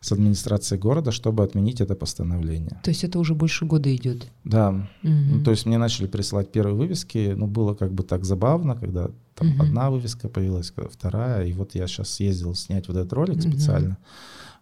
с 0.00 0.10
администрацией 0.10 0.80
города, 0.80 1.12
чтобы 1.12 1.44
отменить 1.44 1.80
это 1.80 1.94
постановление. 1.94 2.80
То 2.82 2.90
есть 2.90 3.04
это 3.04 3.20
уже 3.20 3.34
больше 3.34 3.66
года 3.66 3.94
идет? 3.94 4.26
Да. 4.42 4.72
Мгм. 5.02 5.38
Ну, 5.38 5.44
то 5.44 5.52
есть 5.52 5.66
мне 5.66 5.78
начали 5.78 6.08
присылать 6.08 6.50
первые 6.50 6.74
вывески, 6.74 7.34
ну, 7.36 7.46
было 7.46 7.74
как 7.74 7.92
бы 7.92 8.02
так 8.02 8.24
забавно, 8.24 8.74
когда 8.74 9.10
там 9.36 9.48
Мгм. 9.48 9.60
одна 9.62 9.90
вывеска 9.90 10.28
появилась, 10.28 10.72
вторая, 10.90 11.46
и 11.46 11.52
вот 11.52 11.76
я 11.76 11.86
сейчас 11.86 12.08
съездил 12.10 12.56
снять 12.56 12.88
вот 12.88 12.96
этот 12.96 13.12
ролик 13.12 13.36
Мгм. 13.36 13.52
специально, 13.52 13.96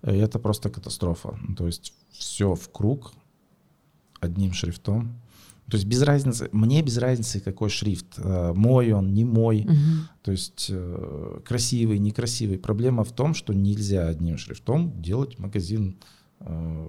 и 0.07 0.11
это 0.11 0.39
просто 0.39 0.69
катастрофа. 0.69 1.39
То 1.57 1.67
есть 1.67 1.95
все 2.11 2.55
в 2.55 2.69
круг, 2.71 3.13
одним 4.21 4.53
шрифтом. 4.53 5.22
То 5.73 5.77
есть 5.77 5.87
без 5.89 6.03
разницы, 6.03 6.51
мне 6.53 6.83
без 6.83 6.99
разницы, 6.99 7.41
какой 7.41 7.71
шрифт, 7.71 8.19
э, 8.19 8.53
мой 8.55 8.93
он, 8.93 9.15
не 9.15 9.25
мой, 9.25 9.63
Мгм. 9.63 10.07
то 10.23 10.31
есть 10.31 10.67
э, 10.69 11.41
красивый, 11.47 11.99
некрасивый. 11.99 12.59
Проблема 12.59 13.05
в 13.05 13.13
том, 13.13 13.33
что 13.33 13.55
нельзя 13.55 14.07
одним 14.07 14.37
шрифтом 14.37 15.01
делать 15.01 15.39
магазин 15.39 15.97
э, 16.41 16.89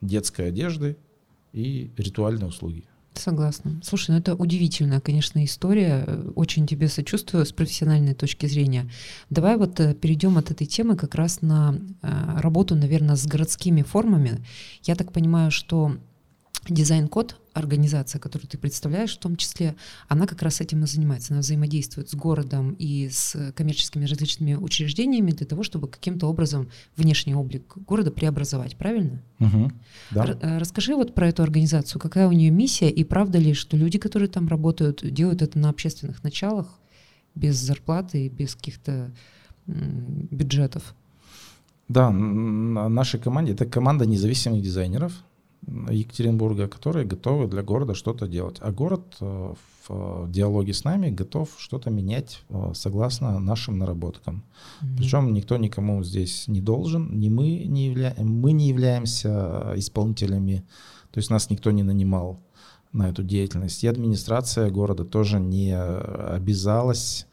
детской 0.00 0.48
одежды 0.48 0.96
и 1.52 1.90
ритуальные 1.98 2.46
услуги. 2.46 2.84
Согласна. 3.12 3.78
Слушай, 3.84 4.12
ну 4.12 4.16
это 4.20 4.36
удивительная, 4.36 5.00
конечно, 5.00 5.44
история. 5.44 6.06
Очень 6.34 6.66
тебе 6.66 6.88
сочувствую 6.88 7.44
с 7.44 7.52
профессиональной 7.52 8.14
точки 8.14 8.46
зрения. 8.46 8.90
Давай 9.28 9.58
вот 9.58 9.74
перейдем 10.00 10.38
от 10.38 10.50
этой 10.50 10.66
темы 10.66 10.96
как 10.96 11.14
раз 11.14 11.42
на 11.42 11.78
работу, 12.00 12.74
наверное, 12.74 13.16
с 13.16 13.26
городскими 13.26 13.82
формами. 13.82 14.42
Я 14.82 14.94
так 14.94 15.12
понимаю, 15.12 15.50
что 15.50 15.98
дизайн-код, 16.70 17.36
организация, 17.54 18.18
которую 18.18 18.48
ты 18.48 18.58
представляешь, 18.58 19.14
в 19.16 19.18
том 19.20 19.36
числе, 19.36 19.74
она 20.08 20.26
как 20.26 20.42
раз 20.42 20.60
этим 20.60 20.84
и 20.84 20.86
занимается. 20.86 21.32
Она 21.32 21.40
взаимодействует 21.40 22.08
с 22.10 22.14
городом 22.14 22.72
и 22.78 23.08
с 23.10 23.52
коммерческими 23.54 24.04
различными 24.04 24.54
учреждениями 24.54 25.32
для 25.32 25.46
того, 25.46 25.62
чтобы 25.62 25.88
каким-то 25.88 26.26
образом 26.26 26.68
внешний 26.96 27.34
облик 27.34 27.76
города 27.86 28.10
преобразовать. 28.10 28.76
Правильно? 28.76 29.22
Да. 30.10 30.24
Р- 30.24 30.38
э, 30.40 30.58
Расскажи 30.58 30.94
вот 30.94 31.14
про 31.14 31.28
эту 31.28 31.42
организацию, 31.42 32.00
какая 32.00 32.28
у 32.28 32.32
нее 32.32 32.50
миссия, 32.50 32.90
и 32.90 33.04
правда 33.04 33.38
ли, 33.38 33.54
что 33.54 33.76
люди, 33.76 33.98
которые 33.98 34.28
там 34.28 34.48
работают, 34.48 35.02
делают 35.02 35.42
это 35.42 35.58
на 35.58 35.68
общественных 35.68 36.22
началах, 36.22 36.78
без 37.34 37.56
зарплаты 37.56 38.26
и 38.26 38.28
без 38.28 38.54
каких-то 38.54 39.10
м, 39.66 40.28
бюджетов? 40.30 40.94
Да, 41.88 42.10
нашей 42.10 43.20
команде 43.20 43.52
это 43.52 43.66
команда 43.66 44.06
независимых 44.06 44.62
дизайнеров 44.62 45.12
Екатеринбурга, 45.66 46.68
которые 46.68 47.06
готовы 47.06 47.46
для 47.46 47.62
города 47.62 47.94
что-то 47.94 48.26
делать. 48.26 48.56
А 48.60 48.72
город 48.72 49.16
э, 49.20 49.54
в 49.88 50.30
диалоге 50.30 50.74
с 50.74 50.84
нами 50.84 51.10
готов 51.10 51.50
что-то 51.58 51.90
менять 51.90 52.42
э, 52.48 52.72
согласно 52.74 53.38
нашим 53.38 53.78
наработкам. 53.78 54.44
Мгм. 54.80 54.96
Причем 54.96 55.32
никто 55.32 55.56
никому 55.56 56.02
здесь 56.02 56.48
не 56.48 56.60
должен, 56.60 57.18
ни 57.18 57.28
мы 57.28 57.64
не, 57.64 57.88
явля... 57.88 58.14
мы 58.18 58.52
не 58.52 58.68
являемся 58.68 59.72
исполнителями, 59.76 60.64
то 61.10 61.18
есть 61.18 61.30
нас 61.30 61.50
никто 61.50 61.70
не 61.70 61.82
нанимал 61.82 62.40
на 62.92 63.08
эту 63.08 63.22
деятельность. 63.22 63.84
И 63.84 63.86
администрация 63.86 64.70
города 64.70 65.04
тоже 65.04 65.38
не 65.40 65.74
обязалась 65.76 67.26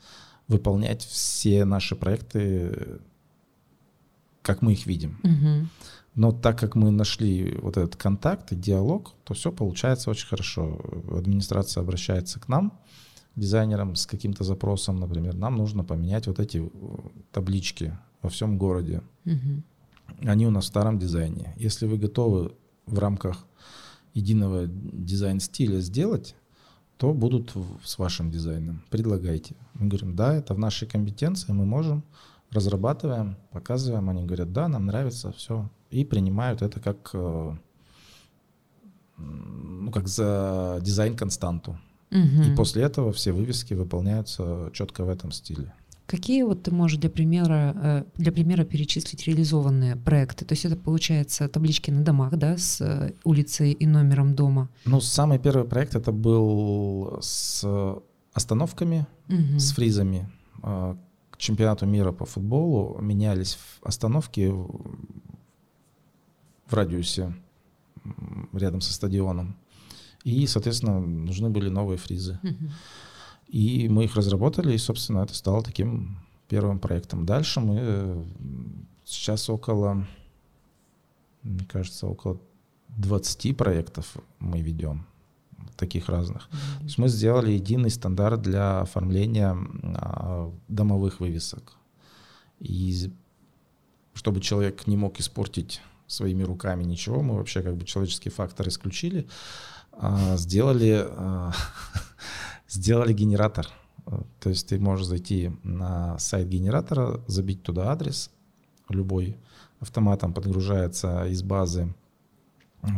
выполнять 0.47 1.03
все 1.03 1.65
наши 1.65 1.95
проекты, 1.95 2.99
как 4.41 4.61
мы 4.61 4.73
их 4.73 4.85
видим. 4.85 5.19
Мгм. 5.23 5.69
Но 6.19 6.33
так 6.33 6.59
как 6.59 6.75
мы 6.75 6.91
нашли 6.91 7.57
вот 7.61 7.77
этот 7.77 7.95
контакт 7.95 8.51
и 8.51 8.55
диалог, 8.55 9.13
то 9.23 9.33
все 9.33 9.53
получается 9.53 10.09
очень 10.09 10.27
хорошо. 10.27 10.77
Администрация 11.17 11.79
обращается 11.79 12.41
к 12.41 12.49
нам, 12.49 12.77
дизайнерам, 13.37 13.95
с 13.95 14.05
каким-то 14.05 14.43
запросом, 14.43 14.99
например, 14.99 15.35
нам 15.35 15.55
нужно 15.55 15.85
поменять 15.85 16.27
вот 16.27 16.41
эти 16.41 16.57
э, 16.57 16.69
таблички 17.31 17.97
во 18.21 18.29
всем 18.29 18.57
городе. 18.57 19.01
Мгм. 19.23 19.63
Они 20.25 20.45
у 20.45 20.51
нас 20.51 20.65
в 20.65 20.67
старом 20.67 20.99
дизайне. 20.99 21.53
Если 21.55 21.87
вы 21.87 21.97
готовы 21.97 22.51
в 22.85 22.99
рамках 22.99 23.45
единого 24.13 24.67
дизайн-стиля 24.67 25.79
сделать, 25.79 26.35
то 26.97 27.13
будут 27.13 27.55
с 27.85 27.97
вашим 27.97 28.29
дизайном. 28.29 28.83
Предлагайте. 28.89 29.55
Мы 29.73 29.87
говорим, 29.87 30.17
да, 30.17 30.33
это 30.33 30.53
в 30.53 30.59
нашей 30.59 30.85
компетенции, 30.85 31.53
мы 31.53 31.65
можем, 31.65 32.03
разрабатываем, 32.51 33.37
показываем. 33.51 34.09
Они 34.09 34.25
говорят, 34.25 34.51
да, 34.51 34.67
нам 34.67 34.85
нравится, 34.87 35.31
все. 35.31 35.69
И 35.91 36.05
принимают 36.05 36.61
это 36.61 36.79
как, 36.79 37.09
э, 37.13 37.55
ну, 39.17 39.91
как 39.91 40.07
за 40.07 40.79
дизайн-константу. 40.81 41.77
Мгм. 42.11 42.41
И 42.43 42.55
после 42.55 42.83
этого 42.83 43.11
все 43.11 43.31
вывески 43.31 43.73
выполняются 43.73 44.69
четко 44.73 45.03
в 45.03 45.09
этом 45.09 45.31
стиле. 45.31 45.73
Какие 46.07 46.41
вот 46.41 46.63
ты 46.63 46.71
можешь 46.71 46.97
для 46.97 47.09
примера, 47.09 47.73
э, 47.75 48.03
для 48.15 48.31
примера 48.31 48.63
перечислить 48.65 49.27
реализованные 49.27 49.95
проекты? 49.95 50.43
То 50.43 50.53
есть 50.53 50.65
это 50.65 50.75
получается 50.75 51.47
таблички 51.47 51.91
на 51.91 52.01
домах, 52.03 52.35
да, 52.35 52.57
с 52.57 52.81
э, 52.81 53.13
улицей 53.23 53.73
и 53.73 53.85
номером 53.85 54.33
дома. 54.35 54.69
Ну, 54.85 55.01
самый 55.01 55.37
первый 55.37 55.65
проект 55.67 55.95
это 55.95 56.11
был 56.11 57.19
с 57.21 57.63
остановками, 58.33 59.05
Мгм. 59.27 59.59
с 59.59 59.71
фризами. 59.73 60.29
К 60.61 61.37
чемпионату 61.37 61.85
мира 61.85 62.11
по 62.11 62.25
футболу 62.25 62.97
менялись 63.01 63.57
остановки 63.83 64.51
в 66.69 66.73
радиусе 66.73 67.33
рядом 68.53 68.81
со 68.81 68.93
стадионом. 68.93 69.55
И, 70.23 70.45
соответственно, 70.47 70.99
нужны 70.99 71.49
были 71.49 71.69
новые 71.69 71.97
фризы. 71.97 72.39
И 73.47 73.89
мы 73.89 74.03
их 74.03 74.15
разработали, 74.15 74.73
и, 74.73 74.77
собственно, 74.77 75.19
это 75.21 75.33
стало 75.33 75.63
таким 75.63 76.19
первым 76.47 76.79
проектом. 76.79 77.25
Дальше 77.25 77.59
мы 77.59 77.77
э, 77.79 78.25
сейчас 79.05 79.49
около, 79.49 80.05
мне 81.41 81.65
кажется, 81.65 82.05
около 82.05 82.39
20 82.97 83.57
проектов 83.57 84.17
мы 84.39 84.61
ведем, 84.61 85.05
таких 85.77 86.09
разных. 86.09 86.47
То 86.49 86.83
есть 86.83 86.97
мы 86.97 87.07
сделали 87.07 87.51
единый 87.51 87.89
стандарт 87.89 88.41
для 88.41 88.81
оформления 88.81 89.57
а, 89.95 90.53
домовых 90.67 91.19
вывесок. 91.19 91.75
И 92.59 93.11
чтобы 94.13 94.41
человек 94.41 94.85
не 94.85 94.97
мог 94.97 95.19
испортить 95.19 95.81
своими 96.09 96.43
руками 96.43 96.83
ничего, 96.83 97.21
мы 97.21 97.37
вообще 97.37 97.61
как 97.61 97.77
бы 97.77 97.85
человеческий 97.85 98.29
фактор 98.29 98.67
исключили, 98.67 99.27
а, 99.93 100.35
сделали, 100.37 101.05
а, 101.07 101.53
сделали 102.67 103.13
генератор. 103.13 103.67
То 104.39 104.49
есть 104.49 104.67
ты 104.67 104.79
можешь 104.79 105.05
зайти 105.05 105.51
на 105.63 106.17
сайт 106.17 106.47
генератора, 106.47 107.21
забить 107.27 107.61
туда 107.61 107.91
адрес 107.91 108.31
любой, 108.89 109.37
автоматом 109.79 110.33
подгружается 110.33 111.27
из 111.27 111.43
базы 111.43 111.93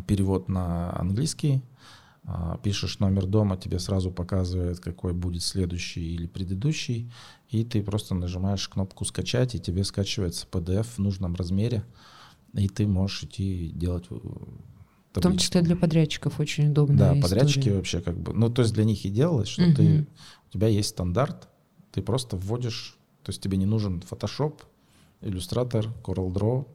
перевод 0.07 0.47
на 0.47 0.97
английский, 0.97 1.61
а, 2.23 2.57
пишешь 2.63 2.99
номер 2.99 3.25
дома, 3.25 3.57
тебе 3.57 3.79
сразу 3.79 4.11
показывает, 4.11 4.79
какой 4.79 5.13
будет 5.13 5.43
следующий 5.43 6.15
или 6.15 6.27
предыдущий, 6.27 7.11
и 7.49 7.65
ты 7.65 7.81
просто 7.83 8.13
нажимаешь 8.15 8.67
кнопку 8.69 9.05
«Скачать», 9.05 9.55
и 9.55 9.59
тебе 9.59 9.83
скачивается 9.83 10.47
PDF 10.49 10.83
в 10.95 10.99
нужном 10.99 11.35
размере, 11.35 11.83
и 12.53 12.67
ты 12.67 12.87
можешь 12.87 13.23
идти 13.23 13.71
делать 13.73 14.05
э, 14.09 14.15
В 14.15 14.19
том 15.13 15.23
табличку. 15.23 15.37
числе 15.47 15.61
для 15.61 15.75
подрядчиков 15.75 16.39
очень 16.39 16.69
удобно. 16.71 16.97
Да, 16.97 17.15
подрядчики 17.21 17.69
вообще 17.69 18.01
как 18.01 18.17
бы, 18.19 18.33
ну 18.33 18.49
то 18.49 18.61
есть 18.61 18.73
для 18.73 18.83
них 18.83 19.05
и 19.05 19.09
делалось, 19.09 19.49
что 19.49 19.73
ты, 19.73 19.83
Мгм. 19.83 20.07
у 20.47 20.49
тебя 20.53 20.67
есть 20.67 20.89
стандарт, 20.89 21.47
ты 21.91 22.01
просто 22.01 22.37
вводишь, 22.37 22.97
то 23.23 23.29
есть 23.31 23.41
тебе 23.41 23.57
не 23.57 23.65
нужен 23.65 24.01
Photoshop, 24.09 24.59
Illustrator, 25.21 25.89
CorelDRAW, 26.03 26.65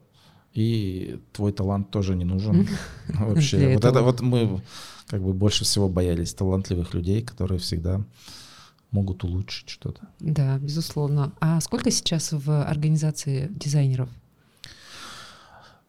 и 0.54 1.20
твой 1.32 1.52
талант 1.52 1.90
тоже 1.90 2.14
не 2.14 2.24
нужен 2.24 2.66
вообще. 3.08 3.58
Для 3.58 3.74
Вот 3.74 3.84
это 3.84 4.02
вот 4.02 4.20
мы 4.20 4.62
как 5.06 5.22
бы 5.22 5.32
больше 5.32 5.64
всего 5.64 5.88
боялись 5.88 6.32
талантливых 6.34 6.94
людей, 6.94 7.22
которые 7.22 7.58
всегда 7.58 8.04
могут 8.90 9.24
улучшить 9.24 9.68
что-то. 9.68 10.08
Да, 10.20 10.58
безусловно. 10.58 11.32
А 11.40 11.60
сколько 11.60 11.90
сейчас 11.90 12.32
в 12.32 12.62
организации 12.64 13.48
дизайнеров? 13.54 14.08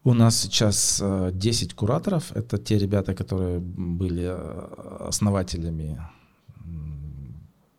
У 0.07 0.13
нас 0.13 0.37
сейчас 0.37 1.01
э, 1.03 1.31
10 1.33 1.73
кураторов. 1.73 2.31
Это 2.31 2.57
те 2.57 2.77
ребята, 2.77 3.13
которые 3.13 3.59
были 3.59 4.23
э, 4.23 5.07
основателями 5.09 5.99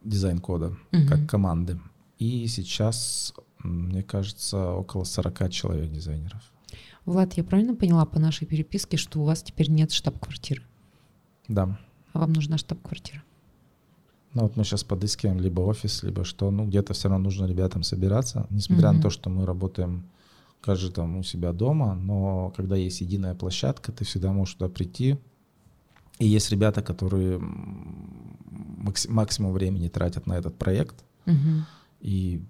дизайн-кода 0.04 0.76
Мгм. 0.92 1.08
как 1.08 1.30
команды. 1.30 1.80
И 2.18 2.46
сейчас, 2.48 3.32
мне 3.64 4.02
кажется, 4.02 4.72
около 4.72 5.04
40 5.04 5.50
человек 5.50 5.90
дизайнеров. 5.90 6.42
Влад, 7.06 7.32
я 7.38 7.44
правильно 7.44 7.74
поняла 7.74 8.04
по 8.04 8.18
нашей 8.18 8.46
переписке, 8.46 8.98
что 8.98 9.20
у 9.20 9.24
вас 9.24 9.42
теперь 9.42 9.70
нет 9.70 9.92
штаб-квартиры? 9.92 10.62
Да. 11.48 11.78
А 12.12 12.18
вам 12.18 12.32
нужна 12.34 12.58
штаб-квартира? 12.58 13.22
Ну 14.34 14.42
вот 14.42 14.56
мы 14.56 14.64
сейчас 14.64 14.84
подыскиваем 14.84 15.40
либо 15.40 15.62
офис, 15.62 16.02
либо 16.02 16.24
что. 16.24 16.50
Ну 16.50 16.66
где-то 16.66 16.92
все 16.92 17.08
равно 17.08 17.24
нужно 17.24 17.46
ребятам 17.46 17.82
собираться. 17.82 18.46
Несмотря 18.50 18.88
Мгм. 18.88 18.96
на 18.96 19.02
то, 19.02 19.08
что 19.10 19.30
мы 19.30 19.46
работаем 19.46 20.02
каждый 20.60 20.92
там 20.92 21.16
у 21.18 21.22
себя 21.22 21.52
дома, 21.52 21.94
но 21.94 22.52
когда 22.56 22.76
есть 22.76 23.00
единая 23.00 23.34
площадка, 23.34 23.92
ты 23.92 24.04
всегда 24.04 24.32
можешь 24.32 24.54
туда 24.54 24.68
прийти. 24.68 25.18
И 26.18 26.26
есть 26.26 26.50
ребята, 26.50 26.82
которые 26.82 27.38
максимум 29.08 29.52
времени 29.52 29.88
тратят 29.88 30.26
на 30.26 30.34
этот 30.34 30.58
проект, 30.58 31.04
угу. 31.26 31.64
и 32.00 32.42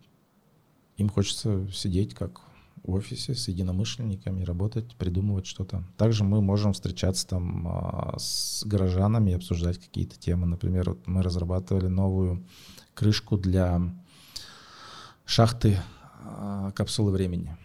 им 0.96 1.08
хочется 1.08 1.68
сидеть 1.70 2.14
как 2.14 2.40
в 2.82 2.94
офисе 2.94 3.34
с 3.34 3.48
единомышленниками, 3.48 4.44
работать, 4.44 4.94
придумывать 4.96 5.46
что-то. 5.46 5.84
Также 5.96 6.24
мы 6.24 6.40
можем 6.40 6.72
встречаться 6.72 7.26
там 7.26 7.68
а, 7.68 8.14
с 8.18 8.64
горожанами 8.64 9.32
и 9.32 9.34
обсуждать 9.34 9.78
какие-то 9.78 10.18
темы. 10.18 10.46
Например, 10.46 10.90
вот 10.90 11.06
мы 11.06 11.22
разрабатывали 11.22 11.88
новую 11.88 12.46
крышку 12.94 13.36
для 13.36 13.80
шахты 15.26 15.78
а, 16.24 16.70
капсулы 16.72 17.10
времени. 17.12 17.56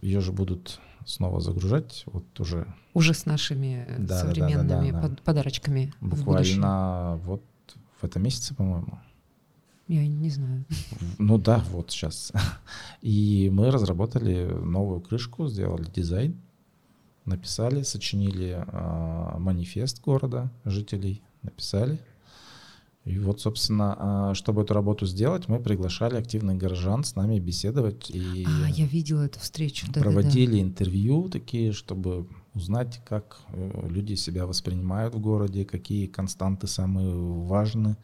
Ее 0.00 0.20
же 0.20 0.32
будут 0.32 0.80
снова 1.04 1.40
загружать, 1.40 2.04
вот 2.06 2.40
уже. 2.40 2.66
Уже 2.94 3.14
с 3.14 3.26
нашими 3.26 3.86
да, 3.98 4.20
современными 4.20 4.90
да, 4.90 5.00
да, 5.00 5.08
да, 5.08 5.08
да. 5.08 5.22
подарочками. 5.24 5.92
Буквально 6.00 7.20
вот 7.24 7.42
в 8.00 8.04
этом 8.04 8.22
месяце, 8.22 8.54
по-моему. 8.54 8.98
Я 9.88 10.06
не 10.06 10.30
знаю. 10.30 10.64
Ну 11.18 11.36
да, 11.36 11.64
вот 11.70 11.90
сейчас. 11.90 12.32
И 13.02 13.50
мы 13.52 13.70
разработали 13.70 14.44
новую 14.44 15.00
крышку, 15.00 15.48
сделали 15.48 15.90
дизайн, 15.90 16.40
написали, 17.24 17.82
сочинили 17.82 18.64
э, 18.64 19.38
манифест 19.38 20.00
города, 20.00 20.50
жителей, 20.64 21.22
написали. 21.42 21.98
И 23.04 23.18
вот, 23.18 23.40
собственно, 23.40 23.96
а, 23.98 24.34
чтобы 24.34 24.62
эту 24.62 24.74
работу 24.74 25.06
сделать, 25.06 25.48
мы 25.48 25.58
приглашали 25.58 26.16
активных 26.16 26.58
горожан 26.58 27.02
с 27.02 27.16
нами 27.16 27.38
беседовать. 27.38 28.10
И 28.10 28.44
а, 28.46 28.68
я 28.68 28.86
видела 28.86 29.22
эту 29.22 29.40
встречу. 29.40 29.86
Да, 29.90 30.00
проводили 30.00 30.52
да, 30.52 30.56
да. 30.56 30.62
интервью 30.62 31.28
такие, 31.30 31.72
чтобы 31.72 32.28
узнать, 32.52 33.00
как 33.06 33.38
э, 33.48 33.88
люди 33.88 34.14
себя 34.14 34.44
воспринимают 34.46 35.14
в 35.14 35.20
городе, 35.20 35.64
какие 35.64 36.06
константы 36.06 36.66
самые 36.66 37.14
важные 37.14 37.96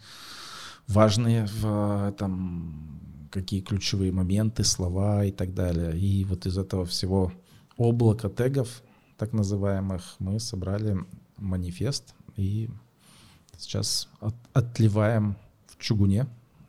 важные 0.86 1.47
в 1.47 2.09
этом, 2.09 3.28
какие 3.30 3.61
ключевые 3.61 4.12
моменты, 4.12 4.64
слова 4.64 5.24
и 5.24 5.32
так 5.32 5.55
далее. 5.55 5.99
И 5.99 6.24
вот 6.24 6.47
из 6.47 6.59
этого 6.59 6.84
всего 6.84 7.32
облака 7.76 8.28
тегов, 8.28 8.82
так 9.16 9.32
называемых, 9.32 10.16
мы 10.18 10.40
собрали 10.40 10.97
манифест 11.36 12.14
и 12.36 12.68
сейчас 13.59 14.09
от, 14.20 14.34
отливаем 14.52 15.36
в 15.66 15.78
чугуне 15.78 16.26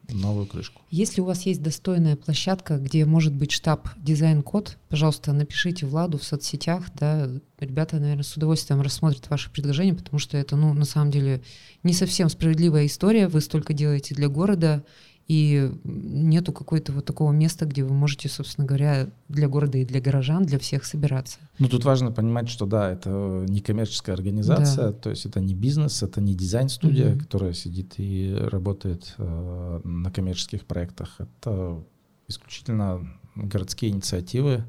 новую 0.10 0.46
крышку. 0.46 0.82
Если 0.90 1.22
у 1.22 1.26
вас 1.26 1.42
есть 1.46 1.62
достойная 1.62 2.16
площадка, 2.16 2.78
где 2.78 3.06
может 3.06 3.34
быть 3.34 3.52
штаб 3.52 3.90
дизайн-код, 3.98 4.78
пожалуйста, 4.90 5.34
напишите 5.34 5.86
Владу 5.86 6.18
в 6.18 6.24
соцсетях, 6.24 6.86
да, 6.96 7.30
ребята, 7.60 8.00
наверное, 8.00 8.24
с 8.24 8.36
удовольствием 8.36 8.82
рассмотрят 8.82 9.30
ваше 9.30 9.52
предложение, 9.52 9.96
потому 9.96 10.20
что 10.20 10.38
это, 10.38 10.56
ну, 10.56 10.74
на 10.74 10.86
самом 10.86 11.12
деле, 11.12 11.42
не 11.84 11.94
совсем 11.94 12.30
справедливая 12.30 12.86
история, 12.86 13.28
вы 13.28 13.42
столько 13.42 13.74
делаете 13.74 14.16
для 14.16 14.30
города, 14.30 14.84
и 15.28 15.72
нету 15.84 16.54
какого-то 16.54 16.94
вот 16.94 17.06
такого 17.06 17.32
места, 17.32 17.66
где 17.66 17.84
вы 17.84 17.94
можете, 17.94 18.30
собственно 18.30 18.66
говоря, 18.66 19.10
для 19.28 19.50
города 19.50 19.78
и 19.78 19.86
для 19.86 20.00
горожан, 20.00 20.46
для 20.46 20.58
всех 20.58 20.86
собираться. 20.86 21.40
Ну, 21.60 21.68
тут 21.68 21.84
важно 21.84 22.12
понимать, 22.12 22.48
что 22.48 22.66
да, 22.66 22.92
это 22.92 23.46
не 23.48 23.60
коммерческая 23.60 24.16
организация, 24.16 24.88
да. 24.88 24.94
то 24.94 25.10
есть 25.10 25.26
это 25.26 25.42
не 25.42 25.54
бизнес, 25.54 26.02
это 26.02 26.22
не 26.22 26.34
дизайн-студия, 26.34 27.14
угу. 27.14 27.20
которая 27.20 27.54
сидит 27.54 27.96
и 27.98 28.38
работает 28.40 29.16
э, 29.18 29.82
на 29.84 30.12
коммерческих 30.12 30.66
проектах. 30.66 31.16
Это 31.20 31.84
исключительно 32.30 33.06
городские 33.36 33.92
инициативы, 33.92 34.64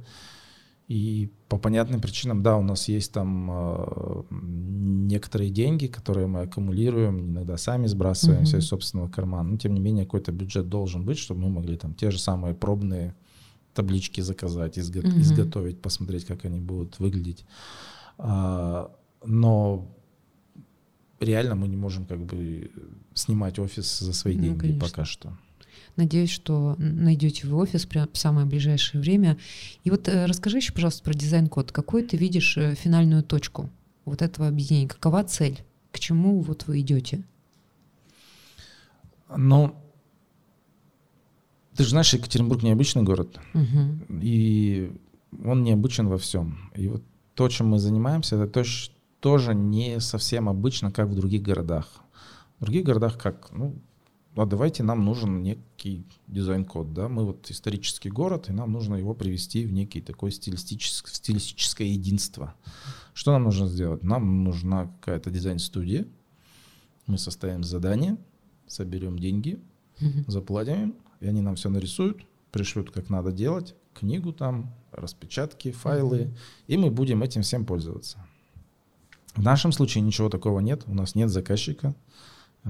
и 0.88 1.30
по 1.50 1.58
понятным 1.58 2.00
причинам, 2.00 2.42
да, 2.42 2.56
у 2.56 2.62
нас 2.62 2.88
есть 2.88 3.12
там 3.12 3.50
э, 3.50 4.22
некоторые 4.30 5.50
деньги, 5.50 5.86
которые 5.86 6.26
мы 6.26 6.40
аккумулируем, 6.40 7.30
иногда 7.30 7.58
сами 7.58 7.86
сбрасываем 7.86 8.44
mm-hmm. 8.44 8.58
из 8.58 8.66
собственного 8.66 9.08
кармана. 9.08 9.50
Но 9.50 9.56
тем 9.58 9.74
не 9.74 9.80
менее 9.80 10.06
какой-то 10.06 10.32
бюджет 10.32 10.70
должен 10.70 11.04
быть, 11.04 11.18
чтобы 11.18 11.42
мы 11.42 11.50
могли 11.50 11.76
там 11.76 11.92
те 11.94 12.10
же 12.10 12.18
самые 12.18 12.54
пробные 12.54 13.14
таблички 13.74 14.22
заказать, 14.22 14.78
изго- 14.78 15.02
mm-hmm. 15.02 15.20
изготовить, 15.20 15.82
посмотреть, 15.82 16.24
как 16.24 16.46
они 16.46 16.58
будут 16.58 16.98
выглядеть. 16.98 17.44
А, 18.16 18.90
но 19.26 19.86
реально 21.20 21.54
мы 21.54 21.68
не 21.68 21.76
можем 21.76 22.06
как 22.06 22.24
бы 22.24 22.70
снимать 23.12 23.58
офис 23.58 23.98
за 23.98 24.14
свои 24.14 24.36
ну, 24.36 24.42
деньги 24.42 24.60
конечно. 24.60 24.80
пока 24.80 25.04
что. 25.04 25.36
Надеюсь, 25.96 26.30
что 26.30 26.76
найдете 26.78 27.46
вы 27.46 27.56
офис 27.56 27.86
прямо 27.86 28.08
в 28.12 28.18
самое 28.18 28.46
ближайшее 28.46 29.00
время. 29.00 29.38
И 29.84 29.90
вот 29.90 30.08
э, 30.08 30.26
расскажи 30.26 30.58
еще, 30.58 30.72
пожалуйста, 30.72 31.02
про 31.02 31.14
дизайн-код. 31.14 31.72
Какой 31.72 32.02
ты 32.02 32.16
видишь 32.16 32.56
э, 32.56 32.74
финальную 32.74 33.22
точку 33.22 33.70
вот 34.04 34.22
этого 34.22 34.48
объединения? 34.48 34.88
Какова 34.88 35.24
цель? 35.24 35.62
К 35.92 35.98
чему 35.98 36.40
вот 36.40 36.66
вы 36.66 36.80
идете? 36.80 37.22
Ну, 39.36 39.74
ты 41.76 41.84
же 41.84 41.90
знаешь, 41.90 42.12
Екатеринбург 42.12 42.62
необычный 42.62 43.02
город. 43.02 43.38
Угу. 43.54 44.20
И 44.20 44.92
он 45.44 45.62
необычен 45.62 46.08
во 46.08 46.18
всем. 46.18 46.70
И 46.74 46.88
вот 46.88 47.02
то, 47.34 47.48
чем 47.48 47.68
мы 47.68 47.78
занимаемся, 47.78 48.36
это 48.36 48.46
то, 48.48 48.64
тоже 49.20 49.54
не 49.54 50.00
совсем 50.00 50.48
обычно, 50.48 50.90
как 50.90 51.08
в 51.08 51.14
других 51.14 51.42
городах. 51.42 52.00
В 52.58 52.64
других 52.64 52.84
городах 52.84 53.18
как? 53.18 53.50
Ну, 53.52 53.76
а 54.40 54.46
давайте 54.46 54.82
нам 54.82 55.04
нужен 55.04 55.42
некий 55.42 56.06
дизайн-код, 56.26 56.92
да, 56.92 57.08
мы 57.08 57.24
вот 57.24 57.50
исторический 57.50 58.10
город, 58.10 58.48
и 58.48 58.52
нам 58.52 58.72
нужно 58.72 58.94
его 58.94 59.14
привести 59.14 59.64
в 59.64 59.72
некий 59.72 60.00
такой 60.00 60.30
стилистическое, 60.30 61.12
стилистическое 61.12 61.88
единство. 61.88 62.54
Что 63.14 63.32
нам 63.32 63.44
нужно 63.44 63.66
сделать? 63.66 64.02
Нам 64.02 64.44
нужна 64.44 64.86
какая-то 65.00 65.30
дизайн-студия, 65.30 66.06
мы 67.06 67.18
составим 67.18 67.64
задание, 67.64 68.16
соберем 68.66 69.18
деньги, 69.18 69.58
заплатим 70.26 70.94
и 71.20 71.26
они 71.26 71.40
нам 71.40 71.56
все 71.56 71.68
нарисуют, 71.68 72.22
пришлют, 72.52 72.90
как 72.90 73.10
надо 73.10 73.32
делать, 73.32 73.74
книгу 73.94 74.32
там, 74.32 74.72
распечатки, 74.92 75.72
файлы, 75.72 76.32
и 76.66 76.76
мы 76.76 76.90
будем 76.90 77.22
этим 77.22 77.42
всем 77.42 77.64
пользоваться. 77.64 78.18
В 79.34 79.42
нашем 79.42 79.72
случае 79.72 80.02
ничего 80.02 80.28
такого 80.28 80.60
нет, 80.60 80.82
у 80.86 80.94
нас 80.94 81.14
нет 81.14 81.30
заказчика, 81.30 81.94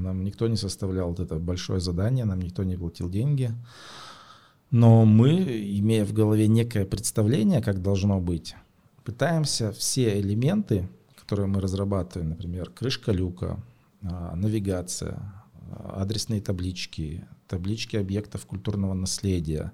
нам 0.01 0.24
никто 0.24 0.49
не 0.49 0.57
составлял 0.57 1.09
вот 1.09 1.20
это 1.20 1.36
большое 1.38 1.80
задание, 1.80 2.24
нам 2.24 2.40
никто 2.40 2.64
не 2.64 2.76
платил 2.76 3.09
деньги. 3.09 3.53
Но 4.70 5.05
мы, 5.05 5.42
имея 5.78 6.05
в 6.05 6.12
голове 6.12 6.46
некое 6.46 6.84
представление, 6.84 7.62
как 7.62 7.80
должно 7.80 8.20
быть, 8.20 8.55
пытаемся 9.05 9.72
все 9.72 10.20
элементы, 10.20 10.88
которые 11.16 11.46
мы 11.46 11.61
разрабатываем, 11.61 12.30
например, 12.30 12.70
крышка 12.70 13.12
люка, 13.12 13.59
а, 14.03 14.36
навигация, 14.36 15.20
а, 15.70 16.03
адресные 16.03 16.40
таблички, 16.40 17.24
таблички 17.46 17.96
объектов 17.96 18.44
культурного 18.46 18.94
наследия, 18.94 19.72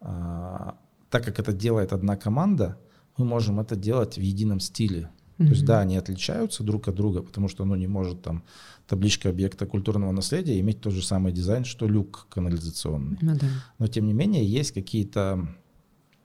а, 0.00 0.76
так 1.10 1.24
как 1.24 1.38
это 1.38 1.52
делает 1.52 1.92
одна 1.92 2.16
команда, 2.16 2.78
мы 3.18 3.26
можем 3.26 3.60
это 3.60 3.76
делать 3.76 4.16
в 4.16 4.20
едином 4.20 4.60
стиле. 4.60 5.10
Mm-hmm. 5.38 5.46
То 5.46 5.50
есть, 5.50 5.64
да, 5.64 5.80
они 5.80 5.96
отличаются 5.96 6.62
друг 6.62 6.88
от 6.88 6.94
друга, 6.94 7.22
потому 7.22 7.48
что 7.48 7.64
оно 7.64 7.76
не 7.76 7.86
может 7.86 8.22
там 8.22 8.42
табличка 8.86 9.30
объекта 9.30 9.66
культурного 9.66 10.12
наследия 10.12 10.58
иметь 10.60 10.80
тот 10.80 10.92
же 10.92 11.02
самый 11.02 11.32
дизайн, 11.32 11.64
что 11.64 11.86
люк 11.86 12.26
канализационный. 12.28 13.18
Ну, 13.20 13.36
да. 13.36 13.46
Но 13.78 13.86
тем 13.86 14.06
не 14.06 14.12
менее 14.12 14.44
есть 14.44 14.72
какие-то 14.72 15.48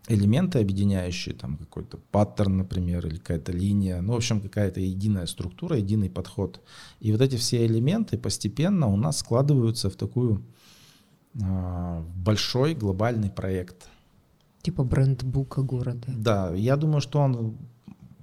элементы 0.08 0.60
объединяющие, 0.60 1.36
там 1.36 1.58
какой-то 1.58 1.98
паттерн, 2.12 2.58
например, 2.58 3.06
или 3.08 3.18
какая-то 3.18 3.52
линия, 3.52 4.02
ну, 4.02 4.14
в 4.14 4.16
общем, 4.18 4.42
какая-то 4.42 4.80
единая 4.80 5.26
структура, 5.26 5.78
единый 5.78 6.10
подход. 6.10 6.62
И 7.00 7.12
вот 7.12 7.22
эти 7.22 7.36
все 7.36 7.66
элементы 7.66 8.18
постепенно 8.18 8.88
у 8.88 8.96
нас 8.96 9.18
складываются 9.18 9.90
в 9.90 9.96
такую 9.96 10.44
э, 11.34 12.04
большой 12.16 12.74
глобальный 12.74 13.30
проект. 13.30 13.90
Типа 14.62 14.84
брендбука 14.84 15.62
города. 15.62 16.08
Да, 16.08 16.54
я 16.54 16.78
думаю, 16.78 17.02
что 17.02 17.20
он 17.20 17.58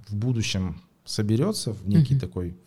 в 0.07 0.15
будущем 0.15 0.81
соберется 1.03 1.73
в 1.73 1.87
некий 1.87 2.15
uh-huh. 2.15 2.19
такой 2.19 2.57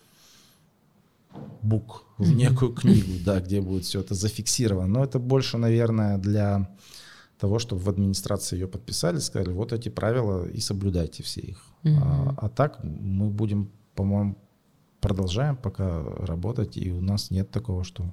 бук, 1.62 2.04
в 2.18 2.32
некую 2.32 2.72
книгу, 2.74 3.12
да, 3.24 3.40
где 3.40 3.60
будет 3.60 3.84
все 3.84 4.00
это 4.00 4.14
зафиксировано. 4.14 4.88
Но 4.88 5.04
это 5.04 5.18
больше, 5.18 5.58
наверное, 5.58 6.18
для 6.18 6.68
того, 7.38 7.58
чтобы 7.58 7.82
в 7.82 7.88
администрации 7.88 8.56
ее 8.56 8.68
подписали, 8.68 9.18
сказали, 9.18 9.52
вот 9.52 9.72
эти 9.72 9.88
правила 9.88 10.46
и 10.46 10.60
соблюдайте 10.60 11.22
все 11.22 11.40
их. 11.40 11.64
А, 11.84 12.34
а 12.36 12.48
так 12.48 12.82
мы 12.82 13.30
будем, 13.30 13.70
по-моему, 13.94 14.36
продолжаем 15.00 15.56
пока 15.56 16.02
работать, 16.02 16.76
и 16.76 16.90
у 16.90 17.00
нас 17.00 17.30
нет 17.30 17.50
такого, 17.50 17.84
что 17.84 18.12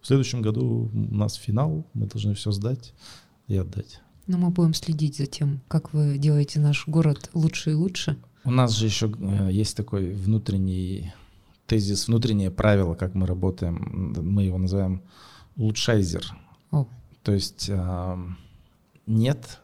в 0.00 0.06
следующем 0.06 0.40
году 0.40 0.90
у 0.92 1.14
нас 1.14 1.34
финал, 1.34 1.86
мы 1.92 2.06
должны 2.06 2.34
все 2.34 2.50
сдать 2.52 2.94
и 3.48 3.56
отдать. 3.56 4.00
Но 4.26 4.38
мы 4.38 4.50
будем 4.50 4.74
следить 4.74 5.16
за 5.16 5.26
тем, 5.26 5.60
как 5.68 5.92
вы 5.92 6.18
делаете 6.18 6.58
наш 6.58 6.88
город 6.88 7.30
лучше 7.32 7.72
и 7.72 7.74
лучше. 7.74 8.16
У 8.46 8.50
нас 8.50 8.72
же 8.72 8.86
еще 8.86 9.12
э, 9.18 9.48
есть 9.50 9.76
такой 9.76 10.12
внутренний 10.12 11.12
тезис, 11.66 12.06
внутреннее 12.06 12.50
правило, 12.50 12.94
как 12.94 13.14
мы 13.14 13.26
работаем. 13.26 14.14
Мы 14.16 14.44
его 14.44 14.56
называем 14.56 15.02
улучшайзер. 15.56 16.24
О. 16.70 16.86
То 17.22 17.32
есть 17.32 17.66
э, 17.68 18.16
нет 19.06 19.60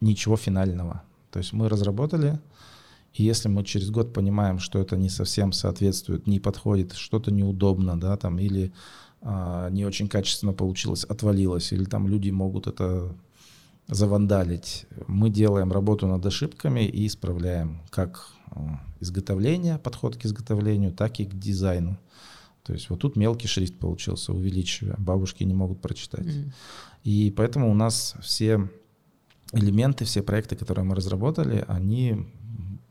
ничего 0.00 0.36
финального. 0.36 1.02
То 1.30 1.38
есть 1.38 1.52
мы 1.52 1.68
разработали, 1.68 2.40
и 3.14 3.24
если 3.24 3.48
мы 3.48 3.64
через 3.64 3.90
год 3.90 4.12
понимаем, 4.12 4.58
что 4.58 4.78
это 4.78 4.96
не 4.96 5.10
совсем 5.10 5.52
соответствует, 5.52 6.26
не 6.26 6.40
подходит, 6.40 6.92
что-то 6.92 7.30
неудобно, 7.30 8.00
да, 8.00 8.16
там, 8.16 8.38
или 8.38 8.72
а, 9.20 9.70
не 9.70 9.84
очень 9.84 10.08
качественно 10.08 10.52
получилось, 10.52 11.04
отвалилось, 11.04 11.72
или 11.72 11.84
там 11.84 12.08
люди 12.08 12.30
могут 12.30 12.66
это 12.66 13.14
завандалить, 13.88 14.86
мы 15.06 15.30
делаем 15.30 15.72
работу 15.72 16.06
над 16.06 16.24
ошибками 16.24 16.86
и 16.86 17.06
исправляем 17.06 17.82
как 17.90 18.28
а, 18.50 18.80
изготовление, 19.00 19.78
подход 19.78 20.16
к 20.16 20.24
изготовлению, 20.24 20.92
так 20.92 21.20
и 21.20 21.24
к 21.24 21.34
дизайну. 21.34 21.98
То 22.62 22.72
есть 22.72 22.90
вот 22.90 23.00
тут 23.00 23.16
мелкий 23.16 23.48
шрифт 23.48 23.78
получился, 23.78 24.32
увеличивая, 24.32 24.94
бабушки 24.98 25.42
не 25.42 25.54
могут 25.54 25.80
прочитать. 25.80 26.26
Mm. 26.26 26.52
И 27.02 27.34
поэтому 27.36 27.70
у 27.70 27.74
нас 27.74 28.14
все 28.22 28.70
элементы, 29.52 30.04
все 30.04 30.22
проекты, 30.22 30.56
которые 30.56 30.84
мы 30.84 30.94
разработали, 30.94 31.64
они 31.68 32.26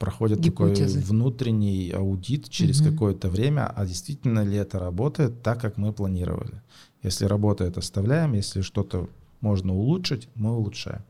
проходят 0.02 0.40
Гипотезы. 0.40 1.00
такой 1.00 1.04
внутренний 1.04 1.92
аудит 1.92 2.50
через 2.50 2.82
угу. 2.82 2.90
какое-то 2.90 3.30
время, 3.30 3.68
а 3.68 3.86
действительно 3.86 4.44
ли 4.44 4.58
это 4.58 4.80
работает 4.80 5.44
так, 5.44 5.62
как 5.62 5.78
мы 5.78 5.94
планировали. 5.94 6.62
Если 7.04 7.26
работает, 7.26 7.78
оставляем, 7.78 8.34
если 8.34 8.62
что-то 8.62 9.10
можно 9.42 9.74
улучшить, 9.74 10.30
мы 10.36 10.56
улучшаем. 10.56 11.02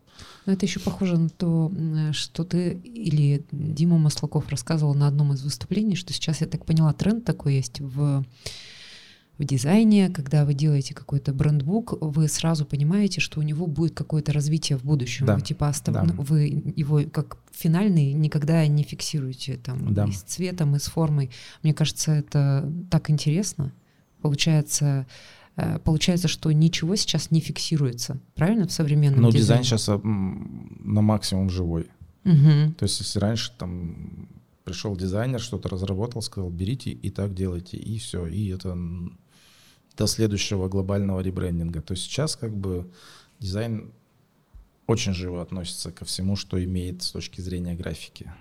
Но 0.46 0.54
это 0.54 0.66
еще 0.66 0.80
похоже 0.80 1.18
на 1.18 1.30
то, 1.30 1.72
что 2.12 2.44
ты 2.44 2.74
или 2.74 3.46
Дима 3.52 3.98
Маслаков 3.98 4.50
рассказывал 4.50 4.94
на 4.94 5.08
одном 5.08 5.34
из 5.34 5.44
выступлений, 5.44 5.96
что 5.96 6.14
сейчас, 6.14 6.42
я 6.42 6.48
так 6.48 6.66
поняла, 6.66 6.94
тренд 6.94 7.26
такой 7.26 7.56
есть 7.56 7.80
в 7.80 8.24
в 9.42 9.44
дизайне, 9.44 10.10
когда 10.10 10.46
вы 10.46 10.54
делаете 10.54 10.94
какой-то 10.94 11.34
брендбук, 11.34 11.94
вы 12.00 12.28
сразу 12.28 12.64
понимаете, 12.64 13.22
что 13.22 13.40
у 13.40 13.44
него 13.44 13.66
будет 13.66 13.96
какое-то 13.96 14.34
развитие 14.34 14.78
в 14.78 14.84
будущем. 14.84 15.26
Да. 15.26 15.36
Вы 15.36 15.42
типа 15.42 15.70
остав... 15.70 15.96
да. 15.96 16.04
Вы 16.04 16.74
его 16.76 17.02
как 17.12 17.38
финальный 17.52 18.14
никогда 18.14 18.66
не 18.68 18.84
фиксируете 18.84 19.58
там 19.58 19.96
да. 19.96 20.06
и 20.06 20.12
с 20.12 20.22
цветом, 20.22 20.76
и 20.76 20.80
с 20.80 20.84
формой. 20.84 21.32
Мне 21.64 21.74
кажется, 21.74 22.12
это 22.12 22.72
так 22.92 23.10
интересно. 23.10 23.74
Получается, 24.22 25.08
получается, 25.84 26.28
что 26.28 26.52
ничего 26.52 26.96
сейчас 26.96 27.32
не 27.32 27.40
фиксируется, 27.40 28.20
правильно, 28.36 28.68
в 28.68 28.72
современном 28.72 29.22
Но 29.22 29.32
дизайне? 29.32 29.64
дизайн 29.64 29.80
сейчас 29.80 29.88
на 29.88 31.02
максимум 31.02 31.50
живой. 31.50 31.88
Угу. 32.24 32.74
То 32.78 32.84
есть 32.84 33.00
если 33.00 33.20
раньше 33.20 33.52
там 33.58 34.30
пришел 34.64 34.96
дизайнер, 34.96 35.40
что-то 35.40 35.70
разработал, 35.70 36.22
сказал, 36.22 36.50
берите 36.50 36.92
и 36.92 37.10
так 37.10 37.34
делайте, 37.34 37.78
и 37.78 37.98
все, 37.98 38.28
и 38.28 38.50
это 38.50 38.78
до 39.98 40.08
следующего 40.08 40.70
глобального 40.70 41.20
ребрендинга. 41.20 41.82
То 41.82 41.94
есть 41.94 42.04
сейчас 42.04 42.36
как 42.36 42.56
бы 42.56 42.90
дизайн 43.40 43.92
очень 44.88 45.14
живо 45.14 45.42
относится 45.42 45.92
ко 45.92 46.06
всему, 46.06 46.36
что 46.36 46.64
имеет 46.64 47.04
с 47.04 47.12
точки 47.12 47.42
зрения 47.42 47.74
графики. 47.76 48.32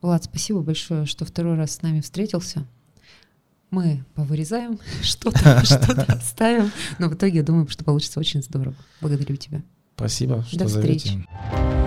Влад, 0.00 0.24
спасибо 0.24 0.60
большое, 0.62 1.06
что 1.06 1.24
второй 1.24 1.56
раз 1.56 1.76
с 1.76 1.82
нами 1.82 2.00
встретился 2.00 2.66
мы 3.72 4.04
повырезаем 4.14 4.78
что-то, 5.02 5.64
что-то 5.64 6.02
отставим. 6.02 6.70
Но 7.00 7.08
в 7.08 7.14
итоге 7.14 7.38
я 7.38 7.42
думаю, 7.42 7.66
что 7.68 7.82
получится 7.82 8.20
очень 8.20 8.42
здорово. 8.42 8.76
Благодарю 9.00 9.34
тебя. 9.36 9.62
Спасибо, 9.96 10.44
что 10.44 10.58
До 10.58 10.68
встречи. 10.68 11.08
Зовете. 11.08 11.82